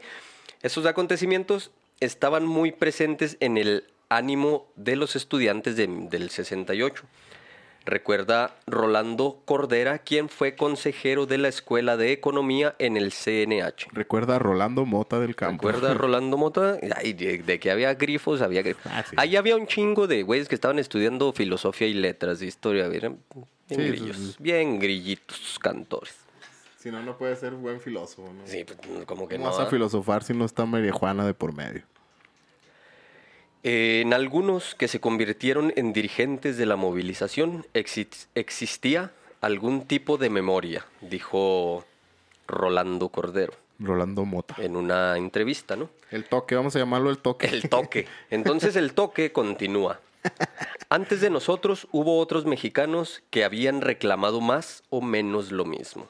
Esos 0.62 0.86
acontecimientos 0.86 1.72
estaban 2.00 2.46
muy 2.46 2.72
presentes 2.72 3.36
en 3.42 3.58
el 3.58 3.84
ánimo 4.08 4.66
de 4.78 4.96
los 4.96 5.18
estudiantes 5.18 5.76
de- 5.76 5.88
del 5.88 6.30
68. 6.30 7.04
Recuerda 7.88 8.54
Rolando 8.67 9.41
Cordera, 9.45 10.00
quien 10.00 10.28
fue 10.28 10.56
consejero 10.56 11.26
de 11.26 11.38
la 11.38 11.47
Escuela 11.47 11.95
de 11.95 12.12
Economía 12.12 12.76
en 12.80 12.97
el 12.97 13.13
CNH. 13.13 13.88
Recuerda 13.93 14.36
a 14.36 14.39
Rolando 14.39 14.86
Mota 14.86 15.19
del 15.21 15.38
Campo. 15.38 15.65
¿Recuerda 15.65 15.93
Rolando 15.97 16.38
Mota? 16.38 16.78
Ay, 16.97 17.13
de, 17.13 17.38
de 17.38 17.60
que 17.62 17.71
había 17.71 17.93
grifos, 17.93 18.41
había 18.41 18.62
grifos. 18.62 18.84
Ah, 18.91 19.06
sí. 19.10 19.15
Ahí 19.17 19.38
había 19.38 19.56
un 19.56 19.67
chingo 19.67 20.06
de 20.06 20.23
güeyes 20.23 20.50
que 20.50 20.56
estaban 20.56 20.80
estudiando 20.80 21.32
filosofía 21.32 21.88
y 21.88 21.93
letras 21.93 22.39
de 22.39 22.47
historia. 22.47 22.89
Bien 22.89 23.19
Sí, 23.69 23.76
sí, 23.76 23.82
grillos, 23.82 24.17
sí. 24.17 24.36
bien 24.39 24.80
grillitos 24.80 25.58
cantores. 25.60 26.15
Si 26.78 26.91
no, 26.91 27.02
no 27.04 27.17
puede 27.17 27.36
ser 27.38 27.54
buen 27.54 27.80
filósofo, 27.82 28.32
¿no? 28.34 28.45
Sí, 28.45 28.63
pues, 28.65 28.78
como 29.06 29.28
que 29.30 29.36
¿Cómo 29.38 29.50
no. 29.50 29.58
vas 29.58 29.65
a 29.65 29.69
filosofar 29.69 30.23
si 30.23 30.34
no 30.34 30.43
está 30.45 30.65
María 30.65 30.91
Juana 30.91 31.26
de 31.26 31.34
por 31.34 31.54
medio? 31.54 31.84
Eh, 33.63 34.02
en 34.02 34.13
algunos 34.13 34.76
que 34.76 34.88
se 34.88 35.00
convirtieron 35.00 35.74
en 35.76 35.91
dirigentes 35.93 36.58
de 36.58 36.65
la 36.65 36.76
movilización 36.76 37.65
exi- 37.74 38.28
existía 38.36 39.12
algún 39.41 39.86
tipo 39.86 40.17
de 40.17 40.30
memoria, 40.30 40.86
dijo 41.02 41.86
Rolando 42.48 43.10
Cordero 43.10 43.54
Rolando 43.80 44.26
Mota. 44.26 44.56
en 44.60 44.76
una 44.76 45.17
entrevista, 45.17 45.76
¿no? 45.76 45.89
El 46.12 46.26
toque, 46.26 46.56
vamos 46.56 46.76
a 46.76 46.80
llamarlo 46.80 47.10
el 47.10 47.17
toque. 47.20 47.48
El 47.48 47.67
toque. 47.70 48.08
Entonces 48.30 48.76
el 48.76 48.93
toque 48.93 49.32
continúa. 49.32 50.00
Antes 50.89 51.22
de 51.22 51.30
nosotros 51.30 51.88
hubo 51.91 52.20
otros 52.20 52.46
mexicanos 52.46 53.22
que 53.30 53.43
habían 53.43 53.82
reclamado 53.82 54.39
más 54.41 54.84
o 54.89 55.02
menos 55.02 55.52
lo 55.52 55.65
mismo. 55.65 56.08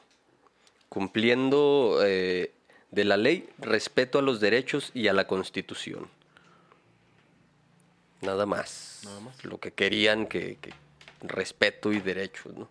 Cumpliendo 0.88 2.00
eh, 2.04 2.52
de 2.90 3.04
la 3.04 3.16
ley, 3.16 3.48
respeto 3.58 4.18
a 4.18 4.22
los 4.22 4.40
derechos 4.40 4.90
y 4.94 5.08
a 5.08 5.12
la 5.12 5.26
constitución. 5.26 6.08
Nada 8.22 8.46
más. 8.46 9.02
Nada 9.04 9.20
más. 9.20 9.44
Lo 9.44 9.58
que 9.58 9.72
querían 9.72 10.26
que, 10.26 10.58
que 10.60 10.72
respeto 11.22 11.92
y 11.92 12.00
derechos, 12.00 12.54
¿no? 12.56 12.68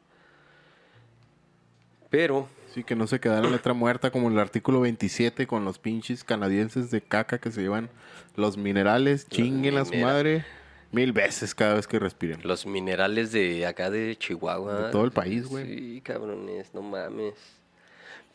Pero 2.10 2.50
Sí, 2.74 2.84
que 2.84 2.96
no 2.96 3.08
se 3.08 3.20
quedara 3.20 3.50
letra 3.50 3.74
muerta 3.74 4.12
como 4.12 4.30
el 4.30 4.38
artículo 4.38 4.82
27 4.82 5.48
con 5.48 5.66
los 5.66 5.80
pinches 5.80 6.24
canadienses 6.24 6.92
de 6.92 7.02
caca 7.02 7.40
que 7.40 7.52
se 7.52 7.62
llevan 7.62 7.90
los 8.36 8.56
minerales, 8.58 9.28
chinguen 9.30 9.78
a 9.78 9.86
su 9.86 9.96
madre 9.96 10.46
mil 10.92 11.12
veces 11.12 11.56
cada 11.56 11.74
vez 11.76 11.88
que 11.88 11.98
respiren. 11.98 12.40
Los 12.44 12.66
minerales 12.66 13.32
de 13.32 13.66
acá 13.66 13.90
de 13.90 14.16
Chihuahua. 14.16 14.88
De 14.88 14.92
todo 14.92 15.06
el 15.06 15.12
país, 15.12 15.48
güey. 15.48 15.66
Sí, 15.66 16.02
cabrones, 16.02 16.74
no 16.74 16.82
mames. 16.82 17.34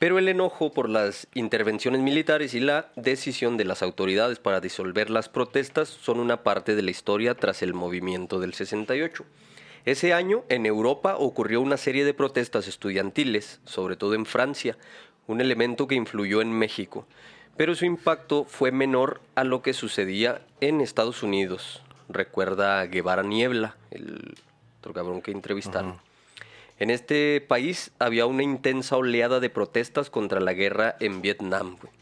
Pero 0.02 0.18
el 0.18 0.26
enojo 0.26 0.72
por 0.72 0.88
las 0.88 1.28
intervenciones 1.32 2.00
militares 2.00 2.54
y 2.54 2.58
la 2.58 2.90
decisión 2.96 3.56
de 3.56 3.64
las 3.64 3.84
autoridades 3.84 4.40
para 4.40 4.58
disolver 4.58 5.10
las 5.10 5.28
protestas 5.28 5.88
son 5.88 6.18
una 6.18 6.42
parte 6.42 6.74
de 6.74 6.82
la 6.82 6.90
historia 6.90 7.36
tras 7.36 7.62
el 7.62 7.72
movimiento 7.72 8.40
del 8.40 8.52
68. 8.52 9.24
Ese 9.84 10.12
año, 10.12 10.42
en 10.48 10.66
Europa, 10.66 11.14
ocurrió 11.16 11.60
una 11.60 11.76
serie 11.76 12.04
de 12.04 12.14
protestas 12.14 12.66
estudiantiles, 12.66 13.60
sobre 13.64 13.94
todo 13.94 14.14
en 14.14 14.26
Francia, 14.26 14.76
un 15.28 15.40
elemento 15.40 15.86
que 15.86 15.94
influyó 15.94 16.42
en 16.42 16.50
México, 16.50 17.06
pero 17.56 17.76
su 17.76 17.84
impacto 17.84 18.42
fue 18.42 18.72
menor 18.72 19.20
a 19.36 19.44
lo 19.44 19.62
que 19.62 19.72
sucedía 19.72 20.42
en 20.60 20.80
Estados 20.80 21.22
Unidos. 21.22 21.80
Recuerda 22.08 22.84
Guevara 22.86 23.22
Niebla, 23.22 23.76
el 23.92 24.34
otro 24.80 24.94
cabrón 24.94 25.22
que 25.22 25.30
entrevistaron. 25.30 26.00
En 26.82 26.90
este 26.90 27.40
país 27.40 27.92
había 28.00 28.26
una 28.26 28.42
intensa 28.42 28.96
oleada 28.96 29.38
de 29.38 29.50
protestas 29.50 30.10
contra 30.10 30.40
la 30.40 30.52
guerra 30.52 30.96
en 30.98 31.22
Vietnam, 31.22 31.76
güey. 31.80 31.92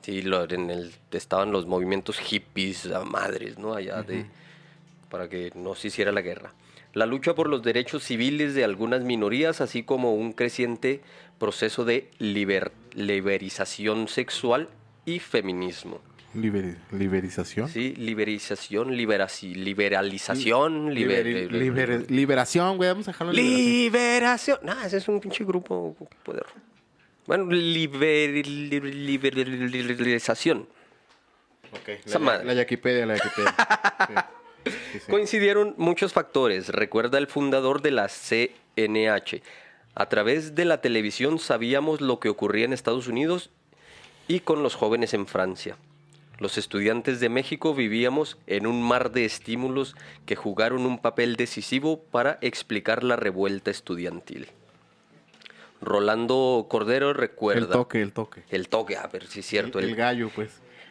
Sí, 0.00 0.22
lo- 0.22 0.44
en 0.50 0.70
el, 0.70 0.94
estaban 1.10 1.52
los 1.52 1.66
movimientos 1.66 2.18
hippies 2.18 2.86
a 2.86 3.04
madres, 3.04 3.58
¿no? 3.58 3.74
Allá 3.74 4.02
de 4.02 4.24
para 5.10 5.28
que 5.28 5.52
no 5.54 5.74
se 5.74 5.88
hiciera 5.88 6.10
la 6.10 6.22
guerra. 6.22 6.54
La 6.94 7.04
lucha 7.04 7.34
por 7.34 7.50
los 7.50 7.62
derechos 7.62 8.02
civiles 8.02 8.54
de 8.54 8.64
algunas 8.64 9.02
minorías, 9.02 9.60
así 9.60 9.82
como 9.82 10.14
un 10.14 10.32
creciente 10.32 11.02
proceso 11.38 11.84
de 11.84 12.10
liber- 12.18 12.72
liberización 12.94 14.08
sexual 14.08 14.70
y 15.04 15.18
feminismo. 15.18 16.00
Liber- 16.40 16.76
liberización. 16.92 17.68
Sí, 17.68 17.94
liberización, 17.96 18.90
liberaci- 18.90 19.54
liberalización, 19.54 20.90
liber- 20.94 21.48
liber- 21.50 22.10
liberación, 22.10 22.76
güey. 22.76 22.88
Vamos 22.90 23.08
a 23.08 23.12
dejarlo 23.12 23.32
liberación. 23.32 23.66
Liberación. 23.66 24.58
Nah, 24.62 24.84
ese 24.86 24.96
es 24.98 25.08
un 25.08 25.20
pinche 25.20 25.44
grupo 25.44 25.96
poder. 26.22 26.44
Bueno, 27.26 27.44
liber, 27.50 28.30
liber- 28.46 29.34
liberalización. 29.36 30.66
Ok, 31.72 31.88
Esa 32.06 32.18
La, 32.18 32.24
madre. 32.24 32.44
la 32.46 32.54
Yaquipedia, 32.54 33.04
la 33.06 33.16
Yaquipedia. 33.16 33.54
Sí, 34.64 34.72
sí, 34.92 34.98
sí. 35.00 35.10
Coincidieron 35.10 35.74
muchos 35.78 36.12
factores, 36.12 36.68
recuerda 36.68 37.16
el 37.16 37.26
fundador 37.26 37.80
de 37.80 37.90
la 37.90 38.08
CNH. 38.08 39.40
A 39.94 40.08
través 40.10 40.54
de 40.54 40.64
la 40.66 40.80
televisión 40.82 41.38
sabíamos 41.38 42.00
lo 42.02 42.20
que 42.20 42.28
ocurría 42.28 42.64
en 42.66 42.72
Estados 42.74 43.06
Unidos 43.06 43.50
y 44.26 44.40
con 44.40 44.62
los 44.62 44.74
jóvenes 44.74 45.14
en 45.14 45.26
Francia. 45.26 45.76
Los 46.38 46.56
estudiantes 46.56 47.18
de 47.20 47.28
México 47.28 47.74
vivíamos 47.74 48.38
en 48.46 48.66
un 48.66 48.82
mar 48.82 49.10
de 49.10 49.24
estímulos 49.24 49.96
que 50.24 50.36
jugaron 50.36 50.86
un 50.86 50.98
papel 51.00 51.34
decisivo 51.36 52.00
para 52.00 52.38
explicar 52.42 53.02
la 53.02 53.16
revuelta 53.16 53.70
estudiantil. 53.72 54.48
Rolando 55.80 56.66
Cordero 56.68 57.12
recuerda... 57.12 57.60
El 57.66 57.68
toque, 57.72 58.02
el 58.02 58.12
toque. 58.12 58.42
El 58.50 58.68
toque, 58.68 58.96
a 58.96 59.06
ver 59.06 59.26
si 59.26 59.40
es 59.40 59.46
cierto. 59.46 59.78
el, 59.78 59.84
el- 59.86 59.90
el 59.90 59.96
gallo, 59.96 60.30
pues. 60.34 60.50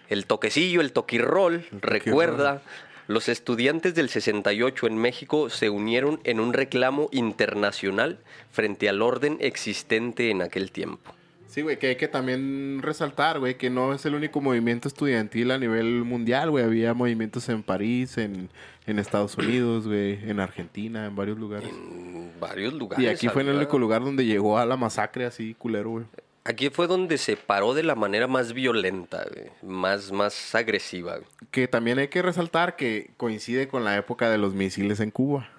el 0.09 0.25
toquecillo, 0.25 0.81
el 0.81 0.91
toquirrol, 0.93 1.61
toquirrol. 1.61 1.81
recuerda, 1.81 2.61
los 3.07 3.29
estudiantes 3.29 3.95
del 3.95 4.09
68 4.09 4.87
en 4.87 4.97
México 4.97 5.49
se 5.49 5.69
unieron 5.69 6.19
en 6.23 6.39
un 6.39 6.53
reclamo 6.53 7.09
internacional 7.11 8.19
frente 8.51 8.89
al 8.89 9.01
orden 9.01 9.37
existente 9.41 10.29
en 10.29 10.41
aquel 10.41 10.71
tiempo. 10.71 11.13
Sí, 11.47 11.61
güey, 11.61 11.79
que 11.79 11.87
hay 11.87 11.95
que 11.95 12.07
también 12.07 12.81
resaltar, 12.81 13.39
güey, 13.39 13.55
que 13.55 13.69
no 13.69 13.93
es 13.93 14.05
el 14.05 14.15
único 14.15 14.41
movimiento 14.41 14.87
estudiantil 14.87 15.51
a 15.51 15.57
nivel 15.57 16.03
mundial, 16.03 16.51
güey. 16.51 16.65
Había 16.65 16.93
movimientos 16.93 17.47
en 17.49 17.63
París, 17.63 18.17
en, 18.17 18.49
en 18.85 18.99
Estados 18.99 19.37
Unidos, 19.37 19.87
güey, 19.87 20.19
en 20.29 20.39
Argentina, 20.39 21.05
en 21.05 21.15
varios 21.15 21.37
lugares. 21.37 21.69
En 21.69 22.31
varios 22.39 22.73
lugares. 22.73 23.03
Y 23.03 23.07
aquí 23.07 23.29
fue 23.29 23.43
en 23.43 23.49
el 23.49 23.55
único 23.55 23.79
lugar 23.79 24.03
donde 24.03 24.25
llegó 24.25 24.57
a 24.57 24.65
la 24.65 24.75
masacre 24.75 25.25
así, 25.25 25.53
culero, 25.53 25.89
güey. 25.91 26.05
Aquí 26.43 26.69
fue 26.69 26.87
donde 26.87 27.17
se 27.17 27.35
paró 27.35 27.73
de 27.73 27.83
la 27.83 27.95
manera 27.95 28.27
más 28.27 28.53
violenta, 28.53 29.25
güey, 29.33 29.49
más, 29.61 30.11
más 30.11 30.55
agresiva. 30.55 31.17
güey. 31.17 31.27
Que 31.51 31.67
también 31.67 31.99
hay 31.99 32.07
que 32.09 32.21
resaltar 32.21 32.75
que 32.75 33.11
coincide 33.17 33.67
con 33.67 33.83
la 33.83 33.97
época 33.97 34.29
de 34.29 34.37
los 34.37 34.53
misiles 34.53 34.99
en 34.99 35.11
Cuba. 35.11 35.49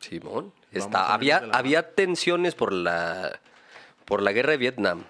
Simón. 0.00 0.52
Está, 0.72 1.12
había, 1.12 1.42
había 1.52 1.94
tensiones 1.94 2.54
por 2.54 2.72
la, 2.72 3.40
por 4.04 4.22
la 4.22 4.32
guerra 4.32 4.52
de 4.52 4.56
Vietnam. 4.58 5.04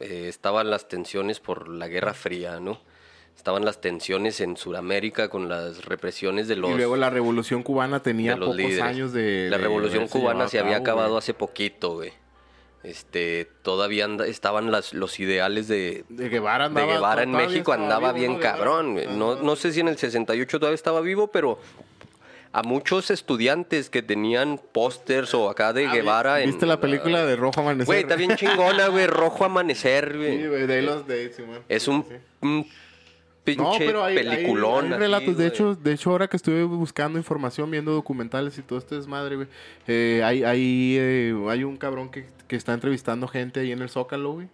Eh, 0.00 0.26
estaban 0.28 0.70
las 0.70 0.88
tensiones 0.88 1.40
por 1.40 1.68
la 1.68 1.88
Guerra 1.88 2.12
Fría, 2.14 2.60
¿no? 2.60 2.80
Estaban 3.36 3.64
las 3.64 3.80
tensiones 3.80 4.40
en 4.42 4.58
Sudamérica 4.58 5.30
con 5.30 5.48
las 5.48 5.86
represiones 5.86 6.48
de 6.48 6.56
los, 6.56 6.70
y 6.70 6.74
luego 6.74 6.96
la 6.96 7.08
revolución 7.08 7.62
cubana 7.62 8.02
tenía 8.02 8.32
los 8.36 8.48
pocos 8.50 8.56
líderes. 8.56 8.82
años 8.82 9.12
de... 9.14 9.48
La 9.50 9.56
revolución 9.56 10.08
cubana 10.08 10.48
se 10.48 10.58
había 10.58 10.74
cabo, 10.74 10.82
acabado 10.82 11.08
güey. 11.10 11.18
hace 11.20 11.32
poquito, 11.32 11.94
güey. 11.94 12.12
Este, 12.82 13.48
todavía 13.62 14.04
anda- 14.04 14.26
estaban 14.26 14.70
las, 14.70 14.92
los 14.92 15.18
ideales 15.20 15.68
de, 15.68 16.04
De 16.10 16.28
Guevara 16.28 16.64
de 16.68 16.80
andaba... 16.80 16.92
Guevara 16.92 17.22
en 17.22 17.30
México 17.32 17.72
andaba 17.72 18.12
bien 18.12 18.38
cabrón. 18.38 18.92
güey. 18.92 19.06
No, 19.06 19.36
no 19.36 19.56
sé 19.56 19.72
si 19.72 19.80
en 19.80 19.88
el 19.88 19.96
68 19.96 20.58
todavía 20.58 20.74
estaba 20.74 21.00
vivo, 21.00 21.28
pero 21.28 21.58
a 22.52 22.62
muchos 22.62 23.10
estudiantes 23.10 23.90
que 23.90 24.02
tenían 24.02 24.60
pósters 24.72 25.34
o 25.34 25.48
acá 25.48 25.72
de 25.72 25.86
Ah, 25.86 25.92
Guevara 25.94 26.40
en... 26.40 26.50
¿Viste 26.50 26.66
la 26.66 26.80
película 26.80 27.24
de 27.24 27.36
Rojo 27.36 27.60
Amanecer? 27.60 27.86
Güey, 27.86 28.00
está 28.00 28.16
bien 28.16 28.34
chingona, 28.36 28.88
güey. 28.88 29.06
Rojo 29.08 29.44
Amanecer, 29.44 30.10
Sí, 30.12 30.18
güey. 30.18 30.48
güey, 30.48 30.66
de 30.66 30.74
ahí 30.74 30.82
los 30.84 31.06
de... 31.06 31.32
sí, 31.32 31.42
man. 31.42 31.60
Es 31.68 31.86
un, 31.86 32.04
Sí. 32.08 32.14
un 32.40 32.66
pinche 33.44 33.62
No, 33.62 33.72
pero 33.78 34.02
hay, 34.04 34.16
hay- 34.18 34.24
peliculón. 34.24 34.86
hay 34.86 34.90
así, 34.92 35.00
relatos. 35.00 35.26
de 35.28 35.34
güey. 35.34 35.46
hecho, 35.46 35.74
de 35.76 35.92
hecho, 35.92 36.10
ahora 36.10 36.26
que 36.28 36.36
estuve 36.36 36.64
buscando 36.64 37.18
información, 37.18 37.70
viendo 37.70 37.92
documentales 37.92 38.58
y 38.58 38.62
todo 38.62 38.78
este 38.80 38.96
desmadre, 38.96 39.36
güey, 39.36 39.48
eh, 39.86 40.22
hay, 40.24 40.42
hay, 40.42 40.96
eh, 40.98 41.34
hay 41.48 41.62
un 41.64 41.76
cabrón 41.76 42.10
que, 42.10 42.26
que 42.48 42.56
está 42.56 42.74
entrevistando 42.74 43.28
gente 43.28 43.60
ahí 43.60 43.70
en 43.72 43.80
el 43.80 43.88
Zócalo, 43.88 44.32
güey. 44.32 44.48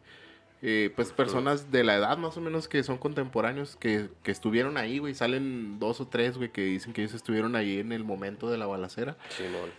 Eh, 0.69 0.91
pues 0.97 1.12
personas 1.12 1.71
de 1.71 1.85
la 1.85 1.95
edad 1.95 2.19
más 2.19 2.37
o 2.37 2.41
menos 2.41 2.67
que 2.67 2.83
son 2.83 2.99
contemporáneos 2.99 3.77
que, 3.77 4.09
que 4.25 4.33
estuvieron 4.33 4.77
ahí, 4.77 4.99
güey. 4.99 5.14
Salen 5.14 5.79
dos 5.79 6.01
o 6.01 6.09
tres, 6.09 6.37
güey, 6.37 6.51
que 6.51 6.62
dicen 6.62 6.93
que 6.93 7.03
ellos 7.03 7.14
estuvieron 7.14 7.55
ahí 7.55 7.79
en 7.79 7.93
el 7.93 8.03
momento 8.03 8.51
de 8.51 8.59
la 8.59 8.67
balacera. 8.67 9.17
Simón. 9.29 9.71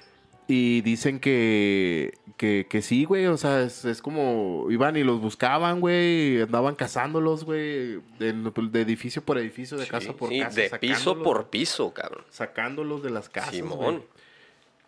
Y 0.48 0.80
dicen 0.80 1.20
que, 1.20 2.14
que, 2.38 2.68
que 2.70 2.82
sí, 2.82 3.04
güey, 3.04 3.26
o 3.26 3.36
sea, 3.36 3.64
es, 3.64 3.84
es 3.84 4.02
como 4.02 4.68
iban 4.70 4.96
y 4.96 5.04
los 5.04 5.20
buscaban, 5.20 5.82
güey, 5.82 6.42
andaban 6.42 6.76
cazándolos, 6.76 7.44
güey, 7.44 8.00
de, 8.18 8.32
de 8.72 8.82
edificio 8.82 9.22
por 9.22 9.38
edificio, 9.38 9.76
de 9.78 9.84
Sí, 9.84 9.92
casa 9.92 10.14
por 10.14 10.30
sí, 10.30 10.40
casa. 10.40 10.62
de 10.62 10.70
piso 10.80 11.22
por 11.22 11.50
piso, 11.50 11.94
cabrón. 11.94 12.24
Sacándolos 12.30 13.04
de 13.04 13.10
las 13.10 13.28
casas, 13.28 13.56
Simón. 13.56 13.78
güey. 13.78 14.04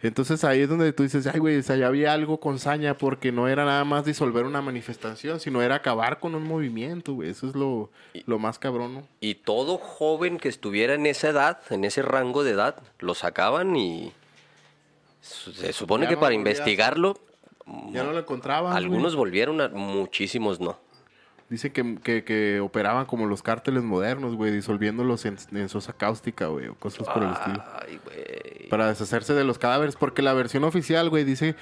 Entonces 0.02 0.45
ahí 0.45 0.62
es 0.62 0.70
donde 0.70 0.93
tú 0.93 1.04
dices, 1.04 1.28
ay, 1.28 1.39
güey, 1.39 1.58
o 1.58 1.64
sea, 1.64 1.76
ya 1.76 1.88
había 1.88 2.14
algo 2.14 2.39
con 2.39 2.58
saña 2.58 2.97
porque 2.97 3.34
no 3.34 3.50
era 3.50 3.66
nada 3.66 3.84
más 3.84 4.06
disolver 4.06 4.45
una 4.45 4.62
manifestación, 4.62 5.41
sino 5.41 5.62
era 5.62 5.76
acabar 5.76 6.20
con 6.20 6.36
un 6.36 6.43
movimiento, 6.43 7.16
güey. 7.16 7.30
Eso 7.30 7.47
es 7.50 7.56
lo, 7.56 7.89
lo 8.26 8.39
más 8.39 8.60
cabrón, 8.60 8.93
¿no? 8.93 9.04
Y 9.20 9.36
todo 9.36 9.78
joven 9.78 10.38
que 10.38 10.47
estuviera 10.47 10.93
en 10.93 11.06
esa 11.06 11.30
edad, 11.30 11.60
en 11.70 11.84
ese 11.84 12.02
rango 12.02 12.45
de 12.45 12.52
edad, 12.52 12.82
lo 13.00 13.14
sacaban 13.14 13.76
y 13.76 14.14
se 15.20 15.74
supone 15.74 16.06
Ya 16.06 16.10
que 16.10 16.16
no 16.16 16.22
para 16.22 16.34
investigarlo, 16.34 17.20
Ya 17.91 18.04
no 18.04 18.14
lo 18.14 18.20
encontraban. 18.20 18.76
algunos 18.78 19.18
volvieron, 19.18 19.60
a, 19.60 19.68
muchísimos 19.68 20.62
no. 20.62 20.80
Dicen 21.50 21.74
que, 21.74 21.97
que, 22.04 22.24
que 22.24 22.60
operaban 22.60 23.06
como 23.06 23.26
los 23.26 23.41
cárteles 23.41 23.82
modernos, 23.84 24.36
güey, 24.36 24.52
disolviéndolos 24.52 25.26
en, 25.26 25.38
en 25.52 25.68
sosa 25.68 25.93
cáustica, 25.93 26.45
güey, 26.45 26.68
o 26.68 26.76
cosas 26.76 27.08
por 27.08 27.24
el 27.24 27.32
estilo. 27.32 27.64
Ay, 27.74 28.00
güey. 28.06 28.70
Para 28.70 28.88
deshacerse 28.88 29.34
de 29.34 29.43
los 29.43 29.58
cadáveres, 29.58 29.95
porque 29.95 30.22
la 30.22 30.34
versión 30.34 30.64
oficial, 30.64 31.10
güey, 31.10 31.24
dice... 31.24 31.56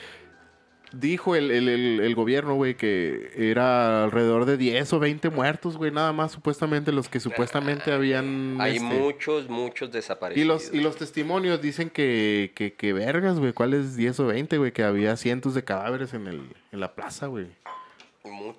Dijo 0.93 1.35
el, 1.35 1.51
el, 1.51 1.67
el, 1.67 1.99
el 1.99 2.15
gobierno, 2.15 2.55
güey, 2.55 2.75
que 2.75 3.33
era 3.35 4.05
alrededor 4.05 4.45
de 4.45 4.55
10 4.55 4.93
o 4.93 4.99
20 4.99 5.29
muertos, 5.31 5.75
güey, 5.75 5.91
nada 5.91 6.13
más, 6.13 6.31
supuestamente, 6.31 6.93
los 6.93 7.09
que 7.09 7.19
supuestamente 7.19 7.91
habían... 7.91 8.55
Hay 8.61 8.77
este, 8.77 8.85
muchos, 8.85 9.49
muchos 9.49 9.89
y 9.89 9.91
desaparecidos. 9.91 10.47
los, 10.47 10.73
y 10.73 10.79
los 10.79 10.95
testimonios 10.95 11.61
dicen 11.61 11.89
que, 11.89 12.53
que, 12.55 12.73
que 12.73 12.93
vergas, 12.93 13.38
güey, 13.38 13.51
¿cuáles 13.51 13.97
10 13.97 14.21
o 14.21 14.27
20, 14.27 14.57
güey? 14.59 14.71
Que 14.71 14.83
había 14.83 15.17
cientos 15.17 15.53
de 15.55 15.65
cadáveres 15.65 16.13
en, 16.13 16.27
el, 16.27 16.55
en 16.71 16.79
la 16.79 16.95
plaza, 16.95 17.27
güey. 17.27 17.47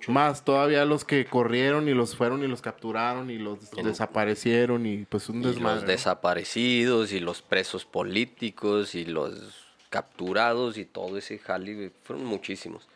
Más 0.07 0.43
todavía 0.43 0.83
los 0.85 1.05
que 1.05 1.25
corrieron 1.25 1.87
y 1.87 1.93
los 1.93 2.15
fueron 2.15 2.43
y 2.43 2.47
los 2.47 2.61
capturaron 2.61 3.29
y 3.29 3.37
los 3.37 3.59
En- 3.77 3.85
desaparecieron 3.85 4.85
y 4.85 5.05
pues 5.05 5.29
un 5.29 5.41
Y 5.43 5.45
desmadre. 5.47 5.75
los 5.81 5.85
desaparecidos 5.87 7.11
y 7.11 7.19
los 7.19 7.41
presos 7.41 7.85
políticos 7.85 8.95
y 8.95 9.05
los 9.05 9.65
capturados 9.89 10.77
y 10.77 10.85
todo 10.85 11.17
ese 11.17 11.39
güey, 11.75 11.91
fueron 12.03 12.25
muchísimos. 12.25 12.87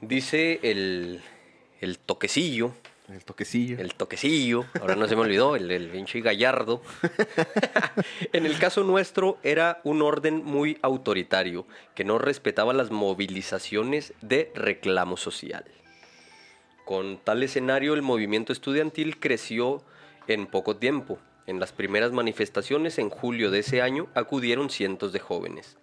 Dice 0.00 0.60
el, 0.62 1.20
el 1.80 1.98
toquecillo, 1.98 2.72
El 3.08 3.24
toquecillo. 3.24 3.78
el 3.78 3.94
toquecillo, 3.94 4.66
ahora 4.80 4.94
no 4.94 5.08
se 5.08 5.16
me 5.16 5.22
olvidó, 5.22 5.56
el, 5.56 5.70
el 5.70 5.88
pinche 5.88 6.20
gallardo. 6.20 6.82
en 8.32 8.44
el 8.44 8.58
caso 8.58 8.84
nuestro 8.84 9.38
era 9.42 9.80
un 9.84 10.02
orden 10.02 10.44
muy 10.44 10.78
autoritario 10.82 11.66
que 11.94 12.04
no 12.04 12.18
respetaba 12.18 12.74
las 12.74 12.90
movilizaciones 12.90 14.12
de 14.20 14.52
reclamo 14.54 15.16
social. 15.16 15.64
Con 16.84 17.18
tal 17.18 17.42
escenario, 17.42 17.94
el 17.94 18.02
movimiento 18.02 18.52
estudiantil 18.52 19.18
creció 19.18 19.82
en 20.26 20.46
poco 20.46 20.76
tiempo. 20.76 21.18
En 21.46 21.60
las 21.60 21.72
primeras 21.72 22.12
manifestaciones, 22.12 22.98
en 22.98 23.08
julio 23.10 23.50
de 23.50 23.60
ese 23.60 23.80
año, 23.82 24.08
acudieron 24.14 24.70
cientos 24.70 25.12
de 25.12 25.18
jóvenes. 25.18 25.78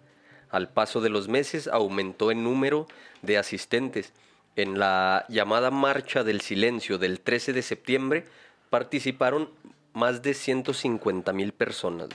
Al 0.50 0.68
paso 0.68 1.00
de 1.00 1.08
los 1.08 1.28
meses, 1.28 1.66
aumentó 1.66 2.30
el 2.30 2.42
número 2.42 2.86
de 3.22 3.38
asistentes. 3.38 4.12
En 4.56 4.78
la 4.78 5.26
llamada 5.28 5.70
Marcha 5.70 6.24
del 6.24 6.40
Silencio 6.40 6.96
del 6.96 7.20
13 7.20 7.52
de 7.52 7.62
septiembre, 7.62 8.24
participaron 8.70 9.50
más 9.92 10.22
de 10.22 10.32
150 10.32 11.32
mil 11.34 11.52
personas. 11.52 12.08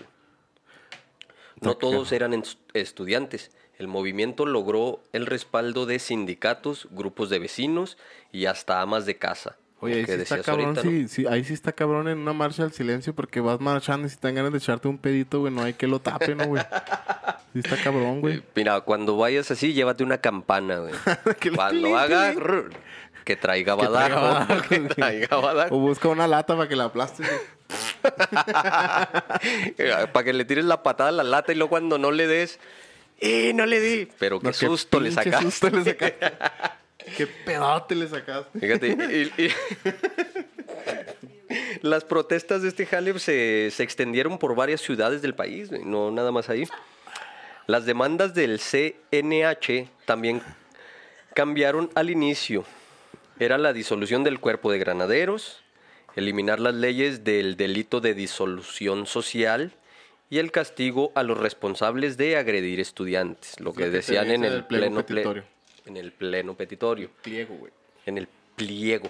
No 1.59 1.77
todos 1.77 2.11
eran 2.11 2.43
estudiantes. 2.73 3.51
El 3.77 3.87
movimiento 3.87 4.47
logró 4.47 5.01
el 5.13 5.27
respaldo 5.27 5.85
de 5.85 5.99
sindicatos, 5.99 6.87
grupos 6.91 7.29
de 7.29 7.39
vecinos 7.39 7.97
y 8.31 8.47
hasta 8.47 8.81
amas 8.81 9.05
de 9.05 9.17
casa. 9.17 9.57
Oye, 9.81 9.95
ahí 9.95 10.05
sí 10.05 10.11
está 10.13 10.41
cabrón, 10.43 10.65
ahorita, 10.77 10.83
¿no? 10.83 10.89
sí, 10.91 11.07
sí, 11.07 11.25
ahí 11.27 11.43
sí 11.43 11.53
está 11.53 11.71
cabrón 11.71 12.07
en 12.07 12.19
una 12.19 12.33
marcha 12.33 12.63
al 12.63 12.71
silencio 12.71 13.13
porque 13.15 13.41
vas 13.41 13.59
marchando 13.59 14.07
y 14.07 14.09
si 14.11 14.15
te 14.17 14.27
dan 14.27 14.35
ganas 14.35 14.51
de 14.51 14.59
echarte 14.59 14.87
un 14.87 14.97
pedito, 14.99 15.39
güey, 15.39 15.51
no 15.53 15.63
hay 15.63 15.73
que 15.73 15.87
lo 15.87 15.99
tape, 15.99 16.35
¿no, 16.35 16.45
güey? 16.45 16.63
Sí 17.53 17.59
está 17.59 17.75
cabrón, 17.77 18.21
güey. 18.21 18.37
Eh, 18.37 18.43
Mira, 18.55 18.79
cuando 18.81 19.17
vayas 19.17 19.49
así, 19.51 19.73
llévate 19.73 20.03
una 20.03 20.19
campana, 20.19 20.77
güey. 20.79 20.93
Le 21.41 21.51
cuando 21.51 21.97
haga, 21.97 22.31
rrr, 22.33 22.69
que 23.25 23.35
traiga 23.35 23.75
badajo. 23.75 24.61
Que 24.69 24.79
traiga 24.81 25.37
badajo. 25.37 25.75
O 25.75 25.79
busca 25.79 26.07
una 26.07 26.27
lata 26.27 26.55
para 26.55 26.69
que 26.69 26.75
la 26.75 26.85
aplastes. 26.85 27.27
Para 30.11 30.23
que 30.23 30.33
le 30.33 30.45
tires 30.45 30.65
la 30.65 30.83
patada 30.83 31.09
a 31.09 31.13
la 31.13 31.23
lata 31.23 31.51
y 31.51 31.55
luego 31.55 31.69
cuando 31.69 31.97
no 31.97 32.11
le 32.11 32.27
des, 32.27 32.59
¡eh, 33.19 33.53
no 33.53 33.65
le 33.65 33.79
di! 33.79 34.07
Pero 34.19 34.39
qué 34.39 34.45
No, 34.47 34.51
qué 34.51 34.57
susto 34.57 34.99
le 34.99 35.09
pinche 35.09 35.23
sacaste. 35.25 35.45
susto 35.45 35.69
le 35.69 35.83
sacaste. 35.83 36.31
Qué 37.17 37.27
pedote 37.27 37.95
le 37.95 38.07
sacaste. 38.07 38.59
Fíjate, 38.59 38.87
y- 39.37 39.43
y- 39.43 39.51
las 41.81 42.03
protestas 42.03 42.61
de 42.61 42.69
este 42.69 42.85
jale 42.85 43.17
se, 43.19 43.69
se 43.71 43.83
extendieron 43.83 44.37
por 44.37 44.55
varias 44.55 44.81
ciudades 44.81 45.21
del 45.21 45.35
país, 45.35 45.71
no 45.71 46.11
nada 46.11 46.31
más 46.31 46.49
ahí. 46.49 46.63
Las 47.67 47.85
demandas 47.85 48.33
del 48.33 48.59
CNH 48.59 49.87
también 50.05 50.41
cambiaron 51.33 51.89
al 51.95 52.09
inicio. 52.09 52.65
Era 53.39 53.57
la 53.57 53.73
disolución 53.73 54.23
del 54.23 54.39
cuerpo 54.39 54.71
de 54.71 54.79
granaderos, 54.79 55.63
eliminar 56.15 56.59
las 56.59 56.75
leyes 56.75 57.23
del 57.23 57.55
delito 57.57 58.01
de 58.01 58.13
disolución 58.13 59.05
social 59.05 59.71
y 60.29 60.37
el 60.39 60.51
castigo 60.51 61.11
a 61.15 61.23
los 61.23 61.37
responsables 61.37 62.17
de 62.17 62.37
agredir 62.37 62.79
estudiantes, 62.79 63.59
lo 63.59 63.73
que 63.73 63.79
lo 63.81 63.85
que 63.85 63.91
te 63.91 63.97
decían 63.97 64.29
en 64.31 64.43
el 64.45 64.63
pleno 64.65 65.01
ple- 65.01 65.05
petitorio. 65.05 65.43
En 65.85 65.97
el 65.97 66.11
pleno 66.11 66.55
petitorio 66.55 67.09
Pliego, 67.21 67.55
güey. 67.55 67.71
en 68.05 68.17
el 68.17 68.27
pliego. 68.55 69.09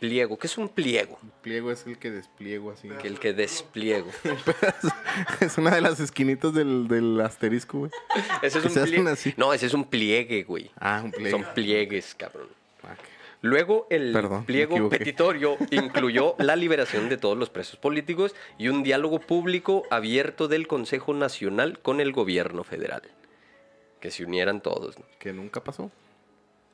Pliego, 0.00 0.36
¿qué 0.38 0.48
es 0.48 0.58
un 0.58 0.68
pliego? 0.68 1.18
Pliego 1.40 1.70
es 1.70 1.86
el 1.86 1.98
que 1.98 2.10
despliego 2.10 2.72
así. 2.72 2.88
El 3.04 3.18
que 3.18 3.32
despliego. 3.32 4.10
es 5.40 5.56
una 5.56 5.74
de 5.74 5.80
las 5.80 6.00
esquinitas 6.00 6.52
del, 6.52 6.88
del 6.88 7.20
asterisco, 7.20 7.78
güey. 7.78 7.90
Ese 8.42 8.58
es 8.58 8.64
un 8.64 8.72
pliegue. 8.82 9.10
así. 9.10 9.34
No, 9.36 9.52
ese 9.54 9.66
es 9.66 9.72
un 9.72 9.84
pliegue, 9.84 10.42
güey. 10.42 10.70
Ah, 10.78 11.00
un 11.02 11.10
pliego. 11.12 11.38
Son 11.38 11.54
pliegues, 11.54 12.14
cabrón. 12.16 12.48
Ah. 12.82 12.96
Luego 13.40 13.86
el 13.90 14.12
Perdón, 14.12 14.44
pliego 14.44 14.88
petitorio 14.88 15.56
incluyó 15.70 16.34
la 16.38 16.56
liberación 16.56 17.08
de 17.08 17.16
todos 17.16 17.36
los 17.38 17.50
presos 17.50 17.76
políticos 17.76 18.34
y 18.58 18.68
un 18.68 18.82
diálogo 18.82 19.20
público 19.20 19.84
abierto 19.90 20.48
del 20.48 20.66
Consejo 20.66 21.14
Nacional 21.14 21.78
con 21.80 22.00
el 22.00 22.12
gobierno 22.12 22.64
federal. 22.64 23.02
Que 24.04 24.10
se 24.10 24.22
unieran 24.22 24.60
todos. 24.60 24.98
¿no? 24.98 25.06
Que 25.18 25.32
nunca 25.32 25.64
pasó. 25.64 25.90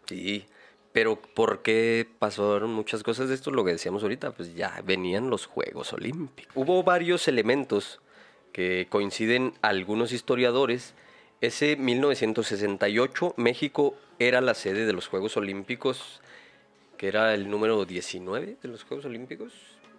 Sí, 0.06 0.46
pero 0.90 1.14
¿por 1.14 1.62
qué 1.62 2.04
pasaron 2.18 2.72
muchas 2.72 3.04
cosas 3.04 3.28
de 3.28 3.36
esto? 3.36 3.52
Lo 3.52 3.64
que 3.64 3.70
decíamos 3.70 4.02
ahorita, 4.02 4.32
pues 4.32 4.56
ya 4.56 4.82
venían 4.84 5.30
los 5.30 5.46
Juegos 5.46 5.92
Olímpicos. 5.92 6.50
Hubo 6.56 6.82
varios 6.82 7.28
elementos 7.28 8.00
que 8.52 8.88
coinciden 8.90 9.52
algunos 9.62 10.10
historiadores 10.10 10.94
Ese 11.40 11.76
1968, 11.76 13.34
México 13.36 13.94
era 14.18 14.40
la 14.40 14.54
sede 14.54 14.84
de 14.84 14.92
los 14.92 15.06
Juegos 15.06 15.36
Olímpicos, 15.36 16.20
que 16.98 17.06
era 17.06 17.32
el 17.32 17.48
número 17.48 17.84
19 17.84 18.56
de 18.60 18.68
los 18.68 18.82
Juegos 18.82 19.06
Olímpicos, 19.06 19.52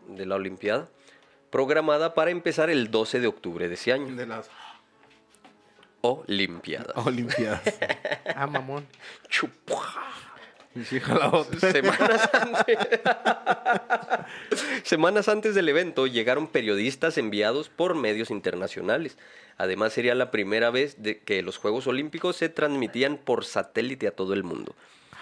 de 0.09 0.25
la 0.25 0.35
Olimpiada, 0.35 0.89
programada 1.49 2.13
para 2.13 2.31
empezar 2.31 2.69
el 2.69 2.91
12 2.91 3.21
de 3.21 3.27
octubre 3.27 3.69
de 3.69 3.75
ese 3.75 3.93
año. 3.93 4.13
De 4.17 4.25
las 4.25 4.49
Olimpiadas. 6.01 7.05
Olimpiadas. 7.05 7.61
ah, 8.35 8.47
mamón. 8.47 8.85
Chupua. 9.29 10.21
Semanas 11.59 12.29
antes, 12.33 12.99
Semanas 14.83 15.27
antes 15.27 15.53
del 15.53 15.67
evento 15.67 16.07
llegaron 16.07 16.47
periodistas 16.47 17.17
enviados 17.17 17.67
por 17.67 17.93
medios 17.93 18.31
internacionales. 18.31 19.17
Además 19.57 19.91
sería 19.91 20.15
la 20.15 20.31
primera 20.31 20.71
vez 20.71 21.03
de 21.03 21.19
que 21.19 21.41
los 21.41 21.57
Juegos 21.57 21.87
Olímpicos 21.87 22.37
se 22.37 22.47
transmitían 22.47 23.17
por 23.17 23.43
satélite 23.43 24.07
a 24.07 24.11
todo 24.11 24.33
el 24.33 24.43
mundo. 24.43 24.73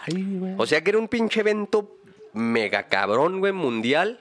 Ay. 0.06 0.56
O 0.58 0.68
sea 0.68 0.84
que 0.84 0.92
era 0.92 1.00
un 1.00 1.08
pinche 1.08 1.40
evento 1.40 1.98
mega 2.34 2.88
cabrón, 2.88 3.40
güey, 3.40 3.52
mundial. 3.52 4.20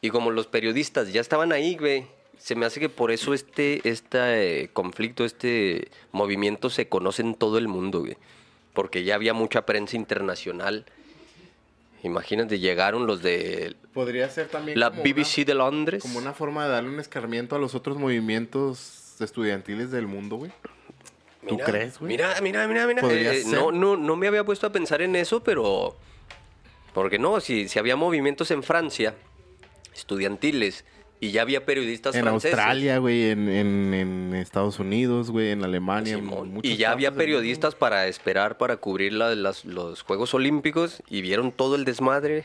Y 0.00 0.10
como 0.10 0.32
los 0.32 0.48
periodistas 0.48 1.12
ya 1.12 1.20
estaban 1.20 1.52
ahí, 1.52 1.76
güey, 1.76 2.06
se 2.38 2.54
me 2.54 2.66
hace 2.66 2.80
que 2.80 2.88
por 2.88 3.10
eso 3.10 3.34
este, 3.34 3.80
este 3.88 4.70
conflicto, 4.72 5.24
este 5.24 5.88
movimiento 6.12 6.70
se 6.70 6.88
conoce 6.88 7.22
en 7.22 7.34
todo 7.34 7.58
el 7.58 7.68
mundo, 7.68 8.00
güey. 8.00 8.16
Porque 8.72 9.04
ya 9.04 9.14
había 9.16 9.34
mucha 9.34 9.66
prensa 9.66 9.96
internacional. 9.96 10.86
Imagínate, 12.02 12.58
llegaron 12.58 13.06
los 13.06 13.22
de 13.22 13.76
Podría 13.94 14.28
ser 14.28 14.48
también 14.48 14.78
la 14.80 14.88
BBC 14.90 15.38
una- 15.42 15.44
de 15.46 15.54
Londres. 15.54 16.02
como 16.02 16.18
una 16.18 16.32
forma 16.32 16.64
de 16.64 16.70
darle 16.72 16.88
un 16.90 16.98
escarmiento 16.98 17.54
a 17.54 17.58
los 17.60 17.74
otros 17.76 17.96
movimientos 17.98 19.20
estudiantiles 19.20 19.90
del 19.92 20.08
mundo, 20.08 20.36
güey. 20.36 20.50
¿Tú 21.46 21.54
Mira, 21.54 21.64
crees, 21.66 21.98
güey? 21.98 22.08
Mira, 22.12 22.34
mira, 22.40 22.66
mira, 22.66 22.86
mira. 22.86 23.02
Eh, 23.12 23.42
no, 23.46 23.70
no, 23.70 23.96
no 23.96 24.16
me 24.16 24.26
había 24.26 24.42
puesto 24.44 24.66
a 24.66 24.72
pensar 24.72 25.02
en 25.02 25.14
eso, 25.16 25.42
pero. 25.44 25.96
Porque 26.94 27.18
no, 27.18 27.40
si, 27.40 27.68
si 27.68 27.78
había 27.78 27.94
movimientos 27.96 28.50
en 28.50 28.62
Francia, 28.62 29.14
estudiantiles, 29.94 30.84
y 31.24 31.30
ya 31.30 31.42
había 31.42 31.64
periodistas 31.64 32.16
En 32.16 32.22
franceses. 32.22 32.58
Australia, 32.58 32.98
güey, 32.98 33.30
en, 33.30 33.48
en, 33.48 33.94
en 33.94 34.34
Estados 34.34 34.80
Unidos, 34.80 35.30
güey, 35.30 35.50
en 35.52 35.62
Alemania. 35.62 36.14
en 36.14 36.58
y 36.64 36.76
ya 36.76 36.90
había 36.90 37.12
periodistas 37.12 37.76
para 37.76 38.08
esperar 38.08 38.58
para 38.58 38.76
cubrir 38.78 39.12
la- 39.12 39.36
las- 39.36 39.64
los 39.64 40.02
Juegos 40.02 40.34
Olímpicos 40.34 41.00
y 41.08 41.22
vieron 41.22 41.52
todo 41.52 41.76
el 41.76 41.84
desmadre. 41.84 42.44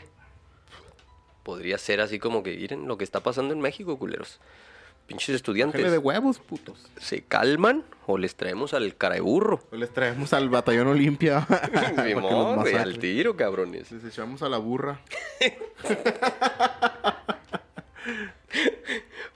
Podría 1.42 1.76
ser 1.76 2.00
así 2.00 2.20
como 2.20 2.44
que, 2.44 2.56
miren 2.56 2.86
lo 2.86 2.96
que 2.98 3.02
está 3.04 3.18
pasando 3.20 3.52
en 3.52 3.60
México, 3.60 3.98
culeros. 3.98 4.38
Pinches 5.08 5.34
estudiantes. 5.34 5.90
De 5.90 5.98
huevos, 5.98 6.38
putos. 6.38 6.86
¿Se 7.00 7.22
calman 7.22 7.82
o 8.06 8.16
les 8.18 8.36
traemos 8.36 8.74
al 8.74 8.94
cara 8.94 9.14
de 9.16 9.22
burro? 9.22 9.60
O 9.72 9.76
les 9.76 9.92
traemos 9.92 10.32
al 10.34 10.50
batallón 10.50 10.86
Olimpia. 10.86 11.44
Simón, 12.06 12.60
güey, 12.60 12.76
al 12.76 12.98
tiro, 13.00 13.34
cabrones. 13.34 13.90
Les 13.90 14.04
echamos 14.04 14.40
a 14.42 14.48
la 14.48 14.58
burra. 14.58 15.00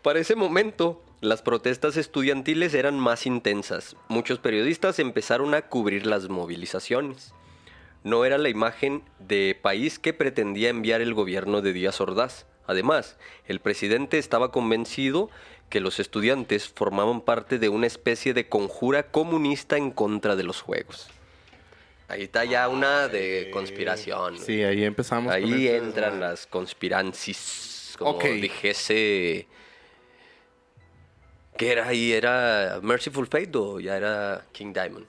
Para 0.03 0.19
ese 0.19 0.35
momento, 0.35 1.03
las 1.21 1.43
protestas 1.43 1.97
estudiantiles 1.97 2.75
eran 2.75 2.99
más 2.99 3.27
intensas. 3.27 3.97
Muchos 4.09 4.39
periodistas 4.39 4.99
empezaron 4.99 5.55
a 5.55 5.63
cubrir 5.63 6.07
las 6.07 6.29
movilizaciones. 6.29 7.33
No 8.05 8.25
era 8.25 8.39
la 8.39 8.49
imagen 8.49 9.03
de 9.21 9.57
país 9.61 9.99
que 9.99 10.13
pretendía 10.13 10.71
enviar 10.71 11.01
el 11.01 11.15
gobierno 11.15 11.61
de 11.61 11.73
Díaz 11.73 12.01
Ordaz. 12.01 12.47
Además, 12.67 13.17
el 13.47 13.61
presidente 13.61 14.19
estaba 14.19 14.51
convencido 14.51 15.31
que 15.69 15.81
los 15.81 16.01
estudiantes 16.01 16.69
formaban 16.69 17.21
parte 17.21 17.59
de 17.59 17.69
una 17.69 17.87
especie 17.87 18.35
de 18.35 18.49
conjura 18.49 19.05
comunista 19.05 19.77
en 19.77 19.91
contra 19.91 20.37
de 20.37 20.43
los 20.43 20.61
juegos. 20.61 21.09
Ahí 22.09 22.25
está 22.25 22.45
ya 22.45 22.69
una 22.69 23.09
de 23.09 23.49
conspiración. 23.51 24.39
Sí, 24.39 24.63
ahí 24.63 24.85
empezamos. 24.85 25.33
Ahí 25.33 25.67
este 25.67 25.77
entran 25.79 26.21
las 26.21 26.47
conspirancies, 26.47 27.39
como 28.05 28.17
Ok. 28.17 28.25
dijese... 28.25 29.47
¿Qué 31.57 31.73
era 31.73 31.87
ahí? 31.89 32.13
¿Era 32.13 32.81
Merciful 32.83 33.27
Fate 33.27 33.51
o 33.57 33.79
ya 33.79 33.97
era 33.97 34.45
King 34.53 34.73
Diamond? 34.73 35.07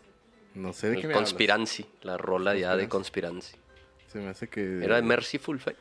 No 0.55 0.73
sé 0.73 0.89
de 0.89 0.95
qué 0.97 1.07
me 1.07 1.13
hablas. 1.13 1.29
Conspiracy, 1.31 1.85
la 2.03 2.17
rola 2.17 2.55
ya 2.55 2.75
de 2.75 2.87
Conspiracy. 2.89 3.55
Se 4.11 4.19
me 4.19 4.29
hace 4.29 4.47
que... 4.49 4.83
¿Era 4.83 4.97
de 4.97 5.01
Merciful 5.01 5.59
Fate? 5.59 5.77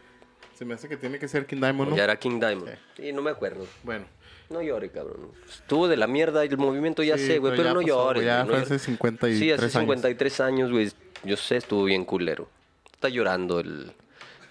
Se 0.55 0.65
me 0.65 0.75
hace 0.75 0.89
que 0.89 0.97
tiene 0.97 1.19
que 1.19 1.29
ser 1.29 1.47
King 1.47 1.59
Diamond, 1.59 1.89
¿O 1.89 1.91
¿no? 1.91 1.97
ya 1.97 2.05
era 2.05 2.17
King 2.19 2.39
Diamond? 2.39 2.71
Sí, 2.97 3.13
no 3.13 3.21
me 3.23 3.31
acuerdo. 3.31 3.67
Bueno. 3.83 4.05
No 4.51 4.63
llore, 4.63 4.91
cabrón. 4.91 5.33
Estuvo 5.49 5.89
de 5.89 5.97
la 5.97 6.07
mierda 6.07 6.45
el 6.45 6.57
movimiento, 6.59 7.03
ya 7.03 7.17
Sí, 7.17 7.27
sé, 7.27 7.39
güey, 7.39 7.53
pero 7.57 7.63
pero, 7.69 7.69
ya 7.69 7.75
no 7.75 7.81
pasó, 7.81 8.05
llores. 8.05 8.25
ya 8.25 8.39
no 8.41 8.45
fue 8.47 8.55
llores. 8.57 8.71
hace 8.71 8.79
53 8.85 9.39
Sí, 9.39 9.51
hace 9.51 9.63
años. 9.65 9.73
53 9.73 10.41
años, 10.41 10.71
güey. 10.71 10.93
Yo 11.25 11.37
sé, 11.37 11.57
estuvo 11.57 11.85
bien 11.85 12.05
culero. 12.05 12.49
Está 12.93 13.09
llorando 13.09 13.61
el 13.61 13.93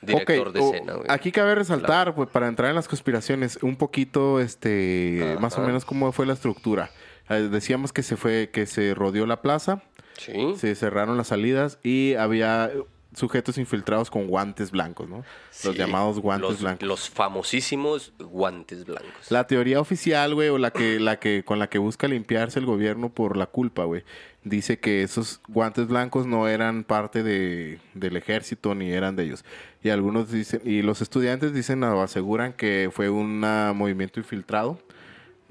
director 0.01 0.47
Ok, 0.49 0.53
de 0.53 0.59
escena, 0.59 0.93
güey. 0.93 1.05
Aquí 1.09 1.31
cabe 1.31 1.55
resaltar, 1.55 2.15
pues, 2.15 2.29
para 2.29 2.47
entrar 2.47 2.69
en 2.69 2.75
las 2.75 2.87
conspiraciones, 2.87 3.59
un 3.61 3.75
poquito, 3.75 4.39
este, 4.39 5.37
más 5.39 5.57
o 5.57 5.61
menos 5.61 5.85
cómo 5.85 6.11
fue 6.11 6.25
la 6.25 6.33
estructura. 6.33 6.89
Eh, 7.29 7.49
decíamos 7.51 7.93
que 7.93 8.03
se 8.03 8.17
fue, 8.17 8.49
que 8.51 8.65
se 8.65 8.93
rodeó 8.93 9.25
la 9.25 9.41
plaza, 9.41 9.83
Sí. 10.17 10.53
se 10.57 10.75
cerraron 10.75 11.17
las 11.17 11.27
salidas 11.27 11.79
y 11.83 12.15
había 12.15 12.71
sujetos 13.15 13.57
infiltrados 13.57 14.09
con 14.09 14.27
guantes 14.27 14.71
blancos, 14.71 15.09
¿no? 15.09 15.23
Los 15.63 15.75
llamados 15.75 16.19
guantes 16.19 16.49
los- 16.51 16.61
blancos. 16.61 16.87
Los 16.87 17.09
famosísimos 17.09 18.13
guantes 18.19 18.85
blancos. 18.85 19.29
La 19.29 19.47
teoría 19.47 19.79
oficial, 19.79 20.33
güey, 20.33 20.49
o 20.49 20.57
la 20.57 20.71
que, 20.71 20.99
la 20.99 21.19
que, 21.19 21.43
con 21.43 21.59
la 21.59 21.67
que 21.67 21.77
busca 21.77 22.07
limpiarse 22.07 22.59
el 22.59 22.65
gobierno 22.65 23.09
por 23.09 23.35
la 23.37 23.47
culpa, 23.47 23.83
güey, 23.83 24.03
dice 24.43 24.79
que 24.79 25.03
esos 25.03 25.41
guantes 25.47 25.87
blancos 25.87 26.25
no 26.25 26.47
eran 26.47 26.83
parte 26.83 27.23
de, 27.23 27.79
del 27.93 28.15
ejército 28.17 28.75
ni 28.75 28.91
eran 28.91 29.15
de 29.15 29.23
ellos. 29.25 29.43
Y 29.83 29.89
algunos 29.89 30.31
dicen, 30.31 30.61
y 30.63 30.81
los 30.81 31.01
estudiantes 31.01 31.53
dicen 31.53 31.83
o 31.83 32.01
aseguran 32.01 32.53
que 32.53 32.89
fue 32.93 33.09
un 33.09 33.39
movimiento 33.75 34.19
infiltrado 34.19 34.79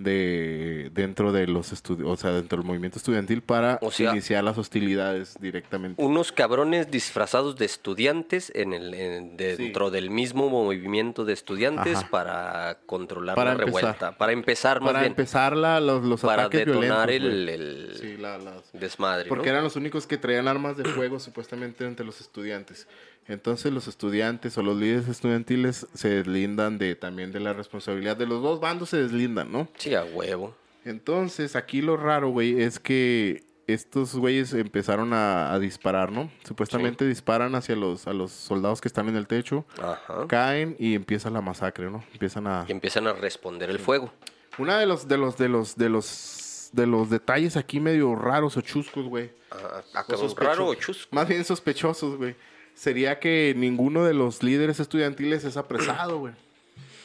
de 0.03 0.91
dentro 0.93 1.33
de 1.33 1.47
los 1.47 1.73
estudios, 1.73 2.09
o 2.11 2.17
sea, 2.17 2.31
dentro 2.33 2.59
del 2.59 2.67
movimiento 2.67 2.99
estudiantil 2.99 3.43
para 3.43 3.79
O 3.83 3.91
sea- 3.91 4.11
iniciar 4.13 4.43
las 4.45 4.59
hostilidades 4.59 5.35
directamente. 5.41 6.03
Unos 6.03 6.33
cabrones 6.33 6.91
disfrazados 6.91 7.57
de 7.57 7.67
estudiantes 7.67 8.51
en 8.55 8.73
el, 8.73 8.95
en- 8.95 9.37
dentro 9.37 9.91
del 9.91 10.11
mismo 10.11 10.49
movimiento 10.49 11.25
de 11.25 11.33
estudiantes 11.33 11.99
Ajá. 11.99 12.09
para 12.11 12.79
controlar 12.87 13.37
Para 13.37 13.55
la 13.55 13.63
empezar. 13.65 13.83
revuelta. 13.83 14.19
Para 14.19 14.33
empezar, 14.33 14.81
más 14.81 14.89
para 14.89 15.01
bien. 15.01 15.13
empezar 15.13 15.57
la- 15.57 15.81
los, 15.81 16.03
los 16.05 16.21
para 16.21 16.45
ataques 16.45 16.67
detonar 16.67 17.09
violentos, 17.09 17.33
el, 17.33 17.49
el 17.49 17.97
Sí, 18.01 18.17
la- 18.17 18.39
las- 18.39 18.73
desmadre. 18.73 19.29
Porque 19.29 19.47
¿no? 19.47 19.53
eran 19.53 19.65
los 19.65 19.77
únicos 19.77 20.07
que 20.07 20.17
traían 20.19 20.49
armas 20.49 20.77
de 20.77 20.85
fuego 20.85 21.19
supuestamente 21.21 21.85
entre 21.85 22.05
los 22.07 22.21
estudiantes. 22.21 22.89
Entonces 23.29 23.73
los 23.73 23.87
estudiantes 23.87 24.59
o 24.59 24.63
los 24.63 24.77
líderes 24.77 25.07
estudiantiles 25.09 25.87
se 25.95 26.09
deslindan 26.09 26.79
de 26.79 26.97
también 26.97 27.31
de 27.33 27.41
la 27.41 27.53
responsabilidad 27.53 28.17
de 28.17 28.27
los 28.27 28.43
dos 28.43 28.61
bandos 28.61 28.89
se 28.91 28.97
deslindan, 28.97 29.53
¿no? 29.53 29.69
Sí, 29.77 29.95
a 29.95 30.05
huevo. 30.05 30.55
Entonces 30.85 31.57
aquí 31.57 31.83
lo 31.83 31.97
raro, 31.97 32.31
güey, 32.31 32.61
es 32.61 32.81
que 32.81 33.45
estos 33.67 34.17
güeyes 34.17 34.53
empezaron 34.53 35.13
a, 35.13 35.53
a 35.53 35.59
disparar, 35.61 36.11
¿no? 36.11 36.29
Supuestamente 36.45 37.07
disparan 37.07 37.55
hacia 37.55 37.77
los 37.77 38.09
a 38.09 38.13
los 38.13 38.33
soldados 38.33 38.81
que 38.81 38.89
están 38.89 39.09
en 39.09 39.15
el 39.15 39.29
techo, 39.29 39.65
Ajá. 39.81 40.27
caen 40.27 40.75
y 40.81 40.95
empieza 40.95 41.31
la 41.31 41.41
masacre, 41.41 41.89
¿no? 41.89 42.03
Empiezan 42.13 42.49
a 42.49 42.65
Y 42.67 42.73
empiezan 42.73 43.07
a 43.07 43.13
responder 43.13 43.71
el 43.71 43.79
fuego. 43.79 44.13
una 44.59 44.79
de 44.81 44.87
los 44.87 45.07
de 45.07 45.19
los 45.19 45.37
de 45.37 45.49
los 45.49 45.77
de 45.77 45.89
los 45.89 46.71
de 46.73 46.87
los 46.87 47.11
detalles 47.11 47.57
aquí 47.57 47.79
medio 47.79 48.15
raros 48.17 48.57
o 48.57 48.61
chuscos, 48.61 49.05
güey. 49.07 49.31
Ah, 49.53 49.83
ah, 49.95 50.05
O 50.09 50.35
raro 50.37 50.67
o 50.69 50.75
chusco. 50.75 51.09
Más 51.15 51.29
bien 51.29 51.45
sospechosos, 51.45 52.17
güey. 52.17 52.35
Sería 52.75 53.19
que 53.21 53.55
ninguno 53.57 54.05
de 54.05 54.15
los 54.15 54.43
líderes 54.43 54.81
estudiantiles 54.81 55.45
es 55.45 55.57
apresado, 55.57 56.19
güey. 56.19 56.33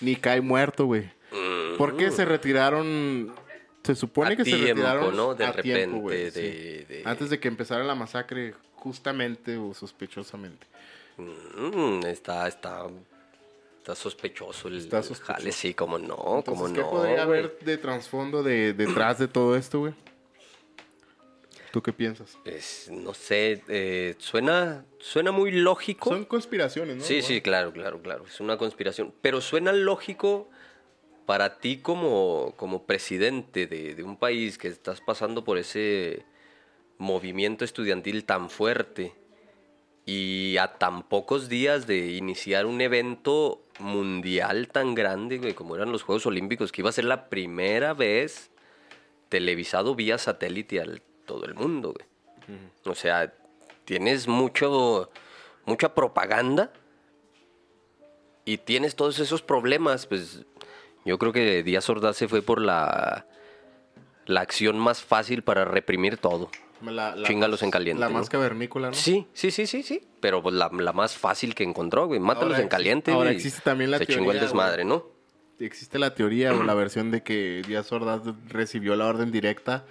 Ni 0.01 0.16
cae 0.16 0.41
muerto, 0.41 0.86
güey. 0.86 1.09
¿Por 1.78 1.97
qué 1.97 2.11
se 2.11 2.24
retiraron? 2.26 3.34
Se 3.84 3.93
supone 3.95 4.32
Mm. 4.32 4.34
A 4.34 4.36
que 4.38 4.45
se 4.49 4.57
retiraron 4.57 5.16
¿no? 5.16 5.36
De 5.36 5.43
a 5.45 5.51
repente, 5.51 5.76
tiempo, 5.78 5.97
güey, 5.99 6.24
de- 6.24 6.32
sí. 6.32 6.41
de- 6.93 7.01
Antes 7.05 7.30
de 7.30 7.39
que 7.39 7.47
empezara 7.47 7.84
la 7.84 7.93
masacre, 7.95 8.53
justamente 8.76 9.57
o 9.57 9.74
sospechosamente. 9.74 10.66
Mm, 11.18 12.05
está, 12.07 12.47
está, 12.47 12.86
está 13.78 13.95
sospechoso 13.95 14.68
el 14.70 14.78
Está 14.78 15.03
sospechoso. 15.03 15.34
jale, 15.34 15.51
sí, 15.51 15.74
como 15.74 15.97
no, 15.99 16.43
como 16.45 16.72
¿qué 16.74 16.82
no. 16.82 16.89
podría 16.89 17.26
güey? 17.26 17.39
haber 17.39 17.59
de 17.59 17.78
trasfondo 17.78 18.41
de, 18.43 18.74
detrás 18.74 19.20
de 19.20 19.28
todo 19.28 19.55
esto, 19.55 19.80
güey? 19.82 19.93
¿Tú 21.76 21.84
qué 21.84 21.91
piensas? 21.91 22.38
No 22.89 23.13
sé, 23.13 23.61
eh, 23.67 24.15
suena, 24.17 24.86
suena 24.97 25.34
muy 25.34 25.51
lógico. 25.51 26.09
Son 26.09 26.23
conspiraciones, 26.23 26.95
¿no? 26.95 27.03
Sí, 27.03 27.21
sí, 27.21 27.41
claro, 27.41 27.73
claro, 27.73 28.01
claro. 28.01 28.23
Es 28.26 28.39
una 28.39 28.55
conspiración. 28.55 29.13
Pero 29.21 29.41
suena 29.41 29.73
lógico 29.73 30.49
para 31.26 31.57
ti 31.57 31.80
como, 31.80 32.53
como 32.55 32.86
presidente 32.86 33.67
de, 33.67 33.93
de 33.93 34.03
un 34.03 34.15
país 34.15 34.57
que 34.57 34.69
estás 34.69 35.01
pasando 35.01 35.43
por 35.43 35.57
ese 35.57 36.23
movimiento 36.97 37.65
estudiantil 37.65 38.23
tan 38.23 38.49
fuerte 38.49 39.13
y 40.05 40.55
a 40.55 40.78
tan 40.78 41.03
pocos 41.03 41.49
días 41.49 41.88
de 41.88 42.13
iniciar 42.13 42.67
un 42.67 42.80
evento 42.80 43.65
mundial 43.80 44.69
tan 44.69 44.95
grande, 44.95 45.53
como 45.55 45.76
eran 45.76 45.91
los 45.91 46.03
Juegos 46.03 46.26
Olímpicos, 46.26 46.71
que 46.71 46.84
iba 46.84 46.89
a 46.89 46.93
ser 46.93 47.03
la 47.03 47.28
primera 47.28 47.93
vez 47.93 48.49
televisado 49.28 49.93
vía 49.93 50.17
satélite 50.17 50.80
al 50.80 51.01
todo 51.26 51.45
el 51.45 51.55
mundo, 51.55 51.93
güey. 51.93 52.59
O 52.86 52.95
sea, 52.95 53.34
tienes 53.86 54.28
mucho, 54.28 55.09
mucha 55.65 55.93
propaganda 55.95 56.71
y 58.45 58.57
tienes 58.59 58.95
todos 58.95 59.19
esos 59.19 59.41
problemas, 59.41 60.05
pues 60.05 60.45
yo 61.03 61.17
creo 61.17 61.34
que 61.34 61.63
Díaz 61.63 61.89
Ordaz 61.89 62.17
se 62.17 62.28
fue 62.28 62.41
por 62.41 62.61
la, 62.61 63.26
la 64.26 64.41
acción 64.41 64.78
más 64.78 65.01
fácil 65.01 65.43
para 65.43 65.65
reprimir 65.65 66.17
todo. 66.17 66.49
La, 66.82 67.15
la 67.15 67.26
Chingalos 67.26 67.61
más- 67.61 67.63
en 67.63 67.71
caliente, 67.71 68.01
La 68.01 68.09
¿no? 68.09 68.15
más 68.19 68.30
cavernícola, 68.30 68.89
¿no? 68.89 68.93
Sí, 68.93 69.28
sí, 69.34 69.49
sí, 69.49 69.65
sí, 69.65 69.82
sí. 69.82 70.07
Pero 70.19 70.43
pues, 70.43 70.53
la, 70.53 70.69
la 70.71 70.93
más 70.93 71.17
fácil 71.17 71.55
que 71.55 71.63
encontró, 71.63 72.05
güey. 72.05 72.19
Mátalos 72.19 72.51
Ahora 72.53 72.61
en 72.61 72.67
caliente, 72.67 73.11
ahora 73.11 73.26
güey. 73.30 73.38
existe 73.38 73.61
también 73.61 73.89
la 73.91 73.97
Se 73.97 74.05
chingó 74.05 74.32
el 74.32 74.38
teoría, 74.38 74.41
desmadre, 74.41 74.86
¿no? 74.86 75.07
Existe 75.57 75.97
la 75.97 76.13
teoría 76.13 76.53
o 76.53 76.61
la 76.63 76.73
versión 76.73 77.11
de 77.11 77.23
que 77.23 77.61
Díaz 77.65 77.91
Ordaz 77.93 78.21
recibió 78.49 78.95
la 78.97 79.07
orden 79.07 79.32
directa 79.32 79.86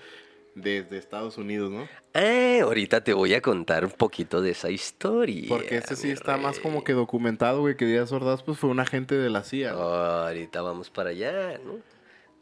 desde 0.55 0.98
Estados 0.98 1.38
Unidos, 1.38 1.70
¿no? 1.70 1.88
Ah, 2.14 2.62
ahorita 2.62 3.02
te 3.02 3.12
voy 3.12 3.34
a 3.34 3.40
contar 3.40 3.84
un 3.84 3.90
poquito 3.90 4.40
de 4.40 4.50
esa 4.50 4.70
historia. 4.70 5.48
Porque 5.48 5.76
este 5.76 5.96
sí 5.96 6.11
está 6.11 6.36
más 6.36 6.59
como 6.61 6.84
que 6.84 6.92
documentado, 6.92 7.61
güey, 7.61 7.76
que 7.76 7.86
Díaz 7.86 8.12
Ordaz 8.12 8.42
pues 8.42 8.59
fue 8.59 8.70
un 8.70 8.80
agente 8.80 9.16
de 9.16 9.30
la 9.30 9.42
CIA. 9.42 9.72
Ahorita 9.72 10.62
vamos 10.62 10.90
para 10.90 11.11
allá, 11.11 11.59
¿no? 11.59 11.78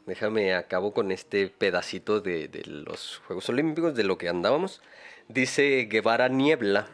Déjame 0.05 0.53
acabo 0.53 0.93
con 0.93 1.11
este 1.11 1.47
pedacito 1.47 2.19
de, 2.19 2.47
de 2.49 2.63
los 2.65 3.21
Juegos 3.25 3.47
Olímpicos, 3.49 3.95
de 3.95 4.03
lo 4.03 4.17
que 4.17 4.29
andábamos. 4.29 4.81
Dice 5.27 5.87
Guevara 5.89 6.27
Niebla. 6.27 6.87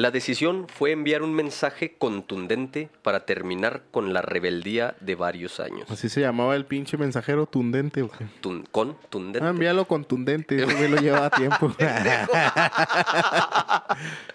La 0.00 0.10
decisión 0.10 0.66
fue 0.66 0.92
enviar 0.92 1.20
un 1.20 1.34
mensaje 1.34 1.94
contundente 1.98 2.88
para 3.02 3.26
terminar 3.26 3.82
con 3.90 4.14
la 4.14 4.22
rebeldía 4.22 4.94
de 5.00 5.14
varios 5.14 5.60
años. 5.60 5.90
Así 5.90 6.08
se 6.08 6.22
llamaba 6.22 6.56
el 6.56 6.64
pinche 6.64 6.96
mensajero 6.96 7.44
tundente, 7.44 8.00
güey. 8.00 8.14
Tun- 8.40 8.66
contundente. 8.70 9.46
Ah, 9.46 9.50
envíalo 9.50 9.84
contundente, 9.84 10.56
ese 10.56 10.74
güey 10.74 10.88
lo 10.88 10.96
llevaba 11.02 11.26
a 11.26 11.30
tiempo. 11.30 11.74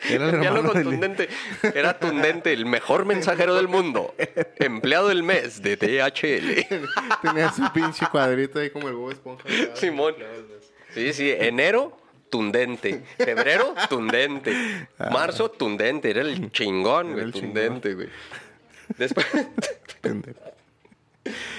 Era 0.07 0.29
Envíalo 0.29 0.61
del- 0.61 0.71
contundente. 0.71 1.29
Era 1.73 1.97
Tundente, 1.97 2.53
el 2.53 2.67
mejor 2.67 3.05
mensajero 3.05 3.55
del 3.55 3.67
mundo. 3.67 4.13
Empleado 4.57 5.07
del 5.07 5.23
mes 5.23 5.63
de 5.63 5.77
DHL. 5.77 6.67
Tenía 7.23 7.51
su 7.51 7.63
pinche 7.73 8.05
cuadrito 8.11 8.59
ahí 8.59 8.69
como 8.69 8.87
el 8.87 8.93
Bob 8.93 9.13
Esponja. 9.13 9.43
Simón. 9.73 10.13
Sí, 10.93 11.11
sí, 11.13 11.31
enero, 11.31 11.97
tundente. 12.29 13.03
Febrero, 13.17 13.73
tundente. 13.89 14.87
Marzo, 15.11 15.49
tundente. 15.49 16.09
Era 16.09 16.21
el 16.21 16.51
chingón, 16.51 17.13
güey. 17.13 17.31
Tundente, 17.31 17.93
güey. 17.93 18.09
Después, 18.97 19.25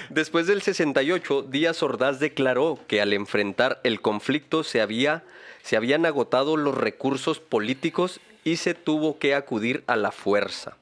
después 0.09 0.47
del 0.47 0.61
68, 0.61 1.43
Díaz 1.43 1.83
Ordaz 1.83 2.19
declaró 2.19 2.79
que 2.87 3.01
al 3.01 3.13
enfrentar 3.13 3.79
el 3.83 4.01
conflicto 4.01 4.63
se, 4.63 4.81
había, 4.81 5.23
se 5.61 5.75
habían 5.75 6.05
agotado 6.05 6.57
los 6.57 6.75
recursos 6.75 7.39
políticos 7.39 8.21
y 8.43 8.57
se 8.57 8.73
tuvo 8.73 9.19
que 9.19 9.35
acudir 9.35 9.83
a 9.87 9.95
la 9.97 10.11
fuerza. 10.11 10.77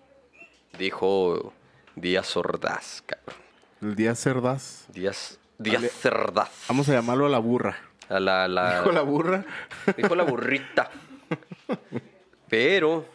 Dijo 0.77 1.53
Díaz 1.95 2.35
Ordaz, 2.37 3.03
cabrón. 3.05 3.45
El 3.81 3.95
día 3.95 4.15
Cerdaz. 4.15 4.85
Díaz, 4.93 5.39
Díaz 5.57 6.05
Ordaz. 6.05 6.49
Vamos 6.67 6.89
a 6.89 6.93
llamarlo 6.93 7.27
la 7.29 7.39
burra. 7.39 7.77
A 8.09 8.19
la, 8.19 8.47
la- 8.47 8.79
Dijo 8.79 8.91
la 8.91 9.01
burra. 9.01 9.45
Dijo 9.97 10.15
la 10.15 10.23
burrita. 10.23 10.91
Pero, 12.49 13.05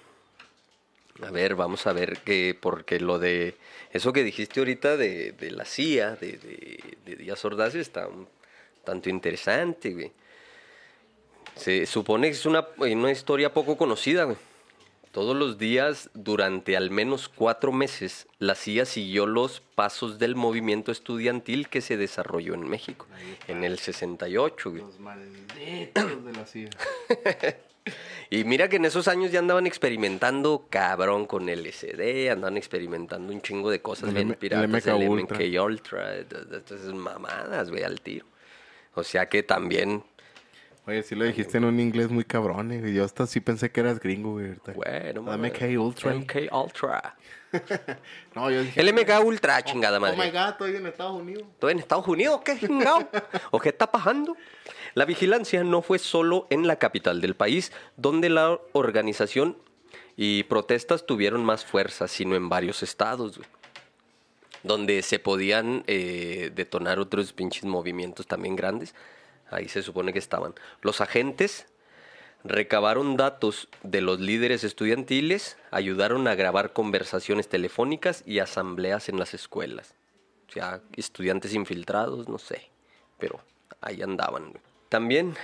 a 1.24 1.30
ver, 1.30 1.54
vamos 1.54 1.86
a 1.86 1.92
ver 1.92 2.18
que, 2.18 2.56
porque 2.60 2.98
lo 3.00 3.18
de 3.18 3.54
eso 3.92 4.12
que 4.12 4.24
dijiste 4.24 4.60
ahorita 4.60 4.96
de, 4.96 5.32
de 5.32 5.50
la 5.50 5.64
CIA, 5.64 6.16
de, 6.16 6.32
de, 6.32 6.80
de 7.04 7.16
Díaz 7.16 7.44
Ordaz, 7.44 7.74
está 7.74 8.08
un 8.08 8.28
tanto 8.84 9.08
interesante, 9.08 9.90
güey. 9.90 10.12
Se 11.56 11.86
supone 11.86 12.28
que 12.28 12.32
es 12.34 12.46
una, 12.46 12.66
una 12.78 13.10
historia 13.12 13.52
poco 13.52 13.76
conocida, 13.76 14.24
güey. 14.24 14.36
Todos 15.12 15.34
los 15.36 15.58
días, 15.58 16.08
durante 16.14 16.76
al 16.76 16.90
menos 16.90 17.28
cuatro 17.28 17.72
meses, 17.72 18.28
la 18.38 18.54
CIA 18.54 18.84
siguió 18.84 19.26
los 19.26 19.60
pasos 19.60 20.18
del 20.20 20.36
movimiento 20.36 20.92
estudiantil 20.92 21.68
que 21.68 21.80
se 21.80 21.96
desarrolló 21.96 22.54
en 22.54 22.68
México, 22.68 23.06
en 23.48 23.64
el 23.64 23.78
68, 23.80 24.70
güey. 24.70 24.82
Los 24.82 25.00
malditos 25.00 26.24
de 26.24 26.32
la 26.32 26.46
CIA. 26.46 26.70
Y 28.28 28.44
mira 28.44 28.68
que 28.68 28.76
en 28.76 28.84
esos 28.84 29.08
años 29.08 29.32
ya 29.32 29.38
andaban 29.40 29.66
experimentando 29.66 30.66
cabrón 30.68 31.24
con 31.26 31.46
LSD, 31.46 32.28
andaban 32.30 32.58
experimentando 32.58 33.32
un 33.32 33.40
chingo 33.40 33.70
de 33.70 33.80
cosas 33.80 34.10
El 34.10 34.14
bien 34.14 34.28
el 34.30 34.36
piratas, 34.36 34.68
MK 34.70 34.86
el 34.88 35.08
Ultra. 35.08 35.38
MK 35.38 35.60
Ultra, 35.64 36.10
de- 36.10 36.24
de 36.24 36.56
estas 36.58 36.82
mamadas, 36.94 37.70
güey, 37.70 37.82
al 37.82 38.00
tiro. 38.02 38.26
O 38.94 39.02
sea 39.02 39.28
que 39.28 39.42
también, 39.42 40.04
Oye, 40.90 41.04
sí 41.04 41.14
lo 41.14 41.24
dijiste 41.24 41.56
en 41.58 41.64
un 41.66 41.78
inglés 41.78 42.10
muy 42.10 42.24
cabrón, 42.24 42.72
eh. 42.72 42.92
Yo 42.92 43.04
hasta 43.04 43.24
sí 43.24 43.38
pensé 43.38 43.70
que 43.70 43.78
eras 43.78 44.00
gringo, 44.00 44.32
güey. 44.32 44.54
bueno, 44.74 45.22
MK 45.22 45.78
Ultra. 45.78 46.12
MK 46.12 46.52
Ultra. 46.52 47.16
No, 48.34 48.50
yo 48.50 48.62
dije... 48.62 48.80
El 48.80 48.92
MK 48.92 49.24
Ultra, 49.24 49.62
chingada 49.62 49.98
Oh 49.98 50.00
my 50.00 50.16
madre. 50.16 50.30
God, 50.32 50.48
estoy 50.50 50.76
en 50.76 50.86
Estados 50.86 51.20
Unidos. 51.20 51.44
¿Estoy 51.52 51.72
en 51.72 51.78
Estados 51.78 52.08
Unidos? 52.08 52.40
¿Qué 52.44 52.58
chingado? 52.58 53.08
¿O 53.52 53.60
qué 53.60 53.68
está 53.68 53.90
pasando? 53.90 54.36
La 54.94 55.04
vigilancia 55.04 55.62
no 55.62 55.80
fue 55.82 56.00
solo 56.00 56.48
en 56.50 56.66
la 56.66 56.76
capital 56.76 57.20
del 57.20 57.36
país, 57.36 57.70
donde 57.96 58.28
la 58.28 58.58
organización 58.72 59.56
y 60.16 60.42
protestas 60.44 61.06
tuvieron 61.06 61.44
más 61.44 61.64
fuerza, 61.64 62.08
sino 62.08 62.34
en 62.34 62.48
varios 62.48 62.82
estados, 62.82 63.38
güey, 63.38 63.48
donde 64.64 65.02
se 65.02 65.20
podían 65.20 65.84
eh, 65.86 66.50
detonar 66.54 66.98
otros 66.98 67.32
pinches 67.32 67.64
movimientos 67.64 68.26
también 68.26 68.56
grandes. 68.56 68.94
Ahí 69.50 69.68
se 69.68 69.82
supone 69.82 70.12
que 70.12 70.18
estaban. 70.18 70.54
Los 70.82 71.00
agentes 71.00 71.66
recabaron 72.44 73.16
datos 73.16 73.68
de 73.82 74.00
los 74.00 74.20
líderes 74.20 74.64
estudiantiles, 74.64 75.58
ayudaron 75.70 76.26
a 76.28 76.34
grabar 76.34 76.72
conversaciones 76.72 77.48
telefónicas 77.48 78.22
y 78.26 78.38
asambleas 78.38 79.08
en 79.08 79.18
las 79.18 79.34
escuelas. 79.34 79.94
O 80.48 80.52
sea, 80.52 80.80
estudiantes 80.96 81.54
infiltrados, 81.54 82.28
no 82.28 82.38
sé, 82.38 82.70
pero 83.18 83.40
ahí 83.80 84.02
andaban. 84.02 84.54
También 84.88 85.34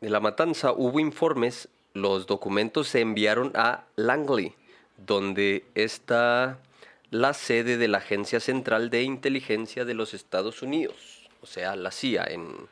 de 0.00 0.10
la 0.10 0.20
matanza 0.20 0.72
hubo 0.72 1.00
informes, 1.00 1.68
los 1.94 2.26
documentos 2.26 2.88
se 2.88 3.00
enviaron 3.00 3.52
a 3.54 3.84
Langley, 3.96 4.54
donde 4.96 5.64
está 5.74 6.58
la 7.10 7.32
sede 7.32 7.78
de 7.78 7.88
la 7.88 7.98
Agencia 7.98 8.40
Central 8.40 8.90
de 8.90 9.02
Inteligencia 9.02 9.84
de 9.84 9.94
los 9.94 10.12
Estados 10.12 10.62
Unidos, 10.62 11.28
o 11.40 11.46
sea, 11.46 11.74
la 11.76 11.90
CIA 11.90 12.24
en 12.24 12.68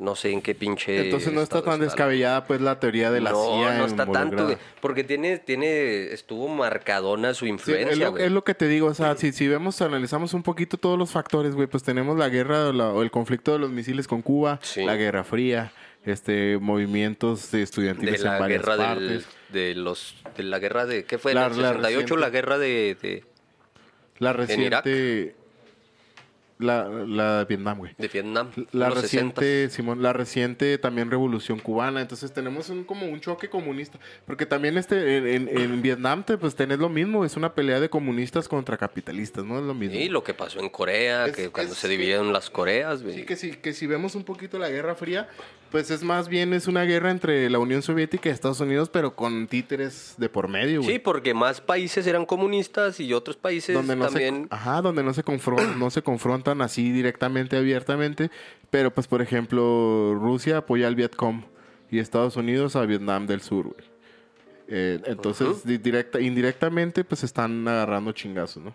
no 0.00 0.16
sé 0.16 0.30
en 0.32 0.40
qué 0.42 0.54
pinche 0.54 1.04
Entonces 1.04 1.32
no 1.32 1.42
está 1.42 1.62
tan 1.62 1.78
descabellada, 1.78 2.44
pues, 2.46 2.60
la 2.60 2.80
teoría 2.80 3.10
de 3.12 3.20
la 3.20 3.30
no, 3.30 3.44
CIA 3.44 3.78
no 3.78 3.84
está 3.86 4.06
tanto, 4.06 4.44
güey, 4.46 4.56
porque 4.80 5.04
tiene 5.04 5.38
tiene 5.38 6.12
estuvo 6.12 6.48
marcadona 6.48 7.34
su 7.34 7.44
Sí, 7.44 7.50
influencia, 7.50 7.92
es, 7.92 7.98
lo, 7.98 8.10
güey. 8.12 8.24
es 8.24 8.32
lo 8.32 8.42
que 8.42 8.54
te 8.54 8.66
digo, 8.66 8.88
o 8.88 8.94
sea, 8.94 9.14
si, 9.16 9.32
si 9.32 9.46
vemos, 9.46 9.80
analizamos 9.82 10.34
un 10.34 10.42
poquito 10.42 10.76
todos 10.78 10.98
los 10.98 11.10
factores, 11.10 11.54
güey, 11.54 11.68
pues 11.68 11.82
tenemos 11.82 12.18
la 12.18 12.28
guerra 12.28 12.68
o, 12.68 12.72
la- 12.72 12.88
o 12.92 13.02
el 13.02 13.10
conflicto 13.10 13.52
de 13.52 13.58
los 13.60 13.70
misiles 13.70 14.08
con 14.08 14.22
Cuba, 14.22 14.58
Sí. 14.62 14.84
la 14.84 14.96
Guerra 14.96 15.22
Fría, 15.22 15.72
este, 16.04 16.56
movimientos 16.58 17.50
de 17.50 17.62
estudiantiles 17.62 18.20
en 18.20 18.26
la 18.26 18.38
varias 18.38 18.62
guerra 18.62 18.76
partes. 18.78 19.08
del, 19.08 19.24
de 19.52 19.74
los 19.74 20.16
de 20.36 20.42
la 20.44 20.58
guerra 20.58 20.86
de 20.86 21.04
qué 21.04 21.18
fue 21.18 21.34
La- 21.34 21.46
en 21.46 21.52
el 21.52 21.60
la 21.62 21.68
68 21.74 22.00
reciente. 22.00 22.20
la 22.20 22.30
guerra 22.30 22.58
de, 22.58 22.96
de, 23.02 23.24
La 24.18 24.30
en 24.30 24.36
reciente... 24.38 25.34
La, 26.60 26.88
la 26.88 27.38
de 27.40 27.44
Vietnam, 27.46 27.78
güey. 27.78 27.92
de 27.98 28.08
Vietnam 28.08 28.50
La 28.72 28.88
los 28.90 28.98
60s. 28.98 29.02
reciente, 29.02 29.70
Simón, 29.70 30.02
la 30.02 30.12
reciente 30.12 30.78
también 30.78 31.10
revolución 31.10 31.58
cubana. 31.58 32.00
Entonces 32.00 32.32
tenemos 32.32 32.68
un, 32.68 32.84
como 32.84 33.06
un 33.06 33.20
choque 33.20 33.48
comunista. 33.48 33.98
Porque 34.26 34.46
también 34.46 34.76
este, 34.78 35.16
en, 35.16 35.48
en- 35.48 35.58
en 35.58 35.82
Vietnam, 35.82 36.22
te, 36.24 36.36
pues 36.38 36.54
tenés 36.54 36.78
lo 36.78 36.88
mismo. 36.88 37.24
Es 37.24 37.36
una 37.36 37.54
pelea 37.54 37.80
de 37.80 37.88
comunistas 37.88 38.46
contra 38.48 38.76
capitalistas, 38.76 39.44
¿no? 39.44 39.58
Es 39.58 39.64
lo 39.64 39.74
mismo. 39.74 39.96
y 39.98 40.08
lo 40.08 40.22
que 40.22 40.34
pasó 40.34 40.60
en 40.60 40.68
Corea 40.68 41.26
Es- 41.26 41.36
que 41.36 41.48
cuando 41.50 41.72
es 41.72 41.78
se 41.78 41.86
que- 41.88 41.92
dividieron 41.92 42.32
las 42.32 42.50
Coreas 42.50 43.02
güey. 43.02 43.14
Sí, 43.16 43.22
que 43.24 43.36
si, 43.36 43.52
que 43.52 43.72
si 43.72 43.86
vemos 43.86 44.14
un 44.14 44.24
poquito 44.24 44.58
la 44.58 44.68
Guerra 44.68 44.94
Fría, 44.94 45.28
pues 45.70 45.90
es 45.92 46.02
más 46.02 46.28
bien 46.28 46.52
es 46.52 46.66
una 46.66 46.82
guerra 46.82 47.10
entre 47.12 47.48
la 47.48 47.58
Unión 47.60 47.80
Soviética 47.82 48.28
y 48.28 48.32
Estados 48.32 48.58
Unidos, 48.60 48.88
pero 48.90 49.14
con 49.14 49.46
títeres 49.46 50.14
de 50.18 50.28
por 50.28 50.48
medio, 50.48 50.82
güey. 50.82 50.94
Sí, 50.94 50.98
porque 50.98 51.32
más 51.32 51.60
países 51.60 52.06
eran 52.08 52.26
comunistas 52.26 52.98
y 52.98 53.12
otros 53.12 53.36
países 53.36 53.74
donde 53.74 53.94
no 53.94 54.06
también 54.06 54.48
se, 54.50 54.54
ajá, 54.54 54.82
donde 54.82 55.04
no 55.04 55.14
se 55.14 55.22
confrontan, 55.22 55.78
no 55.78 55.88
se 55.90 56.02
confrontan 56.50 56.62
así 56.64 56.92
directamente, 56.92 57.56
abiertamente, 57.56 58.30
pero 58.70 58.92
pues 58.92 59.06
por 59.06 59.22
ejemplo 59.22 60.14
Rusia 60.14 60.58
apoya 60.58 60.86
al 60.86 60.94
Vietcong 60.94 61.44
y 61.90 61.98
Estados 61.98 62.36
Unidos 62.36 62.76
a 62.76 62.84
Vietnam 62.86 63.26
del 63.26 63.40
Sur, 63.40 63.66
güey. 63.68 63.90
Eh, 64.72 65.00
entonces 65.06 65.64
directa, 65.64 66.20
indirectamente 66.20 67.02
pues 67.02 67.24
están 67.24 67.66
agarrando 67.66 68.12
chingazos, 68.12 68.62
¿no? 68.62 68.74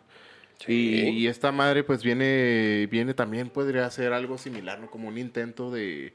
Sí. 0.65 0.73
Y, 1.05 1.09
y 1.09 1.27
esta 1.27 1.51
madre 1.51 1.83
pues 1.83 2.03
viene, 2.03 2.87
viene 2.91 3.13
también 3.13 3.49
podría 3.49 3.89
ser 3.89 4.11
algo 4.13 4.37
similar, 4.37 4.79
¿no? 4.79 4.89
Como 4.89 5.07
un 5.07 5.17
intento 5.17 5.71
de... 5.71 6.13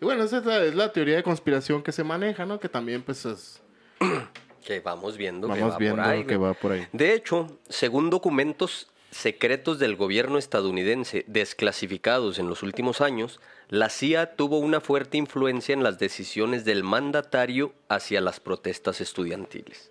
y 0.00 0.04
bueno, 0.04 0.24
esa 0.24 0.38
es 0.38 0.44
la, 0.46 0.64
es 0.64 0.74
la 0.74 0.92
teoría 0.92 1.16
de 1.16 1.22
conspiración 1.22 1.82
que 1.82 1.92
se 1.92 2.04
maneja, 2.04 2.44
¿no? 2.46 2.58
Que 2.60 2.68
también 2.68 3.02
pues 3.02 3.24
es- 3.24 3.62
que 4.66 4.80
vamos 4.80 5.16
viendo 5.16 5.48
que 5.48 5.54
vamos 5.60 5.74
va 5.74 5.78
viendo 5.78 6.02
por 6.02 6.10
ahí, 6.10 6.24
que 6.24 6.36
va 6.36 6.54
por 6.54 6.72
ahí. 6.72 6.86
De 6.92 7.14
hecho, 7.14 7.58
según 7.68 8.10
documentos 8.10 8.88
secretos 9.12 9.78
del 9.78 9.94
gobierno 9.94 10.38
estadounidense 10.38 11.24
desclasificados 11.28 12.38
en 12.38 12.48
los 12.48 12.62
últimos 12.62 13.00
años, 13.00 13.40
la 13.68 13.88
CIA 13.90 14.34
tuvo 14.34 14.58
una 14.58 14.80
fuerte 14.80 15.18
influencia 15.18 15.74
en 15.74 15.82
las 15.82 15.98
decisiones 15.98 16.64
del 16.64 16.82
mandatario 16.82 17.74
hacia 17.88 18.20
las 18.20 18.40
protestas 18.40 19.00
estudiantiles. 19.00 19.90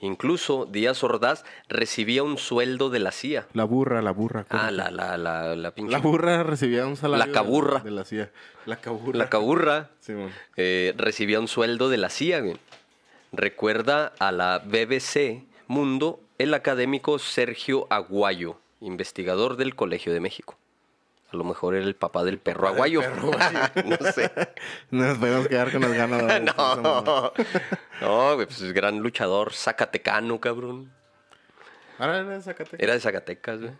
Incluso 0.00 0.66
Díaz 0.66 1.02
Ordaz 1.04 1.44
recibía 1.68 2.22
un 2.22 2.36
sueldo 2.36 2.90
de 2.90 2.98
la 2.98 3.12
CIA. 3.12 3.46
La 3.54 3.64
burra, 3.64 4.02
la 4.02 4.10
burra. 4.10 4.44
Ah, 4.50 4.70
la, 4.70 4.90
la, 4.90 5.16
la, 5.16 5.56
la 5.56 5.70
pinche... 5.74 5.92
La 5.92 5.98
burra 5.98 6.42
recibía 6.42 6.86
un 6.86 6.96
salario. 6.96 7.24
La 7.24 7.32
caburra. 7.32 7.78
De, 7.78 7.90
de 7.90 7.96
la 7.96 8.04
CIA. 8.04 8.30
La 8.66 8.76
caburra. 8.76 9.18
La 9.18 9.30
caburra 9.30 9.90
Sí, 10.00 10.12
eh, 10.56 10.92
recibía 10.98 11.40
un 11.40 11.48
sueldo 11.48 11.88
de 11.88 11.96
la 11.96 12.10
CIA. 12.10 12.42
Recuerda 13.32 14.12
a 14.18 14.32
la 14.32 14.58
BBC 14.58 15.44
Mundo 15.66 16.20
el 16.38 16.54
académico 16.54 17.18
Sergio 17.18 17.86
Aguayo, 17.90 18.58
investigador 18.80 19.56
del 19.56 19.74
Colegio 19.74 20.12
de 20.12 20.20
México. 20.20 20.58
A 21.32 21.36
lo 21.36 21.44
mejor 21.44 21.74
era 21.74 21.84
el 21.84 21.96
papá 21.96 22.24
del 22.24 22.38
perro 22.38 22.68
aguayo. 22.68 23.02
no 23.84 24.12
sé. 24.12 24.30
Nos 24.90 25.18
podemos 25.18 25.48
quedar 25.48 25.72
con 25.72 25.80
las 25.82 25.92
ganas 25.92 26.42
No, 26.56 27.32
no, 28.00 28.36
pues 28.36 28.60
es 28.60 28.72
gran 28.72 29.00
luchador 29.00 29.52
zacatecano, 29.52 30.40
cabrón. 30.40 30.92
Ahora 31.98 32.18
era 32.20 32.28
de 32.28 32.42
Zacatecas. 32.42 32.80
Era 32.80 32.92
de 32.92 33.00
Zacatecas, 33.00 33.60
güey. 33.60 33.72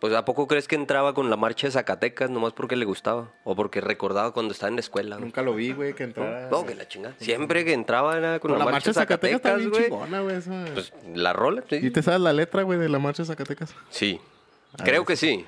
Pues 0.00 0.12
¿a 0.12 0.24
poco 0.24 0.46
crees 0.46 0.68
que 0.68 0.74
entraba 0.74 1.14
con 1.14 1.30
la 1.30 1.36
marcha 1.36 1.66
de 1.66 1.72
Zacatecas 1.72 2.28
nomás 2.28 2.52
porque 2.52 2.76
le 2.76 2.84
gustaba? 2.84 3.32
O 3.44 3.54
porque 3.54 3.80
recordaba 3.80 4.32
cuando 4.32 4.52
estaba 4.52 4.68
en 4.68 4.76
la 4.76 4.80
escuela, 4.80 5.16
güey. 5.16 5.26
Nunca 5.26 5.42
lo 5.42 5.54
vi, 5.54 5.72
güey, 5.72 5.94
que 5.94 6.02
entrara. 6.02 6.48
No, 6.50 6.66
que 6.66 6.74
la 6.74 6.86
chingada. 6.86 7.14
Siempre 7.20 7.64
que 7.64 7.72
entraba 7.72 8.16
era 8.16 8.38
con 8.40 8.58
la, 8.58 8.64
marcha 8.64 8.90
de 8.90 8.94
Zacatecas 8.94 9.66
güey. 9.66 9.84
chingona, 9.84 10.20
güey. 10.20 10.36
esa. 10.36 10.64
Pues 10.74 10.92
la 11.14 11.32
rola, 11.32 11.62
sí. 11.70 11.76
¿Y 11.80 11.90
te 11.90 12.02
sabes 12.02 12.20
la 12.20 12.32
letra, 12.32 12.62
güey, 12.64 12.78
de 12.78 12.88
la 12.88 12.98
marcha 12.98 13.22
de 13.22 13.28
Zacatecas? 13.28 13.74
Sí. 13.88 14.20
Creo 14.82 15.04
que 15.04 15.16
sí. 15.16 15.46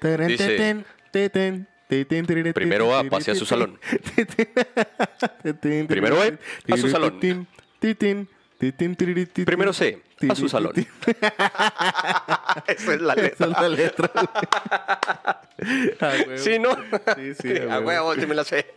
Teren, 0.00 0.28
Dice, 0.28 0.48
teten, 0.48 0.84
teten, 1.10 1.68
teten, 1.88 2.26
tiriri, 2.26 2.52
Primero 2.52 2.94
A, 2.94 3.04
pase 3.04 3.30
a 3.30 3.34
su 3.34 3.46
salón. 3.46 3.78
Primero 5.88 6.18
B, 6.18 6.38
a 6.70 6.76
su 6.76 6.88
salón. 6.90 7.18
Primero 9.46 9.72
C, 9.72 10.02
a 10.28 10.34
su 10.34 10.48
salón. 10.48 10.72
Esa 12.66 12.94
es 12.94 13.00
la 13.00 13.14
Esa 13.14 13.22
letra. 13.22 13.46
es 13.46 13.52
la 13.60 13.68
letra. 13.68 14.10
Güey. 16.26 16.38
Sí, 16.38 16.58
¿no? 16.58 16.76
Sí, 17.16 17.34
sí, 17.40 17.54
A 17.70 17.80
huevo, 17.84 18.14
sí 18.14 18.26
me 18.26 18.34
la 18.34 18.44
sé. 18.44 18.74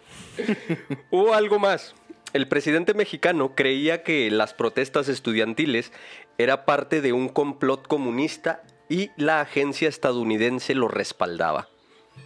Hubo 1.09 1.33
algo 1.33 1.59
más. 1.59 1.95
El 2.33 2.47
presidente 2.47 2.93
mexicano 2.93 3.55
creía 3.55 4.03
que 4.03 4.29
las 4.29 4.53
protestas 4.53 5.09
estudiantiles 5.09 5.91
era 6.37 6.65
parte 6.65 7.01
de 7.01 7.13
un 7.13 7.29
complot 7.29 7.87
comunista 7.87 8.61
y 8.89 9.09
la 9.17 9.41
agencia 9.41 9.89
estadounidense 9.89 10.75
lo 10.75 10.87
respaldaba. 10.87 11.69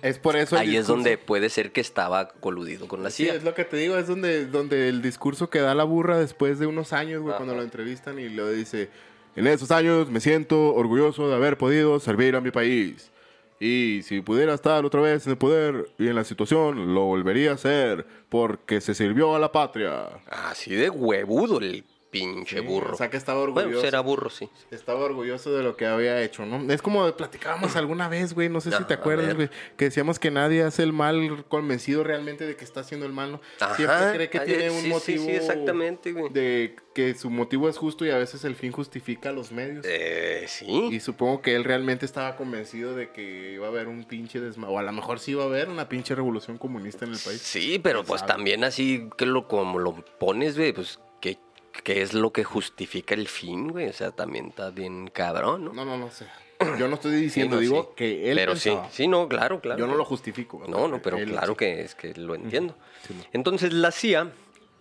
Es 0.02 0.18
por 0.18 0.36
eso 0.36 0.58
Ahí 0.58 0.76
es 0.76 0.88
donde 0.88 1.18
puede 1.18 1.50
ser 1.50 1.72
que 1.72 1.82
estaba 1.82 2.30
coludido 2.30 2.88
con 2.88 3.04
la 3.04 3.12
Sí, 3.12 3.26
CIA. 3.26 3.36
es 3.36 3.44
lo 3.44 3.54
que 3.54 3.66
te 3.66 3.78
digo, 3.78 3.98
es 3.98 4.08
donde, 4.08 4.48
donde 4.48 4.90
el 4.90 5.02
discurso 5.02 5.50
que 5.50 5.60
da 5.60 5.76
la 5.76 5.84
burra 5.84 6.18
después 6.18 6.58
de 6.60 6.66
unos 6.66 6.92
años, 6.94 7.22
güey, 7.22 7.36
cuando 7.36 7.54
lo 7.56 7.62
entrevistan 7.62 8.18
y 8.18 8.30
lo 8.30 8.50
dice, 8.50 8.90
en 9.36 9.46
esos 9.48 9.70
años 9.72 10.10
me 10.10 10.20
siento 10.20 10.74
orgulloso 10.74 11.30
de 11.30 11.36
haber 11.36 11.58
podido 11.58 12.00
servir 12.00 12.36
a 12.36 12.42
mi 12.42 12.50
país. 12.52 13.12
Y 13.60 14.02
si 14.04 14.22
pudiera 14.22 14.56
estar 14.56 14.84
otra 14.86 15.02
vez 15.02 15.28
en 15.28 15.34
el 15.34 15.38
poder 15.38 15.88
y 16.00 16.08
en 16.08 16.16
la 16.16 16.24
situación, 16.24 16.96
lo 16.96 17.02
volvería 17.02 17.52
a 17.52 17.54
hacer 17.54 18.08
porque 18.28 18.82
se 18.82 18.96
sirvió 18.96 19.36
a 19.36 19.40
la 19.40 19.52
patria. 19.52 20.08
Así 20.28 20.74
de 20.74 20.90
huevudo 20.90 21.60
el 21.60 21.84
pinche 22.12 22.60
Sí, 22.60 22.66
burro. 22.66 22.94
o 22.94 22.98
sea 22.98 23.10
que 23.10 23.18
estaba 23.18 23.40
orgulloso. 23.40 23.68
Bueno, 23.68 23.82
será 23.82 24.02
burro, 24.02 24.30
sí. 24.30 24.50
Estaba 24.70 25.00
orgulloso 25.00 25.56
de 25.56 25.64
lo 25.64 25.76
que 25.78 25.86
había 25.86 26.22
hecho, 26.22 26.46
¿no? 26.46 26.72
Es 26.72 26.82
como 26.82 27.10
platicábamos 27.16 27.76
alguna 27.76 28.10
vez, 28.10 28.34
güey, 28.34 28.50
no 28.50 28.62
sé 28.62 28.72
si 28.72 28.84
te 28.84 28.94
acuerdas, 28.94 29.34
güey, 29.36 29.50
que 29.78 29.86
decíamos 29.86 30.20
que 30.20 30.30
nadie 30.30 30.64
hace 30.64 30.84
el 30.84 30.94
mal 30.94 31.46
convencido 31.48 32.04
realmente 32.04 32.46
de 32.46 32.56
que 32.56 32.66
está 32.66 32.82
haciendo 32.82 33.06
el 33.06 33.14
mal, 33.14 33.32
¿no? 33.32 33.42
Ajá, 33.60 33.76
Siempre 33.76 34.14
cree 34.16 34.30
que 34.30 34.40
ay, 34.40 34.46
tiene 34.46 34.70
sí, 34.70 34.76
un 34.76 34.82
sí, 34.84 34.90
motivo 34.90 35.26
sí, 35.26 35.32
exactamente, 35.32 36.12
güey. 36.12 36.32
de 36.34 36.76
que 36.94 37.16
su 37.16 37.30
motivo 37.30 37.70
es 37.70 37.78
justo 37.78 38.06
y 38.06 38.10
a 38.10 38.18
veces 38.18 38.44
el 38.44 38.56
fin 38.56 38.74
justifica 38.74 39.32
los 39.32 39.54
medios. 39.54 39.86
Eh, 39.88 40.44
sí. 40.48 40.90
Y 40.92 41.00
supongo 41.00 41.42
que 41.42 41.56
él 41.56 41.64
realmente 41.64 42.06
estaba 42.06 42.36
convencido 42.36 42.94
de 42.96 43.12
que 43.12 43.54
iba 43.54 43.68
a 43.68 43.70
haber 43.70 43.88
un 43.88 44.04
pinche 44.04 44.42
desma... 44.42 44.68
O 44.68 44.78
a 44.78 44.84
lo 44.84 44.92
mejor 44.92 45.20
sí 45.20 45.32
iba 45.32 45.44
a 45.44 45.46
haber 45.48 45.70
una 45.70 45.88
pinche 45.88 46.14
revolución 46.16 46.58
comunista 46.58 47.06
en 47.06 47.14
el 47.14 47.20
país. 47.20 47.42
Sí, 47.42 47.80
pero 47.82 48.00
¿Quién 48.00 48.08
pues 48.08 48.20
sabe? 48.20 48.34
también 48.34 48.64
así 48.66 49.10
que 49.18 49.26
lo 49.26 49.48
como 49.48 49.80
lo 49.80 49.94
pones, 50.20 50.58
güey, 50.58 50.74
pues 50.74 51.00
¿qué, 51.84 52.02
es 52.02 52.14
lo 52.14 52.32
que 52.32 52.44
justifica 52.44 53.16
el 53.16 53.28
fin, 53.28 53.70
güey? 53.70 53.88
O 53.88 53.94
sea, 53.94 54.12
también 54.12 54.48
está 54.48 54.70
bien 54.70 55.08
cabrón, 55.08 55.66
¿no? 55.66 55.74
No, 55.74 55.86
no, 55.86 55.98
no 55.98 56.10
sé. 56.12 56.26
Yo 56.78 56.88
no 56.88 56.96
estoy 56.96 57.12
diciendo, 57.14 57.56
no, 57.56 57.62
digo 57.62 57.84
sí. 57.84 57.90
que 57.96 58.32
él 58.32 58.38
Pero 58.38 58.54
pensaba. 58.54 58.86
sí, 58.90 59.04
sí, 59.04 59.08
no, 59.08 59.28
claro, 59.28 59.60
claro. 59.62 59.80
Yo 59.80 59.88
no 59.88 59.96
lo 59.96 60.06
justifico. 60.06 60.64
No, 60.68 60.88
no, 60.88 61.02
pero 61.02 61.18
Él 61.18 61.32
claro 61.32 61.54
sí. 61.54 61.58
que 61.58 61.82
es 61.82 61.96
que 61.96 62.14
lo 62.14 62.36
entiendo. 62.36 62.76
No. 63.10 63.16
Entonces 63.34 63.74
la 63.74 63.92
CIA 63.92 64.32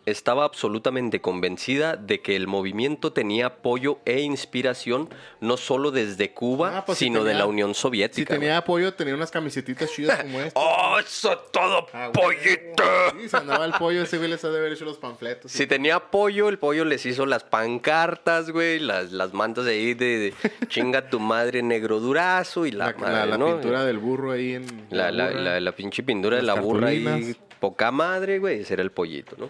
estaba 0.06 0.44
absolutamente 0.44 1.20
convencida 1.20 1.96
de 1.96 2.20
que 2.20 2.34
el 2.36 2.46
movimiento 2.46 3.12
tenía 3.12 3.46
apoyo 3.46 3.98
e 4.04 4.20
inspiración 4.20 5.08
no 5.40 5.56
solo 5.56 5.90
desde 5.90 6.32
Cuba, 6.32 6.78
Ah, 6.78 6.84
pues 6.84 6.98
si 6.98 7.04
sino 7.06 7.22
de 7.24 7.34
la 7.34 7.46
Unión 7.46 7.74
Si 7.74 7.80
Soviética. 7.82 8.34
tenía 8.34 8.56
apoyo, 8.56 8.94
tenía 8.94 9.14
unas 9.14 9.30
camisetitas 9.30 9.90
chidas 9.92 10.22
como 10.22 10.40
esta. 10.40 10.58
¡Oh, 10.58 10.98
eso 10.98 11.36
todo, 11.52 11.86
Ah, 11.92 12.10
pollito! 12.12 12.82
Sí, 13.20 13.28
se 13.28 13.36
andaba 13.36 13.64
el 13.66 13.72
pollo, 13.72 14.02
ese 14.02 14.18
güey 14.18 14.30
les 14.30 14.44
ha 14.44 14.48
de 14.50 14.58
haber 14.58 14.72
hecho 14.72 14.84
los 14.84 14.98
panfletos. 14.98 15.52
Si 15.52 15.66
tenía 15.66 15.96
apoyo, 15.96 16.48
el 16.48 16.58
pollo 16.58 16.84
les 16.84 17.04
hizo 17.06 17.26
las 17.26 17.44
pancartas, 17.44 18.50
güey, 18.50 18.78
las, 18.78 19.12
las 19.12 19.32
mantas 19.34 19.66
ahí 19.66 19.94
de, 19.94 20.18
de 20.18 20.34
chinga 20.68 21.08
tu 21.10 21.20
madre 21.20 21.62
negro 21.62 22.00
durazo 22.00 22.66
y 22.66 22.70
la, 22.72 22.86
la, 22.86 22.92
la- 22.92 22.98
madre, 22.98 23.26
la 23.30 23.38
¿no? 23.38 23.46
pintura 23.54 23.84
del 23.84 23.98
burro 23.98 24.32
ahí 24.32 24.54
en. 24.54 24.66
La, 24.90 25.10
la, 25.10 25.28
burra. 25.28 25.40
la- 25.40 25.60
la 25.60 25.72
pinche 25.72 26.02
pintura 26.02 26.36
de 26.36 26.42
la 26.42 26.54
burra 26.54 26.86
cartulinas. 26.88 27.36
poca 27.60 27.90
madre, 27.90 28.38
güey, 28.38 28.60
ese 28.60 28.74
era 28.74 28.82
el 28.82 28.90
pollito, 28.90 29.36
¿no? 29.38 29.48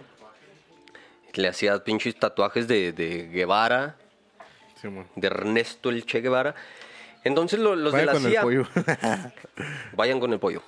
Le 1.33 1.47
hacía 1.47 1.83
pinches 1.83 2.15
tatuajes 2.15 2.67
de, 2.67 2.91
de 2.93 3.27
Guevara, 3.29 3.95
Sí, 4.81 4.87
de 5.15 5.27
Ernesto 5.27 5.89
el 5.89 6.05
Che 6.05 6.21
Guevara. 6.21 6.55
Entonces 7.23 7.59
lo- 7.59 7.75
los 7.75 7.93
de 7.93 8.05
la 8.05 8.13
con 8.13 8.25
el 8.25 8.31
CIA... 8.31 8.41
pollo. 8.41 8.67
Vayan 9.93 10.19
con 10.19 10.33
el 10.33 10.39
pollo. 10.39 10.63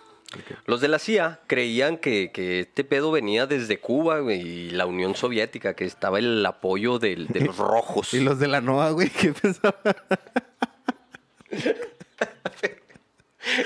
Los 0.65 0.81
de 0.81 0.87
la 0.87 0.97
CIA 0.99 1.39
creían 1.47 1.97
que, 1.97 2.31
que 2.31 2.59
este 2.61 2.83
pedo 2.83 3.11
venía 3.11 3.45
desde 3.47 3.79
Cuba 3.79 4.19
güey, 4.19 4.41
y 4.41 4.69
la 4.71 4.85
Unión 4.87 5.15
Soviética, 5.15 5.75
que 5.75 5.85
estaba 5.85 6.17
el 6.19 6.43
apoyo 6.45 6.97
del- 6.99 7.27
de 7.27 7.41
los 7.41 7.57
rojos. 7.57 8.13
y 8.13 8.19
los 8.19 8.37
de 8.39 8.47
la 8.47 8.61
NOA, 8.61 8.91
güey, 8.91 9.09
¿qué 9.09 9.33
pensaban? 9.33 9.75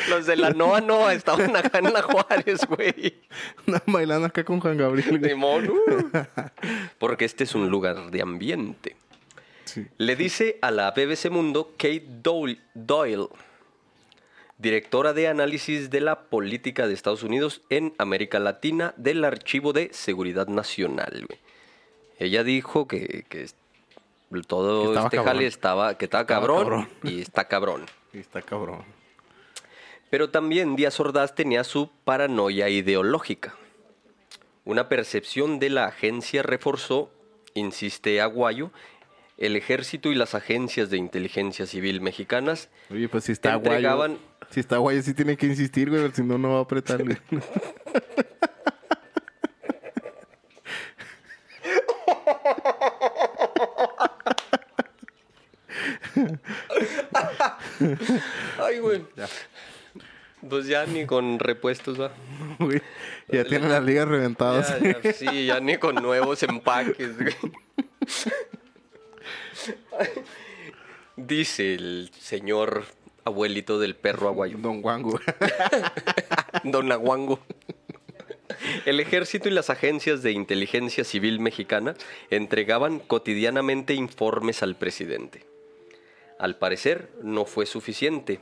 Los 0.10 0.26
de 0.26 0.36
la 0.36 0.50
NOA 0.52 0.82
NOA 0.82 1.14
estaban 1.14 1.56
acá 1.56 1.80
en 1.80 1.94
la 1.94 2.02
Juárez, 2.02 2.66
güey. 2.68 3.16
Andaban 3.68 3.94
bailando 3.94 4.28
acá 4.28 4.44
con 4.44 4.60
Juan 4.60 4.78
Gabriel, 4.78 5.20
güey. 5.20 5.32
Simón, 5.32 5.70
uh. 5.70 6.12
Porque 7.00 7.26
este 7.26 7.44
es 7.44 7.54
un 7.56 7.70
lugar 7.70 8.10
de 8.12 8.22
ambiente. 8.22 8.96
Sí. 9.66 9.86
Le 9.98 10.16
dice 10.16 10.58
a 10.62 10.72
la 10.72 10.92
BBC 10.92 11.30
Mundo 11.30 11.74
Kate 11.78 12.06
Doyle, 12.74 13.28
directora 14.58 15.14
de 15.14 15.28
análisis 15.28 15.90
de 15.90 16.02
la 16.02 16.22
política 16.30 16.88
de 16.88 16.94
Estados 16.94 17.24
Unidos 17.24 17.62
en 17.70 17.94
América 17.98 18.40
Latina 18.40 18.94
del 18.98 19.24
Archivo 19.26 19.74
de 19.74 19.90
Seguridad 19.94 20.48
Nacional. 20.48 21.26
güey. 21.28 21.40
Ella 22.20 22.44
dijo 22.44 22.88
que, 22.88 23.26
que 23.30 23.48
todo 24.48 24.94
Que 24.94 25.00
este 25.00 25.18
cabrón. 25.18 25.26
jale 25.26 25.46
estaba, 25.48 25.98
que 25.98 26.06
estaba, 26.06 26.22
Estaba 26.24 26.40
cabrón, 26.42 26.64
cabrón. 26.64 26.90
y 27.04 27.22
está 27.22 27.48
cabrón. 27.48 27.86
Y 28.14 28.20
está 28.20 28.42
cabrón. 28.42 28.84
Pero 30.10 30.30
también 30.30 30.76
Díaz 30.76 31.00
Ordaz 31.00 31.36
tenía 31.36 31.64
su 31.64 31.90
paranoia 32.06 32.70
ideológica. 32.70 33.56
Una 34.64 34.90
percepción 34.90 35.60
de 35.60 35.70
la 35.70 35.86
agencia 35.86 36.44
reforzó, 36.44 37.10
insiste 37.54 38.22
Aguayo, 38.22 38.72
el 39.38 39.56
ejército 39.56 40.12
y 40.12 40.16
las 40.16 40.34
agencias 40.34 40.90
de 40.90 40.98
inteligencia 40.98 41.66
civil 41.68 42.02
mexicanas 42.02 42.70
Oye, 42.90 43.08
pues 43.08 43.26
si 43.26 43.32
está 43.34 43.54
Entregaban- 43.56 44.18
guayo. 44.18 44.20
Si 44.50 44.60
está 44.62 44.78
guayo, 44.78 45.02
sí 45.02 45.14
tiene 45.14 45.36
que 45.38 45.46
insistir, 45.46 45.90
güey, 45.90 46.10
si 46.14 46.24
no, 46.24 46.38
no 46.38 46.54
va 46.54 46.60
a 46.60 46.62
apretar. 46.62 47.04
güey. 47.04 47.18
Ay, 58.60 58.80
güey. 58.80 59.06
Pues 60.50 60.68
ya 60.68 60.86
ni 60.86 61.06
con 61.06 61.40
repuestos 61.40 62.00
va. 62.00 62.12
Ya 63.30 63.44
tiene 63.44 63.68
las 63.68 63.84
ligas 63.84 64.08
reventadas. 64.08 64.80
Ya, 64.82 65.02
ya, 65.02 65.14
sí, 65.14 65.48
ya 65.48 65.60
ni 65.60 65.78
con 65.78 65.96
nuevos 66.02 66.42
empaques. 66.44 67.12
Dice 71.18 71.74
el 71.74 72.10
señor 72.18 72.86
abuelito 73.26 73.80
del 73.80 73.96
perro 73.96 74.30
aguayo. 74.30 74.58
Don 74.62 74.80
Wango. 74.84 75.20
Don 76.64 76.92
Aguango. 76.92 77.40
El 78.86 79.00
ejército 79.00 79.50
y 79.50 79.52
las 79.52 79.70
agencias 79.70 80.24
de 80.24 80.32
inteligencia 80.32 81.04
civil 81.04 81.40
mexicana 81.40 81.96
entregaban 82.30 83.00
cotidianamente 83.00 83.94
informes 83.94 84.64
al 84.64 84.78
presidente. 84.78 85.46
Al 86.40 86.56
parecer, 86.56 87.10
no 87.22 87.46
fue 87.46 87.66
suficiente, 87.66 88.40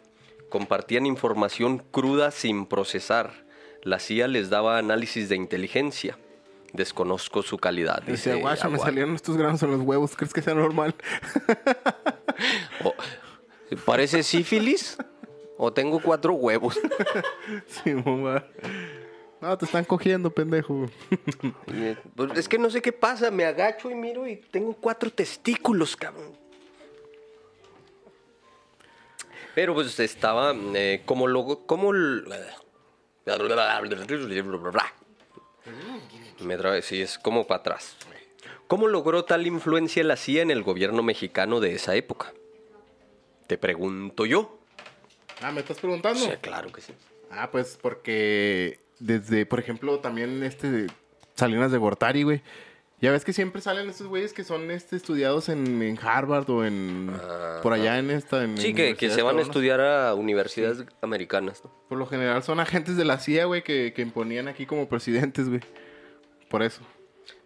compartían 0.50 1.06
información 1.06 1.84
cruda 1.91 2.32
sin 2.32 2.66
procesar. 2.66 3.46
La 3.84 4.00
CIA 4.00 4.28
les 4.28 4.50
daba 4.50 4.78
análisis 4.78 5.30
de 5.30 5.36
inteligencia. 5.36 6.18
Desconozco 6.74 7.41
su 7.41 7.58
calidad. 7.58 8.02
Dice, 8.02 8.32
dice 8.32 8.41
guacha, 8.41 8.68
me 8.68 8.80
salieron 8.80 9.16
estos 9.16 9.38
granos 9.38 9.64
en 9.64 9.72
los 9.72 9.82
huevos. 9.82 10.16
¿Crees 10.16 10.34
que 10.34 10.41
sea 10.41 10.54
normal? 10.54 10.96
¿Parece 13.86 14.24
sífilis? 14.24 14.98
¿O 15.58 15.72
tengo 15.72 16.02
cuatro 16.02 16.34
huevos? 16.34 16.80
sí, 17.68 17.93
mamá. 17.93 18.46
No, 19.41 19.58
te 19.58 19.66
están 19.66 19.86
cogiendo, 19.86 20.32
pendejo. 20.32 20.88
Pues, 22.16 22.38
Es 22.38 22.50
que 22.50 22.58
no 22.58 22.70
sé 22.70 22.82
qué 22.82 22.91
pasa, 22.91 23.32
me 23.32 23.46
agacho 23.46 23.91
y 23.91 23.96
miro 23.96 24.28
y 24.28 24.38
tengo 24.38 24.74
cuatro 24.74 25.12
testículos, 25.12 25.96
cabrón. 25.96 26.38
Pero 29.56 29.74
pues 29.74 29.99
estaba 29.99 30.53
eh, 30.76 31.01
como 31.06 31.28
logo, 31.28 31.66
como... 31.66 31.91
Me 36.41 36.58
trae, 36.58 36.82
sí, 36.82 37.01
es 37.01 37.18
como 37.18 37.47
para 37.47 37.62
atrás. 37.62 37.95
¿Cómo 38.68 38.88
logró 38.88 39.24
tal 39.24 39.47
influencia 39.47 40.03
la 40.03 40.18
CIA 40.18 40.41
en 40.41 40.51
el 40.51 40.62
gobierno 40.62 41.01
mexicano 41.01 41.62
de 41.62 41.74
esa 41.74 41.95
época? 41.95 42.34
Te 43.47 43.58
pregunto 43.58 44.26
yo. 44.26 44.60
Ah, 45.41 45.51
¿me 45.51 45.62
estás 45.62 45.80
preguntando? 45.80 46.20
Sí, 46.20 46.32
claro 46.41 46.72
que 46.72 46.82
sí. 46.82 46.93
Ah, 47.32 47.49
pues 47.51 47.78
porque 47.82 48.80
desde, 48.99 49.45
por 49.45 49.60
ejemplo, 49.60 49.99
también 49.99 50.43
este 50.43 50.88
Salinas 51.36 51.72
de 51.72 51.78
Gortari, 51.78 52.24
güey. 52.24 52.41
Ya 53.02 53.12
ves 53.12 53.26
que 53.26 53.34
siempre 53.34 53.62
salen 53.62 53.89
estos 53.89 54.08
güeyes 54.08 54.32
que 54.32 54.46
son 54.46 54.72
este, 54.72 54.96
estudiados 54.96 55.50
en, 55.50 55.82
en 55.82 56.00
Harvard 56.02 56.50
o 56.50 56.64
en 56.64 57.12
por 57.62 57.74
allá 57.74 58.00
en 58.00 58.10
esta. 58.10 58.41
En 58.43 58.58
Sí, 58.58 58.74
que, 58.74 58.96
que 58.96 59.10
se 59.10 59.22
van 59.22 59.38
a 59.38 59.41
estudiar 59.41 59.82
a 59.82 60.14
universidades 60.16 60.86
americanas, 61.02 61.62
¿no? 61.64 61.72
Por 61.89 61.98
lo 61.98 62.06
general 62.08 62.41
son 62.43 62.62
agentes 62.62 62.96
de 62.96 63.04
la 63.04 63.20
CIA, 63.20 63.43
güey, 63.46 63.64
que, 63.64 63.91
que 63.93 64.02
imponían 64.02 64.48
aquí 64.48 64.66
como 64.66 64.88
presidentes, 64.88 65.50
güey. 65.50 65.60
Por 66.50 66.64
eso. 66.64 66.82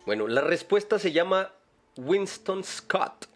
Bueno, 0.06 0.28
la 0.28 0.42
respuesta 0.42 1.00
se 1.00 1.12
llama 1.12 1.52
Winston 1.98 2.64
Scott, 2.64 3.28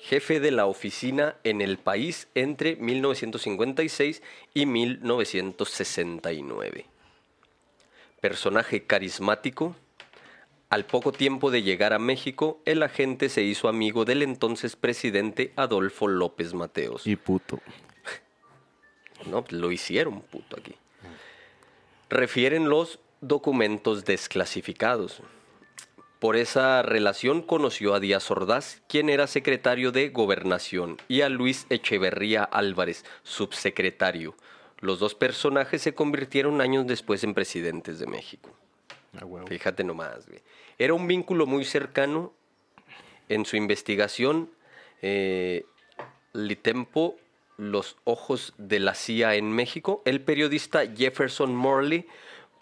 jefe 0.00 0.40
de 0.40 0.50
la 0.50 0.64
oficina 0.66 1.36
en 1.44 1.60
el 1.60 1.76
país 1.78 2.26
entre 2.34 2.76
1956 2.76 4.22
y 4.54 4.64
1969. 4.66 6.86
Personaje 8.20 8.82
carismático, 8.84 9.76
al 10.74 10.86
poco 10.86 11.12
tiempo 11.12 11.52
de 11.52 11.62
llegar 11.62 11.92
a 11.92 12.00
México, 12.00 12.60
el 12.64 12.82
agente 12.82 13.28
se 13.28 13.44
hizo 13.44 13.68
amigo 13.68 14.04
del 14.04 14.22
entonces 14.22 14.74
presidente 14.74 15.52
Adolfo 15.54 16.08
López 16.08 16.52
Mateos. 16.52 17.06
Y 17.06 17.16
puto. 17.16 17.60
No, 19.30 19.42
lo 19.48 19.72
hicieron, 19.72 20.20
puto, 20.20 20.58
aquí. 20.58 20.74
Refieren 22.10 22.68
los 22.68 22.98
documentos 23.22 24.04
desclasificados. 24.04 25.22
Por 26.18 26.36
esa 26.36 26.82
relación 26.82 27.40
conoció 27.40 27.94
a 27.94 28.00
Díaz 28.00 28.30
Ordaz, 28.30 28.82
quien 28.86 29.08
era 29.08 29.26
secretario 29.26 29.92
de 29.92 30.10
Gobernación, 30.10 30.98
y 31.08 31.22
a 31.22 31.30
Luis 31.30 31.66
Echeverría 31.70 32.42
Álvarez, 32.42 33.06
subsecretario. 33.22 34.34
Los 34.80 34.98
dos 34.98 35.14
personajes 35.14 35.80
se 35.80 35.94
convirtieron 35.94 36.60
años 36.60 36.86
después 36.86 37.24
en 37.24 37.32
presidentes 37.32 37.98
de 38.00 38.06
México. 38.06 38.50
Ah. 39.16 39.26
Fíjate 39.46 39.84
nomás, 39.84 40.26
güey. 40.26 40.42
Era 40.78 40.94
un 40.94 41.06
vínculo 41.06 41.46
muy 41.46 41.64
cercano 41.64 42.32
en 43.28 43.44
su 43.44 43.56
investigación. 43.56 44.50
Eh, 45.02 45.64
Litempo, 46.32 47.16
Los 47.56 47.96
Ojos 48.04 48.54
de 48.58 48.80
la 48.80 48.94
CIA 48.94 49.36
en 49.36 49.52
México. 49.52 50.02
El 50.04 50.20
periodista 50.20 50.82
Jefferson 50.86 51.54
Morley 51.54 52.06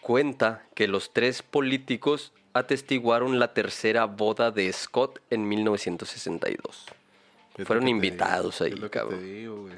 cuenta 0.01 0.65
que 0.75 0.87
los 0.87 1.13
tres 1.13 1.41
políticos 1.41 2.33
atestiguaron 2.53 3.39
la 3.39 3.53
tercera 3.53 4.05
boda 4.05 4.51
de 4.51 4.71
Scott 4.71 5.19
en 5.29 5.47
1962. 5.47 6.85
Es 7.57 7.67
Fueron 7.67 7.87
invitados 7.87 8.59
digo, 8.59 8.65
ahí, 8.65 8.73
es 8.73 8.79
lo 8.79 8.91
que 8.91 8.99
cabrón. 8.99 9.19
te 9.19 9.25
digo, 9.25 9.61
güey. 9.61 9.73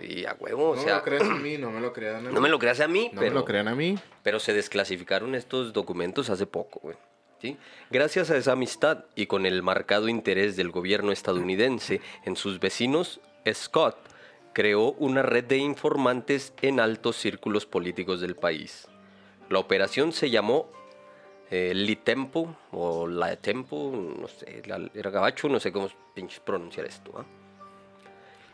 Sí, 0.00 0.26
a 0.26 0.36
huevo, 0.38 0.70
o 0.70 0.76
No 0.76 0.82
me 0.84 0.90
lo 0.90 1.02
creas 1.02 1.22
a 1.22 1.34
mí, 1.36 1.56
no 1.58 1.70
me 1.70 1.80
lo 1.80 1.92
crean 1.92 2.16
a 2.16 2.20
mí. 2.20 2.34
no 2.34 2.40
me 2.40 2.48
lo 2.48 2.58
creas 2.58 2.80
a 2.80 2.88
mí, 2.88 3.10
No 3.12 3.20
pero... 3.20 3.32
me 3.32 3.38
lo 3.40 3.44
crean 3.44 3.68
a 3.68 3.74
mí. 3.74 3.96
Pero 4.24 4.40
se 4.40 4.52
desclasificaron 4.52 5.34
estos 5.34 5.72
documentos 5.72 6.30
hace 6.30 6.46
poco, 6.46 6.80
güey. 6.80 6.96
Gracias 7.90 8.30
a 8.30 8.36
esa 8.36 8.52
amistad 8.52 9.04
y 9.14 9.26
con 9.26 9.46
el 9.46 9.62
marcado 9.62 10.08
interés 10.08 10.56
del 10.56 10.70
gobierno 10.70 11.12
estadounidense 11.12 12.00
en 12.24 12.36
sus 12.36 12.60
vecinos, 12.60 13.20
Scott 13.52 13.96
creó 14.52 14.92
una 14.92 15.22
red 15.22 15.44
de 15.44 15.58
informantes 15.58 16.54
en 16.62 16.80
altos 16.80 17.16
círculos 17.16 17.66
políticos 17.66 18.20
del 18.20 18.36
país. 18.36 18.88
La 19.50 19.58
operación 19.58 20.12
se 20.12 20.30
llamó 20.30 20.70
eh, 21.50 21.72
Litempo 21.74 22.56
o 22.70 23.06
La 23.06 23.36
Tempo, 23.36 23.92
no 23.92 24.28
sé, 24.28 24.62
era 24.94 25.10
gabacho, 25.10 25.48
no 25.48 25.60
sé 25.60 25.72
cómo 25.72 25.90
pronunciar 26.44 26.86
esto. 26.86 27.12
¿ah? 27.18 27.24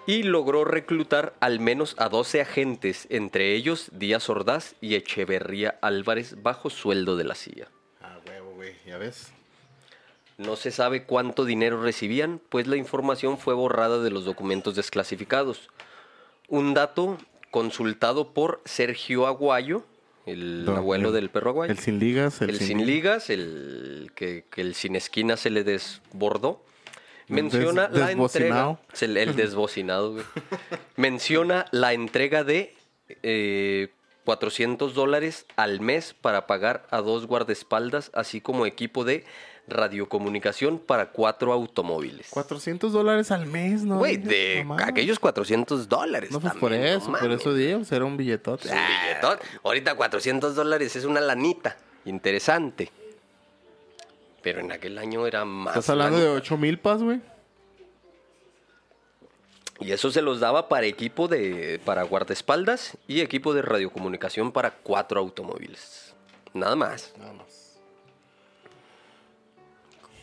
Y 0.07 0.24
logró 0.24 0.64
reclutar 0.64 1.34
al 1.41 1.61
menos 1.61 1.95
a 1.99 2.09
12 2.09 2.41
agentes, 2.41 3.07
entre 3.11 3.55
ellos 3.55 3.91
Díaz 3.93 4.28
Ordaz 4.28 4.74
y 4.80 4.97
Echeverría 4.97 5.78
Álvarez, 5.82 6.43
bajo 6.43 6.70
sueldo 6.70 7.16
de 7.16 7.24
la 7.24 7.34
CIA. 7.34 7.68
Güey. 8.61 8.75
¿Ya 8.87 8.99
ves? 8.99 9.33
No 10.37 10.55
se 10.55 10.71
sabe 10.71 11.05
cuánto 11.05 11.47
dinero 11.47 11.83
recibían, 11.83 12.43
pues 12.51 12.67
la 12.67 12.77
información 12.77 13.39
fue 13.39 13.55
borrada 13.55 14.03
de 14.03 14.11
los 14.11 14.27
documentos 14.27 14.75
desclasificados. 14.77 15.71
Un 16.47 16.75
dato 16.75 17.17
consultado 17.51 18.35
por 18.35 18.61
Sergio 18.67 19.27
Aguayo, 19.27 19.87
el 20.27 20.67
Don- 20.67 20.77
abuelo 20.77 21.09
el- 21.09 21.15
del 21.15 21.31
perro 21.31 21.51
aguayo. 21.53 21.73
El 21.73 21.79
sin 21.79 21.99
ligas, 21.99 22.43
el, 22.43 22.51
El, 22.51 22.59
sin 22.59 22.85
ligas, 22.85 23.31
el 23.31 24.13
que, 24.15 24.45
que 24.51 24.61
el 24.61 24.75
sin 24.75 24.95
esquina 24.95 25.39
se 25.39 25.49
le 25.49 25.65
desbordó. 25.65 26.63
Menciona 27.29 27.89
Des- 27.89 27.99
la 27.99 28.13
entrega. 28.13 28.79
El 29.01 29.37
desbocinado. 29.37 30.17
Menciona 30.97 31.65
la 31.71 31.95
entrega 31.95 32.45
de 32.45 32.75
eh, 33.23 33.89
400 34.31 34.95
dólares 34.95 35.45
al 35.57 35.81
mes 35.81 36.14
para 36.14 36.47
pagar 36.47 36.87
a 36.91 37.01
dos 37.01 37.26
guardaespaldas, 37.26 38.12
así 38.14 38.41
como 38.41 38.64
equipo 38.64 39.03
de 39.03 39.24
radiocomunicación 39.66 40.78
para 40.78 41.11
cuatro 41.11 41.53
automóviles. 41.53 42.28
400 42.31 42.93
dólares 42.93 43.33
al 43.33 43.47
mes, 43.47 43.83
¿no? 43.83 43.99
Güey, 43.99 44.18
de 44.18 44.64
aquellos 44.85 45.18
400 45.18 45.89
dólares. 45.89 46.31
No, 46.31 46.39
pues 46.39 46.53
por 46.55 46.70
también, 46.70 46.93
no 46.93 46.99
eso, 46.99 47.12
por 47.12 47.33
eso 47.33 47.55
digo, 47.55 47.81
era 47.91 48.05
un 48.05 48.16
billetote. 48.16 48.68
Un 48.68 48.78
billetón. 49.03 49.39
Ahorita 49.64 49.97
400 49.97 50.55
dólares 50.55 50.95
es 50.95 51.05
una 51.05 51.20
lanita. 51.20 51.76
Interesante. 52.05 52.93
Pero 54.43 54.61
en 54.61 54.70
aquel 54.70 54.97
año 54.97 55.26
era 55.26 55.45
más. 55.45 55.74
Estás 55.74 55.91
hablando 55.91 56.18
de 56.18 56.26
lanita. 56.26 56.45
8 56.45 56.57
mil 56.57 56.78
pas, 56.78 57.03
güey. 57.03 57.20
Y 59.81 59.93
eso 59.93 60.11
se 60.11 60.20
los 60.22 60.41
daba 60.41 60.68
para 60.68 60.87
equipo 60.87 61.26
de. 61.26 61.81
para 61.85 62.03
guardaespaldas 62.03 62.97
y 63.09 63.20
equipo 63.20 63.55
de 63.55 63.62
radiocomunicación 63.62 64.53
para 64.53 64.72
cuatro 64.72 65.20
automóviles. 65.20 66.14
Nada 66.53 66.76
más. 66.76 67.12
Nada 67.18 67.33
más. 67.33 67.78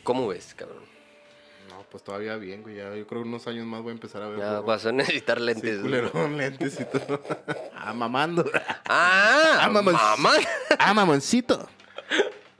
¿Cómo 0.03 0.27
ves, 0.27 0.53
cabrón? 0.55 0.85
No, 1.69 1.83
pues 1.91 2.03
todavía 2.03 2.35
bien, 2.37 2.61
güey. 2.63 2.75
Ya, 2.75 2.95
yo 2.95 3.05
creo 3.07 3.23
que 3.23 3.27
unos 3.27 3.45
años 3.47 3.65
más 3.65 3.81
voy 3.81 3.89
a 3.89 3.93
empezar 3.93 4.21
a 4.21 4.27
ver. 4.29 4.39
Ya 4.39 4.59
vas 4.61 4.85
a 4.85 4.91
necesitar 4.91 5.39
Sí, 5.39 5.43
lentes. 5.45 5.81
culerón, 5.81 6.37
lentes 6.37 6.79
y 6.79 6.85
todo. 6.85 7.21
ah, 7.75 7.93
mamando. 7.93 8.45
¡Ah! 8.87 9.59
Ah, 9.63 9.69
mamá. 9.69 9.99
ah, 10.79 10.93
mamoncito. 10.93 11.67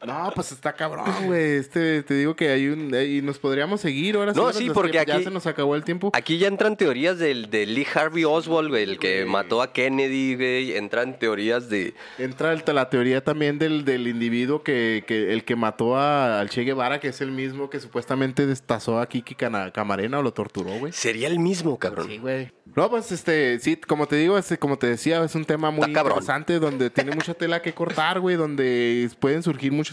No, 0.05 0.31
pues 0.35 0.51
está 0.51 0.73
cabrón, 0.73 1.05
güey. 1.25 1.55
Este, 1.57 2.03
te 2.03 2.13
digo 2.13 2.35
que 2.35 2.49
hay 2.49 2.67
un... 2.67 2.93
Y 2.93 3.21
nos 3.23 3.39
podríamos 3.39 3.81
seguir 3.81 4.15
ahora. 4.15 4.31
No, 4.33 4.53
sí, 4.53 4.69
porque 4.71 4.91
que 4.91 5.05
Ya 5.07 5.15
aquí- 5.15 5.23
se 5.23 5.31
nos 5.31 5.47
acabó 5.47 5.75
el 5.75 5.83
tiempo. 5.83 6.11
Aquí 6.13 6.37
ya 6.37 6.47
entran 6.47 6.77
teorías 6.77 7.17
del, 7.17 7.49
de 7.49 7.65
Lee 7.65 7.87
Harvey 7.93 8.23
Oswald, 8.23 8.69
güey, 8.69 8.83
el 8.83 8.99
que 8.99 9.25
mató 9.25 9.61
a 9.61 9.73
Kennedy, 9.73 10.35
güey. 10.35 10.77
Entran 10.77 11.17
teorías 11.17 11.69
de. 11.69 11.95
Entra 12.19 12.53
el- 12.53 12.63
la 12.75 12.89
teoría 12.89 13.23
también 13.23 13.57
del, 13.57 13.85
del 13.85 14.07
individuo 14.07 14.61
que, 14.61 15.03
que 15.07 15.33
el 15.33 15.43
que 15.45 15.55
mató 15.55 15.97
a- 15.97 16.39
al 16.41 16.49
Che 16.49 16.61
Guevara, 16.63 16.99
que 16.99 17.07
es 17.07 17.21
el 17.21 17.31
mismo 17.31 17.69
que 17.69 17.79
supuestamente 17.79 18.45
destazó 18.45 18.99
a 18.99 19.07
Kiki 19.09 19.33
Cana- 19.35 19.71
Camarena 19.71 20.19
o 20.19 20.21
lo 20.21 20.31
torturó, 20.33 20.77
güey. 20.77 20.93
Sería 20.93 21.27
el 21.27 21.39
mismo, 21.39 21.79
cabrón. 21.79 22.07
Sí, 22.07 22.17
güey. 22.19 22.51
No, 22.75 22.89
pues 22.89 23.11
este, 23.11 23.57
sí, 23.59 23.77
como 23.77 24.05
te 24.07 24.17
digo, 24.17 24.37
este, 24.37 24.59
como 24.59 24.77
te 24.77 24.85
decía, 24.87 25.23
es 25.23 25.33
un 25.33 25.45
tema 25.45 25.71
muy 25.71 25.87
interesante 25.87 26.59
donde 26.59 26.89
tiene 26.91 27.11
mucha 27.15 27.33
tela 27.33 27.61
que 27.61 27.73
cortar, 27.73 28.19
güey, 28.19 28.35
donde 28.35 29.09
pueden 29.19 29.41
surgir 29.41 29.71
muchas, 29.71 29.86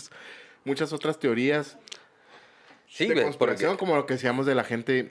muchas 0.64 0.92
otras 0.92 1.18
teorías 1.18 1.76
Sí, 2.88 3.07
de 3.07 3.22
conspiración, 3.22 3.72
porque- 3.72 3.78
como 3.80 3.97
lo 3.97 4.07
que 4.07 4.14
decíamos 4.14 4.47
de 4.47 4.55
la 4.55 4.64
gente 4.64 5.11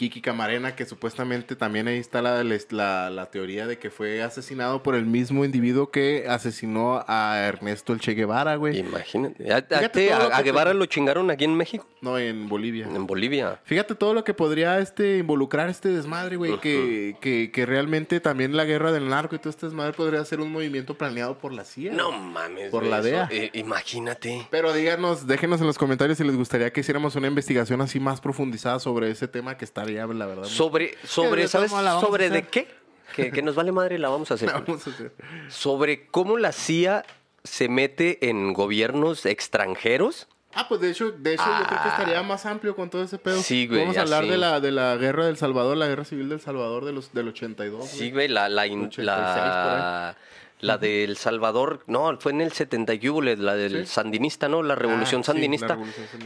Kiki 0.00 0.22
Camarena, 0.22 0.74
que 0.74 0.86
supuestamente 0.86 1.56
también 1.56 1.86
ahí 1.86 1.98
está 1.98 2.22
la, 2.22 2.42
la, 2.42 3.10
la, 3.10 3.26
teoría 3.26 3.66
de 3.66 3.78
que 3.78 3.90
fue 3.90 4.22
asesinado 4.22 4.82
por 4.82 4.94
el 4.94 5.04
mismo 5.04 5.44
individuo 5.44 5.90
que 5.90 6.24
asesinó 6.26 7.04
a 7.06 7.38
Ernesto 7.46 7.92
el 7.92 8.00
Che 8.00 8.14
Guevara, 8.14 8.56
güey. 8.56 8.78
Imagínate. 8.78 9.52
¿A, 9.52 10.40
Guevara 10.40 10.72
lo 10.72 10.86
chingaron 10.86 11.30
aquí 11.30 11.44
en 11.44 11.54
México? 11.54 11.86
No, 12.00 12.18
en 12.18 12.48
Bolivia. 12.48 12.86
En 12.86 13.06
Bolivia. 13.06 13.60
Fíjate 13.64 13.94
todo 13.94 14.14
lo 14.14 14.24
que 14.24 14.32
podría 14.32 14.78
este 14.78 15.18
involucrar 15.18 15.68
este 15.68 15.90
desmadre, 15.90 16.36
güey, 16.36 16.58
que, 16.60 17.16
que, 17.20 17.50
que, 17.52 17.66
realmente 17.66 18.20
también 18.20 18.56
la 18.56 18.64
guerra 18.64 18.92
del 18.92 19.06
narco 19.06 19.34
y 19.34 19.38
todo 19.38 19.50
este 19.50 19.66
desmadre 19.66 19.92
podría 19.92 20.24
ser 20.24 20.40
un 20.40 20.50
movimiento 20.50 20.96
planeado 20.96 21.36
por 21.36 21.52
la 21.52 21.64
CIA. 21.64 21.92
No 21.92 22.10
mames. 22.10 22.70
Por 22.70 22.86
la 22.86 23.02
DEA. 23.02 23.28
Eh, 23.30 23.50
imagínate. 23.52 24.46
Pero 24.50 24.72
díganos, 24.72 25.26
déjenos 25.26 25.60
en 25.60 25.66
los 25.66 25.76
comentarios 25.76 26.16
si 26.16 26.24
les 26.24 26.36
gustaría 26.36 26.72
que 26.72 26.80
hiciéramos 26.80 27.16
una 27.16 27.26
investigación 27.26 27.82
así 27.82 28.00
más 28.00 28.22
profundizada 28.22 28.78
sobre 28.78 29.10
ese 29.10 29.28
tema 29.28 29.58
que 29.58 29.66
la 29.90 30.26
verdad. 30.26 30.44
Sobre, 30.44 30.96
sobre, 31.04 31.48
¿sabes? 31.48 31.70
¿Sobre 31.70 32.30
de 32.30 32.42
qué? 32.44 32.68
Que, 33.14 33.42
nos 33.42 33.54
vale 33.54 33.72
madre, 33.72 33.98
la 33.98 34.08
vamos 34.08 34.30
a 34.30 34.34
hacer. 34.34 34.50
vamos 34.66 34.86
a 34.86 34.90
hacer. 34.90 35.12
Sobre 35.48 36.06
cómo 36.06 36.38
la 36.38 36.52
CIA 36.52 37.04
se 37.44 37.68
mete 37.68 38.28
en 38.28 38.52
gobiernos 38.52 39.26
extranjeros. 39.26 40.28
Ah, 40.52 40.66
pues 40.68 40.80
de 40.80 40.90
hecho, 40.90 41.12
de 41.12 41.34
hecho 41.34 41.44
yo 41.44 41.64
creo 41.66 41.82
que 41.82 41.88
ah. 41.88 41.96
estaría 41.96 42.22
más 42.22 42.44
amplio 42.44 42.74
con 42.74 42.90
todo 42.90 43.04
ese 43.04 43.18
pedo. 43.18 43.40
Sí, 43.40 43.68
güey. 43.68 43.80
Vamos 43.80 43.96
a 43.96 44.02
hablar 44.02 44.26
de 44.26 44.36
la, 44.36 44.60
de 44.60 44.72
la 44.72 44.96
guerra 44.96 45.26
del 45.26 45.36
Salvador, 45.36 45.76
la 45.76 45.86
guerra 45.86 46.04
civil 46.04 46.28
del 46.28 46.40
Salvador 46.40 46.84
de 46.84 46.92
los, 46.92 47.12
del 47.12 47.28
82. 47.28 47.86
Sí, 47.86 48.10
güey, 48.10 48.26
la, 48.26 48.48
la, 48.48 48.66
la, 48.66 50.16
la 50.60 50.78
del 50.78 51.16
Salvador, 51.16 51.80
no, 51.86 52.18
fue 52.20 52.32
en 52.32 52.40
el 52.40 52.52
70 52.52 52.92
la 53.38 53.54
del 53.54 53.86
sandinista, 53.86 54.48
¿no? 54.48 54.62
La 54.62 54.74
revolución, 54.74 55.22
ah, 55.22 55.24
sandinista. 55.24 55.78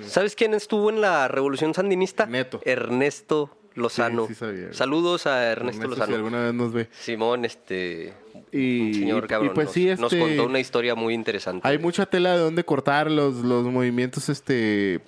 ¿Sabes 0.06 0.34
quién 0.34 0.54
estuvo 0.54 0.90
en 0.90 1.00
la 1.00 1.28
revolución 1.28 1.74
sandinista? 1.74 2.26
Neto. 2.26 2.60
Ernesto 2.64 3.56
Lozano. 3.74 4.28
Saludos 4.72 5.26
a 5.26 5.50
Ernesto, 5.50 5.88
Lozano. 5.88 6.06
Si 6.06 6.14
alguna 6.14 6.44
vez 6.44 6.54
nos 6.54 6.72
ve. 6.72 6.88
Simón, 6.92 7.44
este. 7.44 8.14
Y, 8.52 8.94
señor 8.94 9.26
cabrón, 9.26 9.52
pues 9.54 9.66
nos, 9.66 9.74
sí, 9.74 9.86
nos 9.98 10.12
este, 10.12 10.20
contó 10.20 10.46
una 10.46 10.60
historia 10.60 10.94
muy 10.94 11.14
interesante. 11.14 11.66
Hay 11.66 11.78
mucha 11.78 12.06
tela 12.06 12.32
de 12.32 12.38
dónde 12.38 12.64
cortar 12.64 13.10
los, 13.10 13.36
los 13.36 13.64
movimientos, 13.66 14.28
este. 14.28 15.00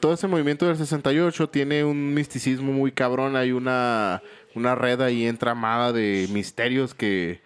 todo 0.00 0.14
ese 0.14 0.26
movimiento 0.26 0.66
del 0.66 0.76
68 0.76 1.50
tiene 1.50 1.84
un 1.84 2.14
misticismo 2.14 2.72
muy 2.72 2.92
cabrón. 2.92 3.36
Hay 3.36 3.52
una, 3.52 4.22
una 4.54 4.74
red 4.74 5.00
ahí 5.02 5.26
entramada 5.26 5.92
de 5.92 6.28
misterios 6.30 6.94
que 6.94 7.40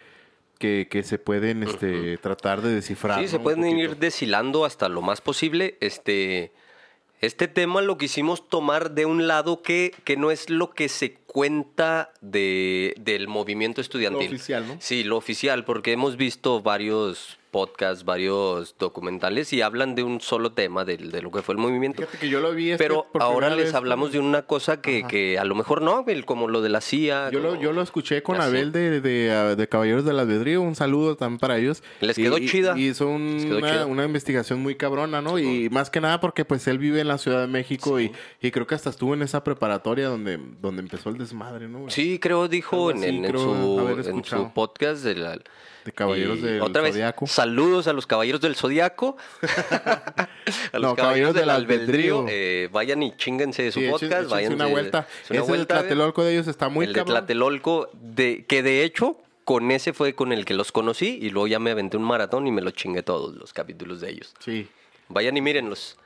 que, 0.62 1.02
se 1.02 1.18
pueden 1.18 1.62
este, 1.64 2.16
tratar 2.18 2.62
de 2.62 2.70
descifrar. 2.74 3.20
Sí, 3.20 3.28
se 3.28 3.38
pueden 3.38 3.64
ir 3.78 3.96
deshilando 3.96 4.64
hasta 4.64 4.88
lo 4.88 5.02
más 5.02 5.20
posible. 5.20 5.76
Este, 5.80 6.52
este 7.20 7.48
tema 7.48 7.82
lo 7.82 7.98
quisimos 7.98 8.48
tomar 8.48 8.92
de 8.92 9.06
un 9.06 9.26
lado 9.26 9.62
que, 9.62 9.92
que 10.04 10.16
no 10.16 10.30
es 10.30 10.50
lo 10.50 10.70
que 10.70 10.88
se 10.88 11.14
cuenta 11.14 12.12
de, 12.20 12.94
del 13.00 13.26
movimiento 13.26 13.80
estudiantil. 13.80 14.30
Lo 14.30 14.36
oficial, 14.36 14.68
¿no? 14.68 14.76
Sí, 14.80 15.02
lo 15.02 15.16
oficial, 15.16 15.64
porque 15.64 15.92
hemos 15.92 16.16
visto 16.16 16.62
varios 16.62 17.38
podcasts, 17.52 18.04
varios 18.04 18.74
documentales 18.78 19.52
y 19.52 19.60
hablan 19.60 19.94
de 19.94 20.02
un 20.02 20.20
solo 20.20 20.52
tema 20.52 20.84
de, 20.84 20.96
de 20.96 21.22
lo 21.22 21.30
que 21.30 21.42
fue 21.42 21.54
el 21.54 21.60
movimiento. 21.60 22.02
Fíjate 22.02 22.18
que 22.18 22.28
yo 22.28 22.40
lo 22.40 22.52
vi. 22.52 22.72
Este 22.72 22.82
Pero 22.82 23.06
ahora 23.20 23.54
les 23.54 23.74
hablamos 23.74 24.10
de 24.10 24.18
una 24.18 24.42
cosa 24.42 24.80
que, 24.80 25.04
que, 25.06 25.38
a 25.38 25.44
lo 25.44 25.54
mejor 25.54 25.82
no, 25.82 26.04
como 26.24 26.48
lo 26.48 26.62
de 26.62 26.70
la 26.70 26.80
CIA. 26.80 27.30
Yo, 27.30 27.40
lo, 27.40 27.54
yo 27.60 27.72
lo 27.72 27.82
escuché 27.82 28.22
con 28.22 28.40
Abel 28.40 28.72
de, 28.72 29.00
de, 29.00 29.30
ah, 29.30 29.54
de, 29.54 29.68
Caballeros 29.68 30.04
del 30.04 30.18
Albedrío. 30.18 30.62
Un 30.62 30.74
saludo 30.74 31.16
también 31.16 31.38
para 31.38 31.58
ellos. 31.58 31.82
Les 32.00 32.16
quedó 32.16 32.38
chida. 32.38 32.76
Y 32.76 32.88
hizo 32.88 33.08
una, 33.08 33.86
una, 33.86 34.04
investigación 34.04 34.60
muy 34.60 34.74
cabrona, 34.74 35.20
¿no? 35.20 35.38
Y 35.38 35.68
más 35.68 35.90
que 35.90 36.00
nada 36.00 36.20
porque 36.20 36.44
pues 36.44 36.66
él 36.66 36.78
vive 36.78 37.00
en 37.00 37.08
la 37.08 37.18
Ciudad 37.18 37.42
de 37.42 37.46
México 37.46 38.00
y, 38.00 38.10
y, 38.40 38.50
creo 38.50 38.66
que 38.66 38.74
hasta 38.74 38.90
estuvo 38.90 39.14
en 39.14 39.22
esa 39.22 39.44
preparatoria 39.44 40.08
donde, 40.08 40.40
donde 40.60 40.80
empezó 40.80 41.10
el 41.10 41.18
desmadre, 41.18 41.68
¿no? 41.68 41.90
Sí, 41.90 42.18
creo 42.18 42.48
dijo 42.48 42.90
en, 42.90 43.04
en, 43.04 43.38
su, 43.38 44.02
en 44.06 44.24
su 44.24 44.52
podcast 44.52 45.04
de 45.04 45.14
la 45.16 45.38
de 45.84 45.92
Caballeros 45.92 46.40
del 46.40 46.60
otra 46.62 46.82
vez, 46.82 46.96
Saludos 47.26 47.86
a 47.86 47.92
los 47.92 48.06
Caballeros 48.06 48.40
del 48.40 48.56
Zodiaco. 48.56 49.16
a 50.72 50.78
los 50.78 50.94
Caballeros, 50.94 51.34
del, 51.34 51.50
Albedrío. 51.50 52.26
Eh, 52.28 52.68
vayan 52.72 53.02
y 53.02 53.16
chinguense 53.16 53.62
de 53.62 53.72
su 53.72 53.80
podcast. 53.90 54.30
vayan 54.30 54.54
una 54.54 54.66
vuelta. 54.66 55.06
Ese 55.28 55.52
de 55.52 55.66
Tlatelolco 55.66 56.24
de 56.24 56.32
ellos 56.32 56.48
está 56.48 56.68
muy 56.68 56.86
El 56.86 56.92
de 56.92 57.04
Tlatelolco, 57.04 57.90
de, 57.92 58.44
que 58.46 58.62
de 58.62 58.84
hecho 58.84 59.18
con 59.44 59.70
ese 59.70 59.92
fue 59.92 60.14
con 60.14 60.32
el 60.32 60.44
que 60.44 60.54
los 60.54 60.70
conocí 60.70 61.18
y 61.20 61.30
luego 61.30 61.48
ya 61.48 61.58
me 61.58 61.72
aventé 61.72 61.96
un 61.96 62.04
maratón 62.04 62.46
y 62.46 62.52
me 62.52 62.62
los 62.62 62.74
chingué 62.74 63.02
todos 63.02 63.34
los 63.34 63.52
capítulos 63.52 64.00
de 64.00 64.10
ellos. 64.10 64.34
Sí. 64.38 64.68
Vayan 65.08 65.36
y 65.36 65.40
mírenlos. 65.40 65.98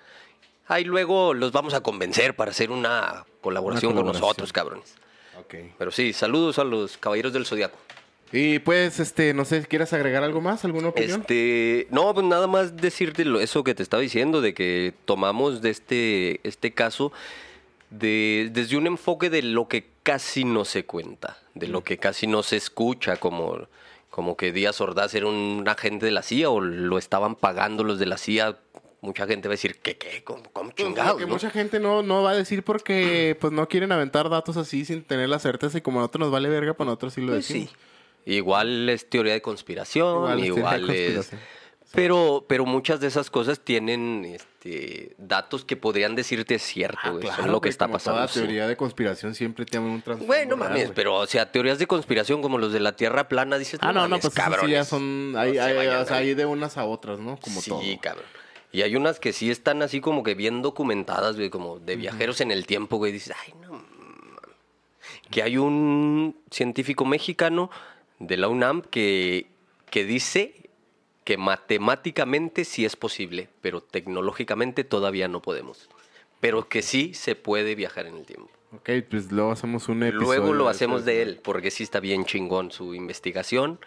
Ahí 0.69 0.85
luego 0.85 1.35
los 1.35 1.53
vamos 1.53 1.75
a 1.75 1.81
convencer 1.81 2.35
para 2.35 2.51
hacer 2.51 2.71
una 2.71 3.25
colaboración, 3.41 3.95
con 3.95 4.07
nosotros, 4.07 4.53
cabrones. 4.53 4.97
Okay. 5.45 5.73
Pero 5.79 5.91
sí, 5.93 6.13
saludos 6.13 6.59
a 6.59 6.65
los 6.65 6.97
Caballeros 6.97 7.33
del 7.33 7.47
Zodiaco. 7.47 7.79
Y 8.33 8.59
pues, 8.59 8.99
este, 9.01 9.35
no 9.35 9.45
sé, 9.45 9.65
¿quieres 9.67 9.93
agregar 9.93 10.25
algo 10.25 10.41
más? 10.41 10.65
¿Alguna 10.65 10.89
opinión? 10.89 11.21
Este, 11.21 11.87
no, 11.91 12.13
pues 12.13 12.27
nada 12.27 12.47
más 12.47 12.77
decirte 12.77 13.25
eso 13.41 13.65
que 13.65 13.75
te 13.75 13.83
estaba 13.83 14.01
diciendo, 14.01 14.41
de 14.41 14.53
que 14.53 14.95
tomamos 15.05 15.63
de 15.63 15.71
este, 15.71 16.41
este 16.43 16.73
caso 16.73 17.13
de, 17.91 18.51
desde 18.53 18.77
un 18.77 18.87
enfoque 18.87 19.31
de 19.31 19.43
lo 19.43 19.69
que 19.69 19.87
casi 20.03 20.45
no 20.45 20.65
se 20.65 20.85
cuenta, 20.85 21.39
de 21.55 21.69
lo 21.69 21.85
que 21.85 21.99
casi 21.99 22.27
no 22.27 22.43
se 22.43 22.57
escucha, 22.57 23.17
como, 23.17 23.69
como 24.11 24.37
que 24.37 24.53
Díaz 24.53 24.81
Ordaz 24.81 25.15
era 25.15 25.27
un 25.27 25.65
agente 25.69 26.07
de 26.07 26.13
la 26.13 26.23
CIA 26.23 26.51
o 26.51 26.61
lo 26.61 26.99
estaban 26.99 27.37
pagando 27.37 27.85
los 27.85 27.99
de 27.99 28.07
la 28.07 28.19
CIA 28.19 28.59
mucha 29.01 29.27
gente 29.27 29.47
va 29.49 29.53
a 29.53 29.57
decir, 29.57 29.77
¿qué, 29.81 29.97
qué? 29.97 30.25
¿Cómo, 30.25 30.43
cómo 30.53 30.71
pues, 30.71 31.15
que 31.17 31.27
mucha 31.27 31.51
gente 31.51 31.79
no, 31.79 32.03
no 32.03 32.23
va 32.23 32.31
a 32.31 32.35
decir 32.35 32.65
porque 32.65 33.37
pues 33.41 33.53
no 33.53 33.69
quieren 33.69 33.93
aventar 33.93 34.29
datos 34.29 34.57
así 34.57 34.85
sin 34.85 35.05
tener 35.05 35.29
la 35.29 35.39
certeza 35.39 35.79
y 35.79 35.81
como 35.81 35.99
a 35.99 36.03
nosotros 36.03 36.21
nos 36.21 36.33
vale 36.33 36.49
verga, 36.49 36.75
pues 36.75 36.87
nosotros 36.87 37.15
sí 37.15 37.21
lo 37.21 37.29
pues 37.29 37.47
decimos. 37.47 37.75
Igual 38.27 38.89
es 38.89 39.09
teoría 39.09 39.33
de 39.35 39.41
conspiración, 39.41 40.39
igual, 40.41 40.91
es... 40.91 41.31
Pero, 41.95 42.45
pero 42.49 42.67
muchas 42.67 43.01
de 43.01 43.07
esas 43.07 43.31
cosas 43.31 43.61
tienen 43.61 44.25
este, 44.25 45.15
datos 45.17 45.65
que 45.65 45.77
podrían 45.77 46.17
decirte 46.17 46.59
cierto, 46.59 46.99
ah, 47.05 47.37
son 47.37 47.53
lo 47.53 47.61
que 47.61 47.69
está 47.69 47.89
pasando. 47.89 48.21
La 48.21 48.27
teoría 48.27 48.67
de 48.67 48.77
conspiración 48.77 49.35
siempre 49.35 49.65
tiene 49.65 49.87
un 49.87 50.03
trasfondo. 50.03 50.27
Bueno, 50.27 50.57
mames, 50.57 50.91
pero 50.95 51.15
o 51.15 51.27
sea, 51.27 51.51
teorías 51.53 51.79
de 51.79 51.87
conspiración 51.87 52.43
como 52.43 52.59
los 52.59 52.73
de 52.73 52.81
la 52.81 52.97
Tierra 52.97 53.29
plana, 53.29 53.57
dices, 53.57 53.79
ah, 53.83 53.93
no, 53.93 54.09
no, 54.09 54.19
pues 54.19 54.35
sí 54.35 54.71
ya 54.71 54.85
son, 54.85 55.35
hay, 55.39 55.57
hay, 55.57 56.35
de 56.35 56.45
unas 56.45 56.77
a 56.77 56.85
otras, 56.85 57.21
¿no? 57.21 57.39
Como 57.39 57.63
todo. 57.63 57.81
Sí, 57.81 57.97
cabrón. 57.99 58.27
Y 58.73 58.83
hay 58.83 58.97
unas 58.97 59.21
que 59.21 59.33
sí 59.33 59.51
están 59.51 59.81
así 59.81 60.01
como 60.01 60.23
que 60.25 60.35
bien 60.35 60.61
documentadas, 60.61 61.37
güey, 61.37 61.49
como 61.49 61.79
de 61.79 61.97
viajeros 61.97 62.41
en 62.41 62.51
el 62.51 62.67
tiempo, 62.67 62.97
güey. 62.97 63.13
Dices, 63.13 63.35
ay, 63.47 63.55
no. 63.63 63.83
Que 65.31 65.43
hay 65.43 65.57
un 65.57 66.37
científico 66.51 67.05
mexicano 67.05 67.71
de 68.19 68.37
la 68.37 68.49
UNAM 68.49 68.83
que, 68.83 69.47
que 69.91 70.05
dice 70.05 70.71
que 71.25 71.37
matemáticamente 71.37 72.65
sí 72.65 72.85
es 72.85 72.95
posible, 72.95 73.49
pero 73.61 73.81
tecnológicamente 73.81 74.85
todavía 74.85 75.27
no 75.27 75.43
podemos. 75.43 75.89
Pero 76.41 76.69
que 76.69 76.83
sí 76.83 77.15
se 77.15 77.35
puede 77.35 77.75
viajar 77.75 78.07
en 78.07 78.17
el 78.17 78.25
tiempo. 78.25 78.51
Ok, 78.73 78.91
pues 79.11 79.33
luego 79.33 79.53
hacemos 79.53 79.89
un 79.89 80.03
episodio. 80.03 80.27
Luego 80.27 80.53
lo 80.53 80.69
hacemos 80.69 81.05
de 81.05 81.23
él, 81.23 81.41
porque 81.43 81.71
sí 81.71 81.83
está 81.83 81.99
bien 81.99 82.25
chingón 82.27 82.71
su 82.71 82.95
investigación. 82.95 83.81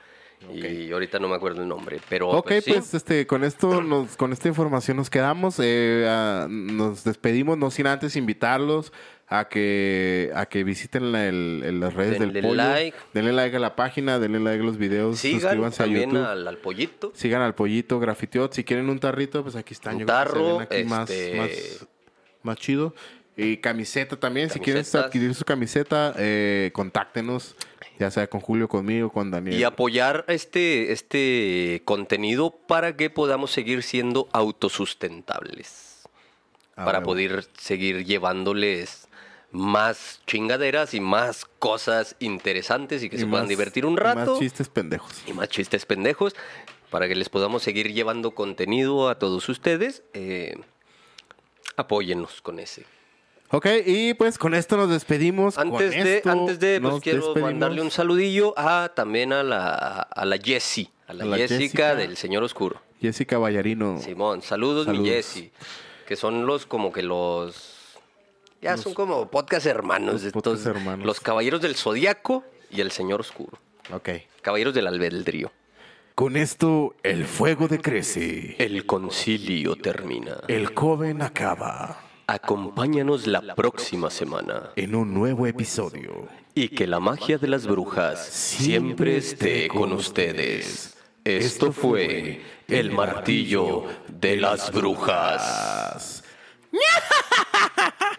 Y 0.54 0.92
ahorita 0.92 1.20
no 1.20 1.28
me 1.28 1.36
acuerdo 1.36 1.62
el 1.62 1.68
nombre, 1.68 2.00
pero 2.08 2.30
Ok, 2.30 2.48
pues, 2.48 2.64
pues, 2.64 2.94
este, 2.94 3.28
con 3.28 3.44
esto, 3.44 3.82
nos, 3.82 4.16
con 4.16 4.32
esta 4.32 4.48
información 4.48 4.96
nos 4.96 5.10
quedamos. 5.10 5.60
Eh, 5.62 6.06
ah, 6.08 6.48
nos 6.50 7.04
despedimos, 7.04 7.58
no 7.58 7.70
sin 7.72 7.88
antes 7.88 8.16
invitarlos 8.16 8.94
a 9.30 9.48
que, 9.48 10.32
a 10.36 10.48
que 10.48 10.64
visiten 10.64 11.12
las 11.12 11.94
redes 11.94 12.20
del 12.20 12.34
pollo. 12.42 12.56
Like. 12.56 12.98
Denle 13.14 13.32
like 13.32 13.56
a 13.56 13.60
la 13.60 13.76
página, 13.76 14.18
denle 14.18 14.40
like 14.40 14.62
a 14.62 14.66
los 14.66 14.78
videos. 14.78 15.20
Sigan 15.20 15.42
suscríbanse 15.42 15.84
a 15.84 15.86
YouTube. 15.86 16.26
Al, 16.26 16.48
al, 16.48 16.58
pollito. 16.58 17.12
Sigan 17.16 17.44
al 17.44 17.54
pollito, 17.54 18.00
grafiteot. 18.00 18.54
Si 18.54 18.64
quieren 18.64 18.90
un 18.90 19.00
tarrito, 19.00 19.44
pues 19.44 19.56
aquí 19.56 19.76
están. 19.76 19.98
Un 19.98 20.06
tarro, 20.08 20.60
aquí 20.60 20.84
más, 20.84 21.10
más, 21.38 21.88
más 22.42 22.58
chido. 22.58 22.96
Y 23.38 23.58
camiseta 23.58 24.20
también. 24.20 24.50
Si 24.50 24.60
quieren 24.60 24.84
adquirir 24.94 25.36
su 25.36 25.46
camiseta, 25.46 26.14
eh, 26.18 26.72
contáctenos. 26.74 27.56
Ya 28.00 28.10
sea 28.10 28.28
con 28.28 28.40
Julio, 28.40 28.70
conmigo, 28.70 29.12
con 29.12 29.30
Daniel. 29.30 29.60
Y 29.60 29.64
apoyar 29.64 30.24
este, 30.30 30.94
este 30.94 31.82
contenido 31.84 32.52
para 32.52 32.96
que 32.96 33.10
podamos 33.10 33.52
seguir 33.52 33.84
siendo 33.84 34.30
autosustentables. 34.32 36.08
Ah, 36.78 36.86
para 36.86 37.04
poder 37.04 37.46
seguir 37.58 38.06
llevándoles 38.06 39.09
más 39.52 40.22
chingaderas 40.28 40.93
y 40.93 41.00
más 41.00 41.45
cosas 41.60 42.16
interesantes 42.20 43.04
y 43.04 43.10
que 43.10 43.18
se 43.18 43.26
puedan 43.26 43.47
divertir 43.47 43.86
un 43.86 43.97
rato. 43.97 44.22
Y 44.22 44.28
más 44.30 44.39
chistes 44.39 44.70
pendejos. 44.70 45.24
Y 45.26 45.34
más 45.34 45.50
chistes 45.50 45.86
pendejos 45.86 46.36
para 46.89 47.08
que 47.08 47.16
les 47.16 47.30
podamos 47.30 47.64
seguir 47.64 47.93
llevando 47.93 48.32
contenido 48.32 49.10
a 49.10 49.18
todos 49.18 49.47
ustedes. 49.50 50.04
Eh, 50.14 50.56
apóyennos 51.76 52.41
con 52.41 52.60
ese. 52.60 52.86
Ok, 53.52 53.66
y 53.86 54.14
pues 54.14 54.38
con 54.38 54.54
esto 54.54 54.78
nos 54.78 54.89
despedimos. 54.89 55.58
Antes 55.58 55.91
de, 55.91 56.22
antes 56.26 56.60
de, 56.60 56.80
pues 56.80 57.02
quiero 57.02 57.34
mandarle 57.36 57.82
un 57.82 57.89
saludillo 57.89 58.54
a 58.58 58.91
también 58.93 59.34
a 59.34 59.41
la, 59.41 60.02
a 60.02 60.26
la 60.26 60.38
Jessie, 60.38 60.91
a 61.08 61.14
la, 61.14 61.36
Jessica, 61.36 61.95
del 61.95 62.16
Señor 62.16 62.43
Oscuro. 62.43 62.80
Jessica 63.02 63.39
Vallarino. 63.39 64.00
Simón, 64.02 64.43
saludos, 64.43 64.88
mi 64.88 65.04
Jessie. 65.04 65.52
Que 66.06 66.16
son 66.16 66.45
los 66.45 66.68
como 66.68 66.91
que 66.91 67.02
los 67.02 67.69
Ya 68.62 68.76
son 68.78 68.93
como 68.93 69.30
podcast 69.30 69.66
hermanos. 69.66 70.16
los 70.16 70.24
estos, 70.26 70.66
hermanos. 70.66 71.05
Los 71.05 71.20
Caballeros 71.20 71.62
del 71.62 71.76
Zodiaco 71.76 72.43
y 72.70 72.82
el 72.82 72.91
Señor 72.91 73.22
Oscuro. 73.22 73.57
Ok. 73.93 74.10
Caballeros 74.41 74.74
del 74.74 74.88
Albedrío. 74.88 75.51
Con 76.16 76.36
esto, 76.36 76.95
el 77.03 77.26
fuego 77.26 77.68
decrece. 77.70 78.55
El 78.60 78.86
concilio 78.86 79.76
termina. 79.78 80.38
El 80.49 80.76
joven 80.76 81.22
acaba. 81.22 82.01
Acompáñanos 82.28 83.26
la 83.26 83.55
próxima 83.55 84.10
semana. 84.10 84.72
En 84.76 84.93
un 84.95 85.14
nuevo 85.14 85.47
episodio. 85.47 86.28
Y 86.53 86.68
que 86.70 86.86
la 86.86 86.99
magia 86.99 87.38
de 87.38 87.47
las 87.47 87.66
brujas 87.66 88.24
siempre 88.28 89.16
esté 89.18 89.70
con 89.70 89.93
ustedes. 89.93 90.97
Esto 91.24 91.72
fue 91.72 92.41
el 92.68 92.91
martillo 92.91 93.86
de 94.10 94.36
las 94.38 94.72
brujas. 94.72 95.41
As- 95.95 96.24